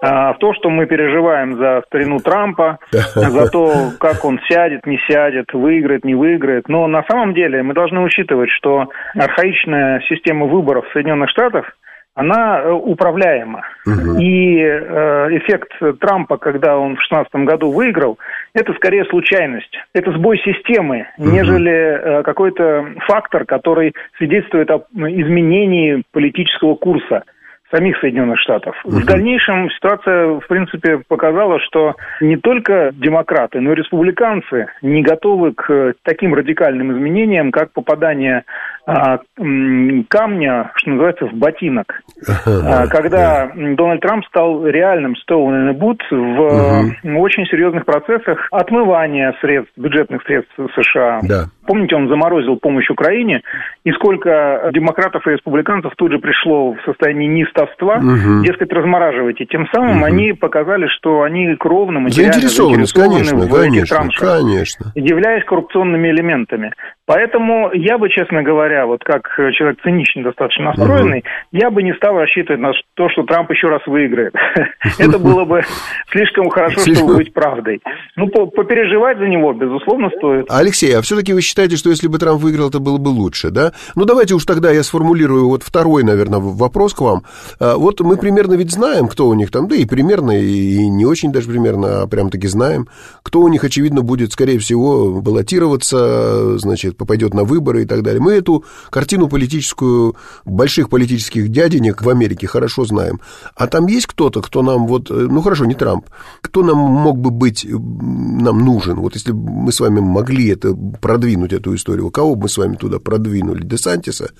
А, 0.00 0.32
в 0.32 0.38
то, 0.38 0.54
что 0.54 0.70
мы 0.70 0.86
переживаем 0.86 1.56
за 1.58 1.82
старину 1.86 2.18
Трампа, 2.20 2.78
за 2.90 3.50
то, 3.50 3.90
как 3.98 4.24
он 4.24 4.40
сядет, 4.48 4.86
не 4.86 4.98
сядет, 5.08 5.52
выиграет, 5.52 6.04
не 6.04 6.14
выиграет. 6.14 6.68
Но 6.68 6.86
на 6.86 7.02
самом 7.04 7.34
деле 7.34 7.62
мы 7.62 7.74
должны 7.74 8.00
учитывать, 8.00 8.50
что 8.50 8.88
архаичная 9.14 10.00
система 10.08 10.46
выборов 10.46 10.86
Соединенных 10.92 11.30
Штатах– 11.30 11.75
она 12.16 12.60
э, 12.60 12.72
управляема. 12.72 13.62
Угу. 13.86 14.18
И 14.18 14.58
э, 14.58 15.36
эффект 15.36 15.70
Трампа, 16.00 16.38
когда 16.38 16.78
он 16.78 16.96
в 16.96 17.06
2016 17.08 17.34
году 17.46 17.70
выиграл, 17.70 18.18
это 18.54 18.72
скорее 18.72 19.04
случайность. 19.04 19.70
Это 19.92 20.10
сбой 20.12 20.38
системы, 20.38 21.06
угу. 21.18 21.30
нежели 21.30 21.70
э, 21.70 22.22
какой-то 22.22 22.86
фактор, 23.06 23.44
который 23.44 23.94
свидетельствует 24.16 24.70
о 24.70 24.86
изменении 24.94 26.02
политического 26.10 26.74
курса 26.74 27.22
самих 27.70 27.98
Соединенных 27.98 28.40
Штатов. 28.40 28.76
Угу. 28.84 28.96
В 28.96 29.04
дальнейшем 29.04 29.70
ситуация, 29.70 30.40
в 30.40 30.46
принципе, 30.48 31.02
показала, 31.06 31.60
что 31.60 31.96
не 32.22 32.36
только 32.36 32.92
демократы, 32.94 33.60
но 33.60 33.72
и 33.72 33.76
республиканцы 33.76 34.68
не 34.80 35.02
готовы 35.02 35.52
к 35.52 35.94
таким 36.02 36.34
радикальным 36.34 36.92
изменениям, 36.92 37.52
как 37.52 37.72
попадание 37.72 38.44
камня, 38.86 40.70
что 40.76 40.90
называется, 40.90 41.26
в 41.26 41.34
ботинок. 41.34 42.00
А, 42.46 42.86
когда 42.86 43.50
Дональд 43.54 44.00
Трамп 44.00 44.24
стал 44.26 44.64
реальным 44.66 45.16
Стоун 45.16 45.74
Бут 45.74 46.00
в 46.10 46.14
угу. 46.14 47.20
очень 47.20 47.46
серьезных 47.46 47.84
процессах 47.84 48.46
отмывания 48.52 49.34
средств, 49.40 49.72
бюджетных 49.76 50.22
средств 50.22 50.54
США. 50.56 51.20
Да. 51.22 51.44
Помните, 51.66 51.96
он 51.96 52.08
заморозил 52.08 52.56
помощь 52.56 52.88
Украине, 52.88 53.42
и 53.84 53.90
сколько 53.92 54.70
демократов 54.72 55.26
и 55.26 55.30
республиканцев 55.32 55.92
тут 55.96 56.12
же 56.12 56.18
пришло 56.18 56.72
в 56.72 56.78
состояние 56.84 57.28
неистовства, 57.28 57.96
угу. 57.96 58.44
дескать, 58.44 58.72
размораживайте. 58.72 59.46
Тем 59.46 59.66
самым 59.74 59.98
угу. 59.98 60.04
они 60.04 60.32
показали, 60.32 60.86
что 60.86 61.22
они 61.22 61.54
кровно, 61.56 62.00
материально 62.00 62.34
заинтересованы, 62.34 62.84
конечно, 62.94 63.36
в 63.36 63.50
конечно, 63.50 63.78
этих 63.78 63.88
траншах, 63.88 64.38
конечно. 64.38 64.92
являясь 64.94 65.44
коррупционными 65.44 66.08
элементами. 66.08 66.72
Поэтому 67.06 67.70
я 67.72 67.98
бы, 67.98 68.08
честно 68.08 68.42
говоря, 68.42 68.84
вот 68.84 69.04
как 69.04 69.22
человек 69.52 69.78
цинично 69.82 70.24
достаточно 70.24 70.66
настроенный, 70.66 71.20
угу. 71.20 71.26
я 71.52 71.70
бы 71.70 71.82
не 71.84 71.94
стал 71.94 72.18
рассчитывать 72.18 72.60
на 72.60 72.72
то, 72.94 73.08
что 73.08 73.22
Трамп 73.22 73.50
еще 73.52 73.68
раз 73.68 73.80
выиграет. 73.86 74.34
Это 74.98 75.18
было 75.18 75.44
бы 75.44 75.62
слишком 76.10 76.50
хорошо, 76.50 76.80
чтобы 76.80 77.16
быть 77.16 77.32
правдой. 77.32 77.80
Ну, 78.16 78.26
попереживать 78.28 79.18
за 79.18 79.26
него, 79.26 79.52
безусловно, 79.52 80.10
стоит. 80.16 80.46
Алексей, 80.50 80.96
а 80.96 81.02
все-таки 81.02 81.32
вы 81.32 81.42
считаете, 81.42 81.76
что 81.76 81.90
если 81.90 82.08
бы 82.08 82.18
Трамп 82.18 82.42
выиграл, 82.42 82.70
это 82.70 82.80
было 82.80 82.98
бы 82.98 83.08
лучше, 83.08 83.50
да? 83.50 83.72
Ну, 83.94 84.04
давайте 84.04 84.34
уж 84.34 84.44
тогда 84.44 84.72
я 84.72 84.82
сформулирую 84.82 85.48
вот 85.48 85.62
второй, 85.62 86.02
наверное, 86.02 86.40
вопрос 86.40 86.92
к 86.92 87.00
вам. 87.00 87.22
А, 87.60 87.76
вот 87.76 88.00
мы 88.00 88.16
примерно 88.16 88.54
ведь 88.54 88.72
знаем, 88.72 89.06
кто 89.06 89.28
у 89.28 89.34
них 89.34 89.52
там, 89.52 89.68
да 89.68 89.76
и 89.76 89.86
примерно, 89.86 90.32
и 90.32 90.88
не 90.88 91.04
очень 91.04 91.32
даже 91.32 91.48
примерно, 91.48 92.02
а 92.02 92.06
прям-таки 92.08 92.48
знаем, 92.48 92.88
кто 93.22 93.40
у 93.40 93.48
них, 93.48 93.62
очевидно, 93.62 94.02
будет, 94.02 94.32
скорее 94.32 94.58
всего, 94.58 95.20
баллотироваться, 95.20 96.58
значит, 96.58 96.95
попадет 96.96 97.34
на 97.34 97.44
выборы 97.44 97.82
и 97.82 97.86
так 97.86 98.02
далее. 98.02 98.20
Мы 98.20 98.32
эту 98.32 98.64
картину 98.90 99.28
политическую 99.28 100.16
больших 100.44 100.88
политических 100.88 101.48
дяденек 101.48 102.02
в 102.02 102.08
Америке 102.08 102.46
хорошо 102.46 102.84
знаем. 102.84 103.20
А 103.54 103.66
там 103.66 103.86
есть 103.86 104.06
кто-то, 104.06 104.42
кто 104.42 104.62
нам 104.62 104.86
вот, 104.86 105.10
э, 105.10 105.14
ну 105.14 105.42
хорошо, 105.42 105.64
не 105.64 105.74
Трамп, 105.74 106.06
кто 106.40 106.62
нам 106.62 106.78
мог 106.78 107.18
бы 107.18 107.30
быть, 107.30 107.66
нам 107.68 108.64
нужен? 108.64 108.96
Вот 108.96 109.14
если 109.14 109.32
бы 109.32 109.50
мы 109.50 109.72
с 109.72 109.80
вами 109.80 110.00
могли 110.00 110.48
это 110.48 110.74
продвинуть, 110.74 111.52
эту 111.52 111.74
историю, 111.74 112.10
кого 112.10 112.34
бы 112.34 112.42
мы 112.42 112.48
с 112.48 112.58
вами 112.58 112.76
туда 112.76 112.98
продвинули? 112.98 113.64
Десантиса? 113.64 114.30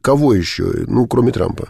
Кого 0.00 0.34
еще? 0.34 0.84
Ну, 0.86 1.06
кроме 1.06 1.32
Трампа. 1.32 1.68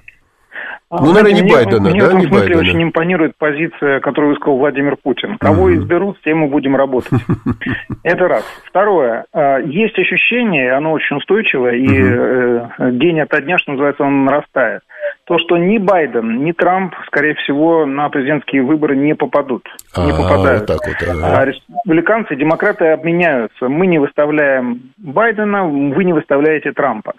А, 0.93 1.01
ну, 1.01 1.13
наверное, 1.13 1.35
не 1.35 1.43
мне, 1.43 1.55
Байдена, 1.55 1.89
мне 1.89 2.01
да? 2.01 2.07
в 2.07 2.09
этом 2.09 2.21
смысле 2.23 2.39
Байдена. 2.39 2.59
очень 2.59 2.83
импонирует 2.83 3.37
позиция, 3.39 4.01
которую 4.01 4.33
высказал 4.33 4.59
Владимир 4.59 4.97
Путин. 4.97 5.39
Кого 5.39 5.65
угу. 5.65 5.75
изберут, 5.75 6.19
с 6.19 6.23
тем 6.23 6.39
мы 6.39 6.49
будем 6.49 6.75
работать. 6.75 7.13
Это 8.03 8.27
раз. 8.27 8.45
Второе. 8.65 9.25
А, 9.33 9.59
есть 9.59 9.97
ощущение, 9.97 10.73
оно 10.73 10.91
очень 10.91 11.17
устойчивое, 11.17 11.75
и 11.75 11.87
угу. 11.87 12.91
день 12.99 13.21
ото 13.21 13.41
дня, 13.41 13.59
что 13.59 13.71
называется, 13.71 14.03
он 14.03 14.25
нарастает. 14.25 14.83
То, 15.27 15.39
что 15.39 15.57
ни 15.59 15.79
Байден, 15.79 16.45
ни 16.45 16.51
Трамп, 16.51 16.93
скорее 17.07 17.37
всего, 17.37 17.87
на 17.87 18.09
президентские 18.09 18.63
выборы 18.63 18.97
не 18.97 19.15
попадут. 19.15 19.69
Не 19.97 20.11
а, 20.11 20.17
попадают. 20.17 20.69
Республиканцы, 20.69 22.35
демократы 22.35 22.87
обменяются. 22.87 23.69
Мы 23.69 23.87
не 23.87 24.01
выставляем 24.01 24.91
Байдена, 24.99 25.65
вы 25.67 26.03
не 26.03 26.13
выставляете 26.13 26.73
Трампа 26.73 27.13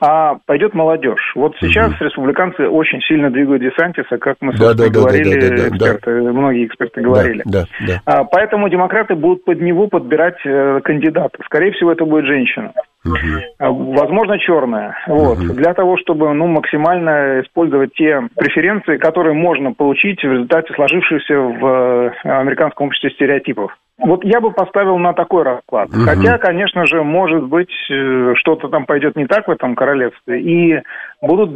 а 0.00 0.38
пойдет 0.46 0.74
молодежь. 0.74 1.32
Вот 1.34 1.54
сейчас 1.60 1.92
угу. 1.92 2.04
республиканцы 2.04 2.68
очень 2.68 3.00
сильно 3.02 3.30
двигают 3.30 3.62
Десантиса, 3.62 4.18
как 4.18 4.36
мы, 4.40 4.52
собственно, 4.52 4.74
да, 4.74 4.84
да, 4.84 4.90
говорили, 4.90 5.40
да, 5.40 5.48
да, 5.48 5.56
да, 5.56 5.68
эксперты, 5.68 6.22
да. 6.22 6.32
многие 6.32 6.66
эксперты 6.66 7.00
говорили. 7.00 7.42
Да, 7.44 7.64
да, 7.80 7.86
да. 7.86 8.00
А, 8.04 8.24
поэтому 8.24 8.68
демократы 8.68 9.14
будут 9.14 9.44
под 9.44 9.60
него 9.60 9.88
подбирать 9.88 10.38
э, 10.44 10.80
кандидата. 10.82 11.38
Скорее 11.44 11.72
всего, 11.72 11.92
это 11.92 12.04
будет 12.04 12.26
женщина. 12.26 12.72
Угу. 13.04 13.94
Возможно, 13.94 14.38
черная. 14.38 14.96
Вот. 15.06 15.38
Угу. 15.38 15.54
Для 15.54 15.74
того, 15.74 15.96
чтобы 15.98 16.32
ну, 16.34 16.46
максимально 16.46 17.40
использовать 17.42 17.94
те 17.94 18.22
преференции, 18.36 18.96
которые 18.96 19.34
можно 19.34 19.72
получить 19.72 20.20
в 20.20 20.30
результате 20.30 20.72
сложившихся 20.74 21.34
в 21.34 21.66
э, 21.66 22.28
американском 22.28 22.88
обществе 22.88 23.10
стереотипов. 23.10 23.76
Вот 23.98 24.24
я 24.24 24.40
бы 24.40 24.52
поставил 24.52 24.96
на 24.98 25.12
такой 25.12 25.42
расклад. 25.42 25.88
Угу. 25.90 26.00
Хотя, 26.04 26.38
конечно 26.38 26.86
же, 26.86 27.02
может 27.02 27.44
быть, 27.44 27.72
э, 27.90 28.34
что-то 28.36 28.68
там 28.68 28.86
пойдет 28.86 29.16
не 29.16 29.26
так 29.26 29.48
в 29.48 29.50
этом 29.50 29.74
королевстве, 29.74 30.40
и 30.40 30.82
будут 31.20 31.54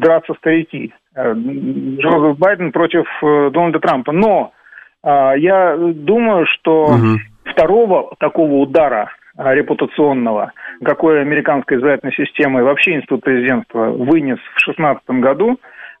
драться 0.00 0.34
старики. 0.34 0.92
Джозеф 1.16 2.36
Байден 2.38 2.72
против 2.72 3.06
Дональда 3.22 3.78
Трампа. 3.78 4.10
Но 4.10 4.50
я 5.04 5.76
думаю, 5.76 6.46
что 6.46 6.86
угу. 6.86 7.18
второго 7.44 8.16
такого 8.18 8.54
удара 8.54 9.10
репутационного, 9.36 10.52
какой 10.84 11.20
американская 11.20 11.78
избирательная 11.78 12.14
система 12.14 12.60
и 12.60 12.62
вообще 12.62 12.94
институт 12.94 13.22
президентства 13.22 13.90
вынес 13.90 14.38
в 14.38 14.64
2016 14.64 15.10
году, 15.20 15.58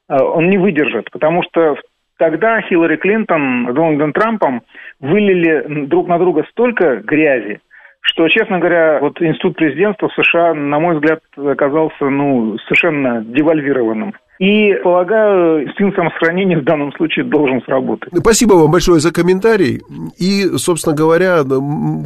э, 0.08 0.16
он 0.16 0.48
не 0.50 0.58
выдержит, 0.58 1.10
потому 1.10 1.42
что 1.42 1.76
тогда 2.18 2.60
Хиллари 2.62 2.96
Клинтон 2.96 3.68
с 3.70 3.74
Дональдом 3.74 4.12
Трампом 4.12 4.62
вылили 5.00 5.86
друг 5.86 6.08
на 6.08 6.18
друга 6.18 6.44
столько 6.50 6.96
грязи, 6.96 7.60
что, 8.00 8.28
честно 8.28 8.58
говоря, 8.58 8.98
вот 9.00 9.20
институт 9.20 9.56
президентства 9.56 10.08
в 10.08 10.14
США, 10.14 10.54
на 10.54 10.78
мой 10.78 10.96
взгляд, 10.96 11.20
оказался 11.36 12.04
ну, 12.04 12.56
совершенно 12.66 13.24
девальвированным. 13.24 14.14
И, 14.40 14.74
полагаю, 14.82 15.64
инстинкт 15.64 15.96
самосохранения 15.96 16.58
в 16.58 16.64
данном 16.64 16.92
случае 16.94 17.24
должен 17.24 17.62
сработать. 17.62 18.12
Спасибо 18.18 18.54
вам 18.54 18.70
большое 18.72 18.98
за 18.98 19.12
комментарий. 19.12 19.80
И, 20.18 20.56
собственно 20.58 20.94
говоря, 20.94 21.44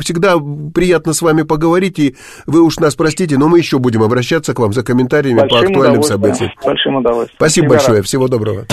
всегда 0.00 0.34
приятно 0.74 1.14
с 1.14 1.22
вами 1.22 1.42
поговорить. 1.42 1.98
И 1.98 2.16
вы 2.46 2.62
уж 2.62 2.78
нас 2.78 2.94
простите, 2.96 3.38
но 3.38 3.48
мы 3.48 3.58
еще 3.58 3.78
будем 3.78 4.02
обращаться 4.02 4.54
к 4.54 4.58
вам 4.58 4.72
за 4.72 4.84
комментариями 4.84 5.40
Большим 5.40 5.58
по 5.58 5.66
актуальным 5.66 6.02
событиям. 6.02 6.50
Большим 6.62 6.96
удовольствием. 6.96 7.36
Спасибо 7.38 7.68
большое. 7.70 8.02
Всего 8.02 8.28
доброго. 8.28 8.66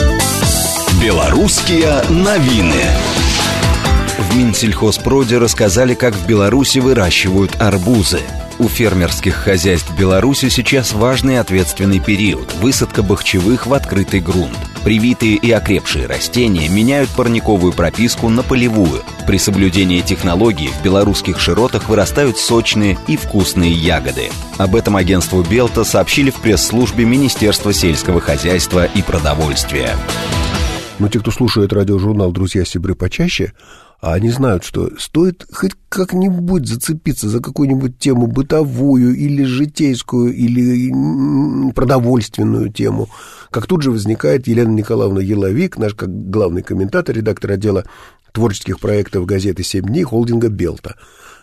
Белорусские 1.02 2.02
новины. 2.10 2.84
В 4.18 4.36
Минсельхозпроде 4.36 5.38
рассказали, 5.38 5.93
как 5.93 6.16
в 6.16 6.26
Беларуси 6.26 6.80
выращивают 6.80 7.62
арбузы. 7.62 8.22
У 8.60 8.70
фермерских 8.70 9.36
хозяйств 9.36 9.91
Беларуси 9.98 10.48
сейчас 10.48 10.93
важный 10.93 11.39
ответственный 11.39 12.00
период– 12.00 12.54
высадка 12.62 13.04
бахчевых 13.04 13.68
в 13.68 13.74
открытый 13.74 14.22
грунт. 14.22 14.58
Привитые 14.86 15.36
и 15.36 15.52
окрепшие 15.52 16.06
растения 16.06 16.70
меняют 16.70 17.10
парниковую 17.10 17.74
прописку 17.74 18.30
на 18.30 18.41
полевую. 18.41 19.04
При 19.28 19.38
соблюдении 19.38 20.00
технологий 20.00 20.70
в 20.70 20.82
белорусских 20.82 21.41
широтах 21.41 21.89
вырастают 21.89 22.38
сочные 22.38 22.98
и 23.08 23.18
вкусные 23.18 23.74
ягоды. 23.74 24.30
Об 24.58 24.76
этом 24.76 24.96
агентству 24.96 25.43
«Белта» 25.43 25.84
сообщили 25.84 26.30
в 26.30 26.36
пресс-службе 26.36 27.04
Министерства 27.04 27.74
сельского 27.74 28.22
хозяйства 28.22 28.86
и 28.86 29.02
продовольствия. 29.02 29.98
Но 30.98 31.10
те, 31.10 31.20
кто 31.20 31.32
слушает 31.32 31.74
радиожурнал 31.74 32.32
«Друзья 32.32 32.64
Сибры» 32.64 32.96
почаще, 32.96 33.52
а 34.00 34.14
они 34.14 34.30
знают, 34.30 34.64
что 34.64 34.91
стоит 34.98 35.46
хоть 35.52 35.74
как-нибудь 35.89 36.68
зацепиться 36.68 37.28
за 37.28 37.41
какую-нибудь 37.41 37.98
тему 37.98 38.28
бытовую 38.28 39.16
или 39.16 39.43
житейскую, 39.43 40.34
или 40.34 41.72
продовольственную 41.74 42.72
тему, 42.72 43.10
как 43.52 43.68
тут 43.68 43.82
же 43.82 43.91
возникает 43.91 44.48
Елена 44.48 44.72
Николаевна 44.72 45.22
Еловик, 45.22 45.78
наш 45.78 45.96
как 45.96 46.30
главный 46.30 46.62
комментатор, 46.62 47.16
редактор 47.16 47.52
отдела 47.52 47.84
творческих 48.32 48.80
проектов 48.80 49.26
газеты 49.26 49.64
«Семь 49.64 49.86
дней» 49.86 50.04
холдинга 50.04 50.50
«Белта». 50.50 50.96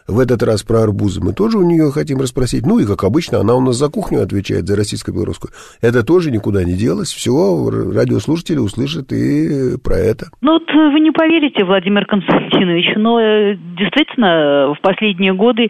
В 0.09 0.19
этот 0.19 0.43
раз 0.43 0.63
про 0.63 0.83
арбузы 0.83 1.21
мы 1.23 1.33
тоже 1.33 1.59
у 1.59 1.63
нее 1.63 1.91
хотим 1.93 2.19
расспросить. 2.21 2.67
Ну 2.67 2.79
и, 2.79 2.87
как 2.87 3.05
обычно, 3.05 3.39
она 3.39 3.55
у 3.55 3.61
нас 3.61 3.77
за 3.77 3.91
кухню 3.91 4.23
отвечает, 4.23 4.67
за 4.67 4.77
российско-белорусскую. 4.77 5.53
Это 5.81 6.05
тоже 6.05 6.31
никуда 6.31 6.65
не 6.65 6.75
делось. 6.75 7.13
Все, 7.13 7.33
радиослушатели 7.71 8.59
услышат 8.59 9.13
и 9.13 9.79
про 9.83 9.97
это. 9.97 10.27
Ну 10.41 10.53
вот 10.55 10.69
вы 10.73 11.01
не 11.01 11.11
поверите, 11.11 11.65
Владимир 11.65 12.07
Константинович, 12.07 12.97
но 12.97 13.21
э, 13.21 13.57
действительно 13.79 14.75
в 14.77 14.81
последние 14.83 15.35
годы 15.35 15.69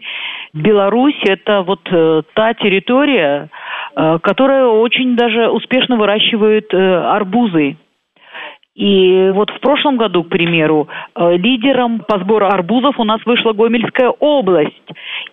Беларусь– 0.53 1.19
это 1.27 1.61
вот 1.61 1.81
э, 1.91 2.21
та 2.33 2.53
территория, 2.55 3.49
э, 3.95 4.19
которая 4.21 4.65
очень 4.65 5.15
даже 5.15 5.49
успешно 5.49 5.97
выращивает 5.97 6.73
арбузы. 6.73 7.77
И 8.75 9.29
вот 9.33 9.51
в 9.51 9.59
прошлом 9.59 9.97
году, 9.97 10.23
к 10.23 10.29
примеру, 10.29 10.87
э, 11.15 11.37
лидером 11.37 11.99
по 11.99 12.17
сбору 12.19 12.47
арбузов 12.47 12.99
у 12.99 13.03
нас 13.03 13.21
вышла 13.25 13.53
Гомельская 13.53 14.09
область. 14.09 14.73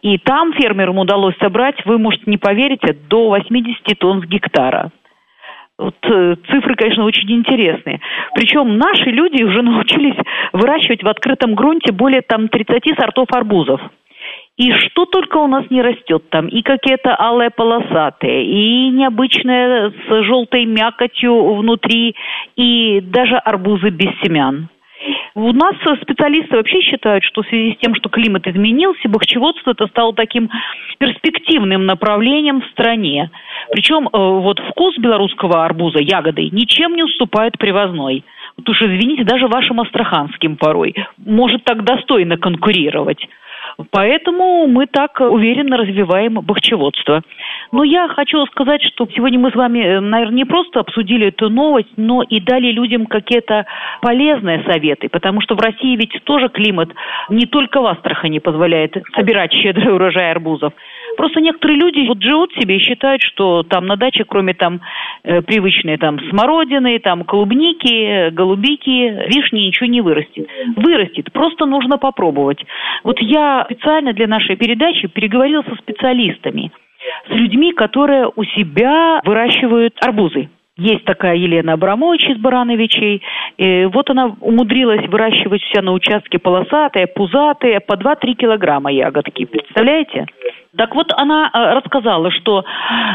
И 0.02 0.18
там 0.18 0.52
фермерам 0.52 0.98
удалось 0.98 1.36
собрать, 1.38 1.76
вы, 1.86 1.98
может, 1.98 2.26
не 2.26 2.36
поверите, 2.36 2.94
до 3.08 3.30
80 3.30 3.98
тонн 3.98 4.22
с 4.22 4.26
гектара. 4.26 4.90
Вот, 5.78 5.96
э, 6.02 6.36
цифры, 6.50 6.74
конечно, 6.74 7.04
очень 7.04 7.32
интересные. 7.32 8.00
Причем 8.34 8.76
наши 8.76 9.08
люди 9.10 9.42
уже 9.42 9.62
научились 9.62 10.16
выращивать 10.52 11.02
в 11.02 11.08
открытом 11.08 11.54
грунте 11.54 11.92
более 11.92 12.20
там 12.20 12.48
30 12.48 12.98
сортов 12.98 13.28
арбузов. 13.32 13.80
И 14.60 14.70
что 14.72 15.06
только 15.06 15.38
у 15.38 15.46
нас 15.46 15.64
не 15.70 15.80
растет 15.80 16.28
там. 16.28 16.46
И 16.46 16.60
какие-то 16.60 17.18
алые 17.18 17.48
полосатые, 17.48 18.44
и 18.44 18.90
необычные 18.90 19.90
с 19.90 20.22
желтой 20.24 20.66
мякотью 20.66 21.54
внутри, 21.54 22.14
и 22.56 23.00
даже 23.00 23.36
арбузы 23.36 23.88
без 23.88 24.10
семян. 24.22 24.68
У 25.34 25.50
нас 25.54 25.74
специалисты 26.02 26.56
вообще 26.56 26.82
считают, 26.82 27.24
что 27.24 27.42
в 27.42 27.46
связи 27.46 27.72
с 27.72 27.78
тем, 27.78 27.94
что 27.94 28.10
климат 28.10 28.46
изменился, 28.46 29.08
бахчеводство 29.08 29.70
это 29.70 29.86
стало 29.86 30.12
таким 30.12 30.50
перспективным 30.98 31.86
направлением 31.86 32.60
в 32.60 32.66
стране. 32.66 33.30
Причем 33.72 34.08
э, 34.08 34.10
вот 34.12 34.60
вкус 34.60 34.98
белорусского 34.98 35.64
арбуза, 35.64 36.00
ягоды, 36.00 36.50
ничем 36.52 36.96
не 36.96 37.02
уступает 37.02 37.56
привозной. 37.56 38.24
Вот 38.58 38.68
уж 38.68 38.82
извините, 38.82 39.24
даже 39.24 39.46
вашим 39.46 39.80
астраханским 39.80 40.58
порой 40.58 40.94
может 41.16 41.64
так 41.64 41.82
достойно 41.82 42.36
конкурировать. 42.36 43.26
Поэтому 43.90 44.66
мы 44.66 44.86
так 44.86 45.20
уверенно 45.20 45.76
развиваем 45.76 46.34
бахчеводство. 46.34 47.22
Но 47.72 47.84
я 47.84 48.08
хочу 48.08 48.44
сказать, 48.46 48.82
что 48.82 49.06
сегодня 49.14 49.38
мы 49.38 49.50
с 49.50 49.54
вами, 49.54 49.80
э, 49.80 50.00
наверное, 50.00 50.36
не 50.36 50.44
просто 50.44 50.80
обсудили 50.80 51.28
эту 51.28 51.48
новость, 51.48 51.90
но 51.96 52.22
и 52.22 52.40
дали 52.40 52.72
людям 52.72 53.06
какие-то 53.06 53.66
полезные 54.02 54.62
советы, 54.64 55.08
потому 55.08 55.40
что 55.40 55.54
в 55.54 55.60
России 55.60 55.96
ведь 55.96 56.12
тоже 56.24 56.48
климат 56.48 56.90
не 57.28 57.46
только 57.46 57.80
в 57.80 57.86
Астрахани 57.86 58.38
позволяет 58.38 58.96
собирать 59.14 59.52
щедрый 59.52 59.94
урожай 59.94 60.30
арбузов. 60.30 60.72
Просто 61.20 61.42
некоторые 61.42 61.78
люди 61.78 62.08
вот 62.08 62.22
живут 62.22 62.50
себе 62.54 62.78
и 62.78 62.80
считают, 62.80 63.20
что 63.20 63.62
там 63.62 63.84
на 63.84 63.96
даче, 63.96 64.24
кроме 64.24 64.54
там 64.54 64.80
э, 65.22 65.42
привычной 65.42 65.98
там 65.98 66.18
смородины, 66.30 66.98
там 66.98 67.24
клубники, 67.24 68.30
голубики, 68.30 69.28
вишни 69.28 69.66
ничего 69.66 69.84
не 69.84 70.00
вырастет. 70.00 70.48
Вырастет, 70.76 71.30
просто 71.30 71.66
нужно 71.66 71.98
попробовать. 71.98 72.64
Вот 73.04 73.20
я 73.20 73.66
специально 73.66 74.14
для 74.14 74.28
нашей 74.28 74.56
передачи 74.56 75.08
переговорила 75.08 75.62
со 75.68 75.74
специалистами, 75.74 76.72
с 77.28 77.32
людьми, 77.32 77.72
которые 77.74 78.30
у 78.34 78.42
себя 78.44 79.20
выращивают 79.22 79.92
арбузы. 80.00 80.48
Есть 80.80 81.04
такая 81.04 81.36
Елена 81.36 81.74
Абрамович 81.74 82.30
из 82.30 82.38
Барановичей. 82.38 83.22
И 83.58 83.84
вот 83.92 84.08
она 84.08 84.34
умудрилась 84.40 85.06
выращивать 85.08 85.62
все 85.62 85.82
на 85.82 85.92
участке 85.92 86.38
полосатые, 86.38 87.06
пузатые, 87.06 87.80
по 87.80 87.94
2-3 87.94 88.32
килограмма 88.32 88.90
ягодки. 88.90 89.44
Представляете? 89.44 90.24
Так 90.74 90.94
вот, 90.94 91.12
она 91.14 91.50
э, 91.52 91.74
рассказала, 91.74 92.30
что 92.30 92.64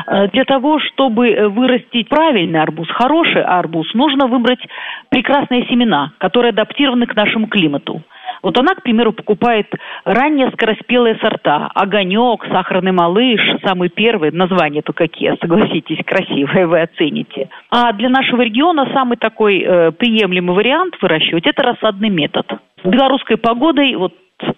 э, 0.05 0.27
для 0.27 0.43
того, 0.43 0.79
чтобы 0.79 1.47
вырастить 1.49 2.07
правильный 2.07 2.61
арбуз, 2.61 2.87
хороший 2.89 3.41
арбуз, 3.41 3.91
нужно 3.95 4.27
выбрать 4.27 4.59
прекрасные 5.09 5.65
семена, 5.65 6.11
которые 6.19 6.51
адаптированы 6.51 7.07
к 7.07 7.15
нашему 7.15 7.47
климату. 7.47 8.03
Вот 8.43 8.57
она, 8.57 8.75
к 8.75 8.83
примеру, 8.83 9.13
покупает 9.13 9.67
ранние 10.03 10.51
скороспелые 10.51 11.17
сорта. 11.21 11.69
Огонек, 11.73 12.45
сахарный 12.51 12.91
малыш, 12.91 13.41
самый 13.63 13.89
первый. 13.89 14.31
Названия-то 14.31 14.93
какие, 14.93 15.35
согласитесь, 15.41 16.03
красивые, 16.05 16.67
вы 16.67 16.81
оцените. 16.81 17.49
А 17.69 17.93
для 17.93 18.09
нашего 18.09 18.41
региона 18.41 18.89
самый 18.93 19.17
такой 19.17 19.61
э, 19.61 19.91
приемлемый 19.91 20.55
вариант 20.55 20.95
выращивать– 21.01 21.45
это 21.47 21.63
рассадный 21.63 22.09
метод. 22.09 22.45
С 22.83 22.87
белорусской 22.87 23.37
погодой 23.37 23.95
вот 23.95 24.13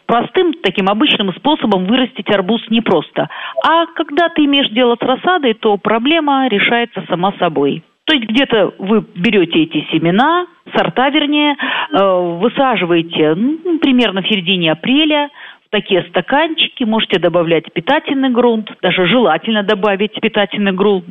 простым 0.06 0.54
таким 0.64 0.90
обычным 0.90 1.34
способом 1.34 1.86
вырастить 1.86 2.30
арбуз 2.30 2.62
непросто. 2.70 3.30
А 3.66 3.86
когда 3.96 4.30
ты 4.30 4.46
имеешь 4.46 4.70
дело 4.70 4.96
с 4.96 5.06
рассадой, 5.06 5.54
то 5.54 5.78
проблема 5.78 6.48
решается 6.48 7.04
сама 7.08 7.34
собой. 7.40 7.84
То 8.08 8.16
есть 8.16 8.26
где-то 8.26 8.74
вы 8.80 9.06
берете 9.16 9.64
эти 9.64 9.86
семена, 9.92 10.48
сорта 10.74 11.10
вернее, 11.10 11.56
э, 11.56 12.38
высаживаете 12.40 13.36
ну, 13.36 13.80
примерно 13.80 14.22
в 14.22 14.28
середине 14.28 14.72
апреля, 14.72 15.30
в 15.66 15.70
такие 15.70 16.04
стаканчики, 16.04 16.86
можете 16.86 17.20
добавлять 17.20 17.66
питательный 17.74 18.30
грунт, 18.30 18.72
даже 18.82 19.06
желательно 19.08 19.64
добавить 19.64 20.18
питательный 20.22 20.72
грунт. 20.72 21.04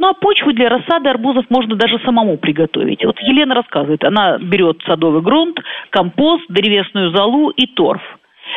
Ну 0.00 0.08
а 0.08 0.14
почву 0.14 0.52
для 0.52 0.68
рассады 0.68 1.10
арбузов 1.10 1.44
можно 1.48 1.76
даже 1.76 2.00
самому 2.00 2.36
приготовить. 2.38 3.04
Вот 3.04 3.20
Елена 3.20 3.54
рассказывает, 3.54 4.02
она 4.02 4.38
берет 4.38 4.82
садовый 4.84 5.22
грунт, 5.22 5.60
компост, 5.90 6.42
древесную 6.48 7.14
золу 7.14 7.50
и 7.50 7.66
торф. 7.66 8.02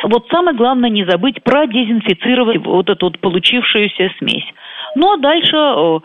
Вот 0.02 0.26
самое 0.28 0.56
главное 0.56 0.90
не 0.90 1.04
забыть 1.04 1.40
продезинфицировать 1.44 2.58
вот 2.66 2.90
эту 2.90 3.06
вот 3.06 3.20
получившуюся 3.20 4.10
смесь. 4.18 4.44
Ну 4.96 5.12
а 5.12 5.18
дальше 5.18 5.54
э, 5.54 5.98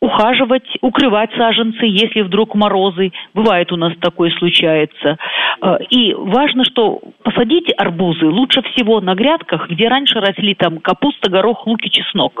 ухаживать, 0.00 0.66
укрывать 0.80 1.30
саженцы, 1.36 1.84
если 1.84 2.22
вдруг 2.22 2.54
морозы. 2.54 3.12
Бывает 3.34 3.70
у 3.72 3.76
нас 3.76 3.92
такое 4.00 4.30
случается. 4.30 5.18
Э, 5.60 5.76
и 5.90 6.14
важно, 6.14 6.64
что 6.64 7.00
посадить 7.22 7.70
арбузы 7.76 8.24
лучше 8.24 8.62
всего 8.62 9.02
на 9.02 9.14
грядках, 9.14 9.68
где 9.68 9.88
раньше 9.88 10.18
росли 10.18 10.54
там 10.54 10.78
капуста, 10.78 11.30
горох, 11.30 11.66
лук 11.66 11.80
и 11.82 11.90
чеснок. 11.90 12.40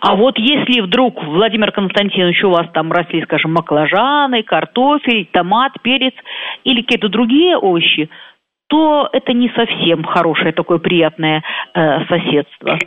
А 0.00 0.14
вот 0.14 0.38
если 0.38 0.80
вдруг, 0.80 1.22
Владимир 1.22 1.70
Константинович, 1.70 2.42
у 2.44 2.50
вас 2.50 2.66
там 2.72 2.90
росли, 2.90 3.22
скажем, 3.24 3.52
маклажаны, 3.52 4.42
картофель, 4.42 5.28
томат, 5.30 5.72
перец 5.82 6.14
или 6.64 6.80
какие-то 6.80 7.10
другие 7.10 7.58
овощи, 7.58 8.08
то 8.68 9.10
это 9.12 9.34
не 9.34 9.50
совсем 9.50 10.02
хорошее 10.04 10.52
такое 10.52 10.78
приятное 10.78 11.42
э, 11.74 12.06
соседство. 12.06 12.78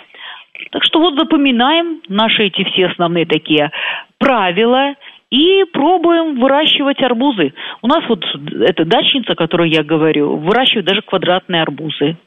Так 0.72 0.84
что 0.84 1.00
вот 1.00 1.18
запоминаем 1.18 2.02
наши 2.08 2.46
эти 2.46 2.64
все 2.66 2.88
основные 2.88 3.26
такие 3.26 3.72
правила 4.18 4.96
и 5.30 5.64
пробуем 5.74 6.40
выращивать 6.40 7.02
арбузы. 7.02 7.54
У 7.82 7.88
нас 7.88 8.04
вот 8.08 8.24
эта 8.62 8.86
дачница, 8.86 9.34
о 9.34 9.36
которой 9.36 9.70
я 9.70 9.84
говорю, 9.84 10.38
выращивает 10.38 10.86
даже 10.86 11.02
квадратные 11.02 11.62
арбузы 11.62 12.18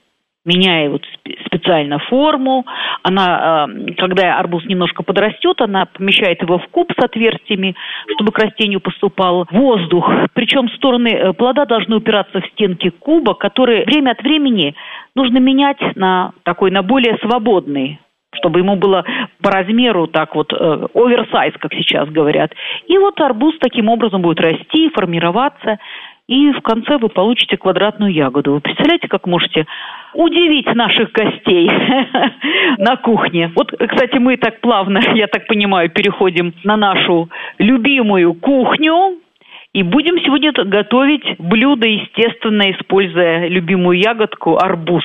меняя 0.44 0.88
вот 0.88 1.02
специально 1.44 1.98
форму. 1.98 2.64
Она, 3.02 3.68
э, 3.68 3.92
когда 3.94 4.38
арбуз 4.38 4.64
немножко 4.64 5.02
подрастет, 5.02 5.60
она 5.60 5.86
помещает 5.86 6.42
его 6.42 6.58
в 6.58 6.66
куб 6.68 6.92
с 6.98 7.02
отверстиями, 7.02 7.74
чтобы 8.14 8.32
к 8.32 8.38
растению 8.38 8.80
поступал 8.80 9.46
воздух. 9.50 10.10
Причем 10.32 10.68
стороны 10.70 11.08
э, 11.08 11.32
плода 11.34 11.66
должны 11.66 11.96
упираться 11.96 12.40
в 12.40 12.46
стенки 12.52 12.90
куба, 12.90 13.34
которые 13.34 13.84
время 13.84 14.12
от 14.12 14.22
времени 14.22 14.74
нужно 15.14 15.38
менять 15.38 15.80
на 15.96 16.32
такой, 16.42 16.70
на 16.70 16.82
более 16.82 17.18
свободный 17.18 18.00
чтобы 18.40 18.60
ему 18.60 18.76
было 18.76 19.04
по 19.42 19.50
размеру 19.50 20.06
так 20.06 20.34
вот 20.34 20.52
э, 20.52 20.56
оверсайз, 20.94 21.54
как 21.58 21.72
сейчас 21.74 22.08
говорят. 22.08 22.52
И 22.88 22.98
вот 22.98 23.20
арбуз 23.20 23.54
таким 23.60 23.88
образом 23.88 24.22
будет 24.22 24.40
расти, 24.40 24.90
формироваться. 24.90 25.78
и 26.26 26.52
в 26.52 26.60
конце 26.62 26.98
вы 26.98 27.08
получите 27.08 27.56
квадратную 27.56 28.12
ягоду. 28.12 28.54
Вы 28.54 28.60
представляете, 28.60 29.08
как 29.08 29.26
можете 29.26 29.66
удивить 30.14 30.72
наших 30.74 31.12
гостей 31.12 31.70
на 32.78 32.96
кухне. 32.96 33.52
Вот, 33.54 33.72
кстати, 33.72 34.18
мы 34.18 34.36
так 34.36 34.60
плавно, 34.60 35.00
я 35.14 35.26
так 35.26 35.46
понимаю, 35.46 35.90
переходим 35.90 36.54
на 36.64 36.76
нашу 36.76 37.28
любимую 37.58 38.34
кухню. 38.34 39.18
И 39.72 39.84
будем 39.84 40.18
сегодня 40.24 40.52
готовить 40.52 41.38
блюдо, 41.38 41.86
естественно, 41.86 42.72
используя 42.72 43.46
любимую 43.46 44.00
ягодку 44.00 44.56
арбуз. 44.56 45.04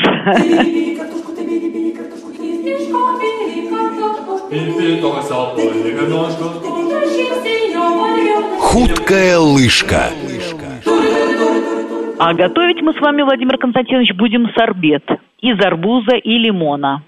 Хуткая 8.60 9.38
лыжка. 9.38 10.12
А 12.18 12.34
готовить 12.34 12.82
мы 12.82 12.94
с 12.94 13.02
вами, 13.02 13.24
Владимир 13.24 13.58
Константинович, 13.58 14.14
будем 14.14 14.50
сорбет 14.56 15.04
из 15.42 15.60
арбуза 15.62 16.16
и 16.16 16.38
лимона. 16.38 17.04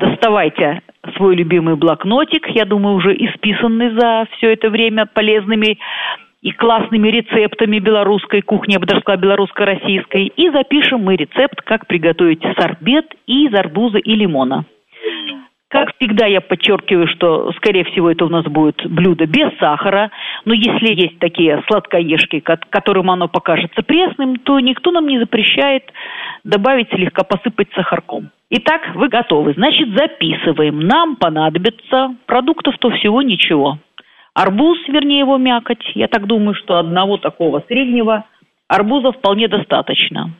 Доставайте 0.00 0.80
свой 1.16 1.36
любимый 1.36 1.76
блокнотик, 1.76 2.46
я 2.54 2.64
думаю, 2.64 2.96
уже 2.96 3.14
исписанный 3.14 3.90
за 3.90 4.26
все 4.32 4.54
это 4.54 4.70
время 4.70 5.04
полезными 5.04 5.78
и 6.40 6.52
классными 6.52 7.08
рецептами 7.08 7.80
белорусской 7.80 8.40
кухни, 8.40 8.72
я 8.72 8.78
бы 8.78 8.86
даже 8.86 9.00
сказала, 9.00 9.20
белорусско-российской. 9.20 10.32
И 10.34 10.50
запишем 10.50 11.00
мы 11.04 11.16
рецепт, 11.16 11.60
как 11.62 11.86
приготовить 11.86 12.42
сорбет 12.58 13.06
из 13.26 13.52
арбуза 13.54 13.98
и 13.98 14.14
лимона. 14.14 14.64
Как 15.70 15.94
всегда, 15.96 16.24
я 16.24 16.40
подчеркиваю, 16.40 17.06
что, 17.08 17.52
скорее 17.52 17.84
всего, 17.84 18.10
это 18.10 18.24
у 18.24 18.30
нас 18.30 18.44
будет 18.44 18.86
блюдо 18.86 19.26
без 19.26 19.54
сахара. 19.58 20.10
Но 20.46 20.54
если 20.54 20.94
есть 20.94 21.18
такие 21.18 21.62
сладкоежки, 21.68 22.40
которым 22.40 23.10
оно 23.10 23.28
покажется 23.28 23.82
пресным, 23.82 24.36
то 24.36 24.58
никто 24.60 24.90
нам 24.90 25.06
не 25.06 25.18
запрещает 25.18 25.84
добавить 26.42 26.88
слегка 26.88 27.22
посыпать 27.22 27.68
сахарком. 27.74 28.30
Итак, 28.48 28.80
вы 28.94 29.08
готовы. 29.08 29.52
Значит, 29.52 29.90
записываем. 29.90 30.80
Нам 30.80 31.16
понадобится 31.16 32.16
продуктов-то 32.24 32.90
всего 32.92 33.20
ничего. 33.20 33.78
Арбуз, 34.32 34.78
вернее 34.88 35.18
его 35.18 35.36
мякоть. 35.36 35.84
Я 35.94 36.08
так 36.08 36.26
думаю, 36.26 36.54
что 36.54 36.78
одного 36.78 37.18
такого 37.18 37.62
среднего 37.68 38.24
арбуза 38.68 39.12
вполне 39.12 39.48
достаточно. 39.48 40.30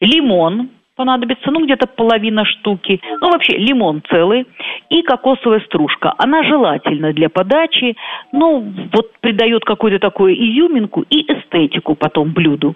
Лимон, 0.00 0.70
понадобится, 1.00 1.50
ну, 1.50 1.64
где-то 1.64 1.86
половина 1.86 2.44
штуки. 2.44 3.00
Ну, 3.22 3.30
вообще, 3.30 3.56
лимон 3.56 4.02
целый 4.10 4.46
и 4.90 5.00
кокосовая 5.00 5.60
стружка. 5.60 6.12
Она 6.18 6.42
желательна 6.42 7.14
для 7.14 7.30
подачи, 7.30 7.96
ну, 8.32 8.70
вот 8.92 9.12
придает 9.22 9.64
какую-то 9.64 9.98
такую 9.98 10.34
изюминку 10.34 11.06
и 11.08 11.20
эстетику 11.22 11.94
потом 11.94 12.34
блюду. 12.34 12.74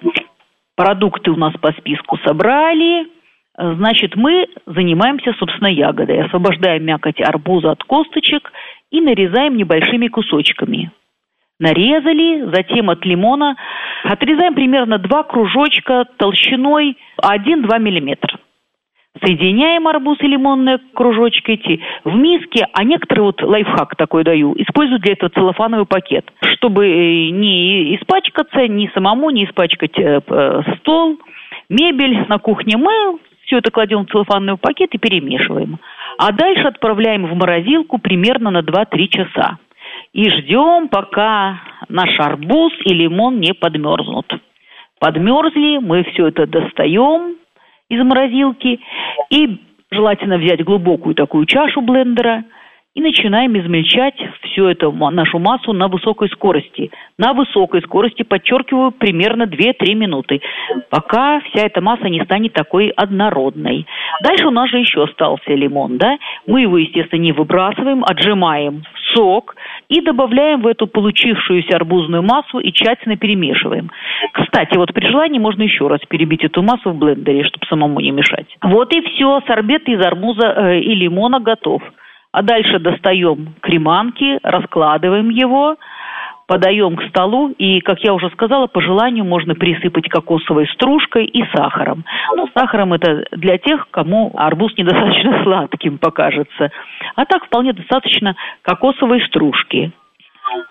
Продукты 0.74 1.32
у 1.32 1.36
нас 1.36 1.52
по 1.60 1.72
списку 1.72 2.16
собрали. 2.24 3.06
Значит, 3.58 4.16
мы 4.16 4.46
занимаемся, 4.64 5.34
собственно, 5.38 5.68
ягодой. 5.68 6.22
Освобождаем 6.22 6.82
мякоть 6.82 7.20
арбуза 7.20 7.72
от 7.72 7.84
косточек 7.84 8.50
и 8.90 9.02
нарезаем 9.02 9.54
небольшими 9.58 10.08
кусочками 10.08 10.90
нарезали, 11.59 12.50
затем 12.55 12.90
от 12.90 13.05
лимона 13.05 13.57
отрезаем 14.02 14.55
примерно 14.55 14.98
два 14.98 15.22
кружочка 15.22 16.05
толщиной 16.16 16.96
1-2 17.20 17.78
миллиметра. 17.80 18.38
Соединяем 19.24 19.86
арбуз 19.86 20.18
и 20.20 20.26
лимонные 20.26 20.78
кружочки 20.92 21.52
эти 21.52 21.80
в 22.02 22.16
миске, 22.16 22.66
а 22.72 22.82
некоторые 22.82 23.26
вот 23.26 23.40
лайфхак 23.42 23.94
такой 23.94 24.24
даю, 24.24 24.55
используют 24.57 25.02
для 25.02 25.12
этого 25.12 25.30
целлофановый 25.30 25.86
пакет, 25.86 26.24
чтобы 26.57 26.86
э, 26.86 27.30
не 27.30 27.94
испачкаться, 27.94 28.66
ни 28.66 28.90
самому 28.92 29.30
не 29.30 29.44
испачкать 29.44 29.96
э, 29.96 30.20
стол, 30.80 31.20
мебель 31.68 32.26
на 32.28 32.38
кухне. 32.38 32.76
Мы 32.76 33.20
все 33.46 33.59
это 33.59 33.70
кладем 33.70 34.05
в 34.05 34.11
целлофановый 34.11 34.59
пакет 34.59 34.92
и 34.94 34.98
перемешиваем. 34.98 35.78
А 36.18 36.32
дальше 36.32 36.66
отправляем 36.66 37.26
в 37.26 37.34
морозилку 37.34 37.98
примерно 37.98 38.50
на 38.50 38.62
2-3 38.62 39.07
часа 39.07 39.59
и 40.14 40.30
ждем, 40.30 40.88
пока 40.88 41.60
наш 41.88 42.18
арбуз 42.18 42.72
и 42.84 42.94
лимон 42.94 43.40
не 43.40 43.52
подмерзнут. 43.52 44.32
Подмерзли, 45.00 45.78
мы 45.78 46.04
все 46.04 46.28
это 46.28 46.46
достаем 46.46 47.36
из 47.90 48.02
морозилки 48.02 48.80
и 49.30 49.60
желательно 49.90 50.38
взять 50.38 50.64
глубокую 50.64 51.14
такую 51.14 51.46
чашу 51.46 51.82
блендера 51.82 52.44
и 52.94 53.00
начинаем 53.00 53.58
измельчать 53.58 54.14
всю 54.42 54.66
эту 54.66 54.92
нашу 54.92 55.40
массу 55.40 55.72
на 55.72 55.88
высокой 55.88 56.28
скорости. 56.28 56.92
На 57.18 57.32
высокой 57.32 57.82
скорости, 57.82 58.22
подчеркиваю, 58.22 58.92
примерно 58.92 59.44
2-3 59.44 59.94
минуты, 59.94 60.40
пока 60.90 61.40
вся 61.40 61.66
эта 61.66 61.80
масса 61.80 62.08
не 62.08 62.24
станет 62.24 62.52
такой 62.52 62.90
однородной. 62.90 63.84
Дальше 64.22 64.46
у 64.46 64.52
нас 64.52 64.70
же 64.70 64.78
еще 64.78 65.04
остался 65.04 65.52
лимон, 65.54 65.98
да? 65.98 66.18
Мы 66.46 66.62
его, 66.62 66.78
естественно, 66.78 67.20
не 67.20 67.32
выбрасываем, 67.32 68.04
отжимаем 68.04 68.84
сок 69.12 69.56
и 69.89 70.01
добавляем 70.01 70.62
в 70.62 70.66
эту 70.66 70.87
получившуюся 70.87 71.76
арбузную 71.76 72.22
массу 72.22 72.59
и 72.59 72.72
тщательно 72.72 73.16
перемешиваем. 73.16 73.91
Кстати, 74.32 74.76
вот 74.76 74.93
при 74.93 75.07
желании 75.09 75.39
можно 75.39 75.62
еще 75.62 75.87
раз 75.89 76.01
перебить 76.09 76.45
эту 76.45 76.62
массу 76.62 76.91
в 76.91 76.99
блендере, 76.99 77.45
чтобы 77.45 77.66
самому 77.66 78.01
не 78.01 78.11
мешать. 78.11 78.47
Вот 78.62 78.95
и 78.95 79.01
все, 79.03 79.41
сорбет 79.47 79.89
из 79.89 80.05
арбуза 80.05 80.47
э, 80.47 80.80
и 80.80 80.95
лимона 80.95 81.41
готов. 81.41 81.82
А 82.32 82.43
дальше 82.43 82.80
достаем 82.80 83.55
креманки, 83.61 84.41
раскладываем 84.43 85.28
его, 85.30 85.76
подаем 86.47 86.97
к 86.97 87.09
столу, 87.09 87.51
и, 87.59 87.80
как 87.80 88.01
я 88.01 88.14
уже 88.14 88.30
сказала, 88.30 88.66
по 88.66 88.80
желанию 88.80 89.24
можно 89.24 89.55
присыпать 89.55 90.09
кокосовой 90.09 90.66
стружкой 90.74 91.26
и 91.26 91.45
сахаром. 91.55 92.05
Ну, 92.36 92.49
сахаром 92.57 92.92
это 92.92 93.24
для 93.32 93.59
тех, 93.59 93.88
кому 93.90 94.32
арбуз 94.36 94.76
недостаточно 94.76 95.42
сладким 95.45 95.99
покажется. 95.99 96.70
А 97.16 97.24
так 97.24 97.47
вполне 97.47 97.72
достаточно 97.72 98.36
кокосовой 98.62 99.24
стружки. 99.26 99.92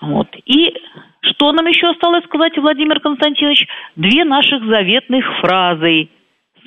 Вот. 0.01 0.27
И 0.45 0.73
что 1.21 1.51
нам 1.51 1.65
еще 1.67 1.89
осталось 1.89 2.23
сказать, 2.25 2.57
Владимир 2.57 2.99
Константинович? 2.99 3.67
Две 3.95 4.23
наших 4.23 4.63
заветных 4.65 5.25
фразы. 5.41 6.09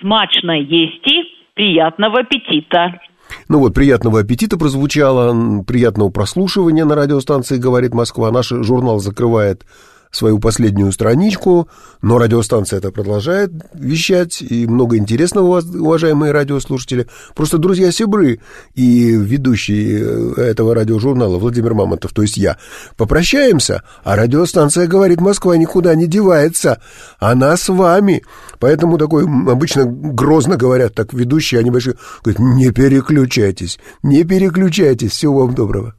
«Смачно 0.01 0.53
есть 0.53 1.07
и 1.11 1.25
приятного 1.55 2.21
аппетита». 2.21 3.01
Ну 3.49 3.59
вот, 3.61 3.75
приятного 3.75 4.21
аппетита 4.21 4.57
прозвучало, 4.57 5.63
приятного 5.63 6.11
прослушивания 6.11 6.85
на 6.85 6.95
радиостанции 6.95 7.57
«Говорит 7.57 7.95
Москва». 7.95 8.31
Наш 8.31 8.49
журнал 8.49 8.99
закрывает 8.99 9.65
свою 10.11 10.39
последнюю 10.39 10.93
страничку, 10.93 11.69
но 12.03 12.19
радиостанция 12.19 12.79
это 12.79 12.91
продолжает 12.91 13.51
вещать, 13.75 14.41
и 14.41 14.67
много 14.67 14.97
интересного, 14.97 15.61
уважаемые 15.61 16.33
радиослушатели. 16.33 17.07
Просто 17.35 17.59
друзья 17.59 17.91
Сибры 17.91 18.41
и 18.75 19.11
ведущий 19.11 19.99
э, 19.99 20.35
этого 20.37 20.75
радиожурнала 20.75 21.39
Владимир 21.39 21.75
Мамонтов, 21.75 22.13
то 22.13 22.23
есть 22.23 22.37
я, 22.37 22.57
попрощаемся, 22.97 23.83
а 24.05 24.17
радиостанция 24.17 24.87
говорит, 24.87 25.21
Москва 25.21 25.57
никуда 25.57 25.95
не 25.95 26.07
девается, 26.07 26.81
она 27.19 27.57
с 27.57 27.69
вами. 27.69 28.23
Поэтому 28.59 28.99
такой 28.99 29.25
обычно 29.25 29.85
грозно 29.85 30.57
говорят 30.57 30.95
так 30.95 31.13
ведущие, 31.13 31.61
они 31.61 31.71
большие, 31.71 31.97
говорят, 32.23 32.41
не 32.41 32.71
переключайтесь, 32.71 33.79
не 34.03 34.25
переключайтесь, 34.25 35.13
всего 35.13 35.41
вам 35.41 35.55
доброго. 35.55 35.97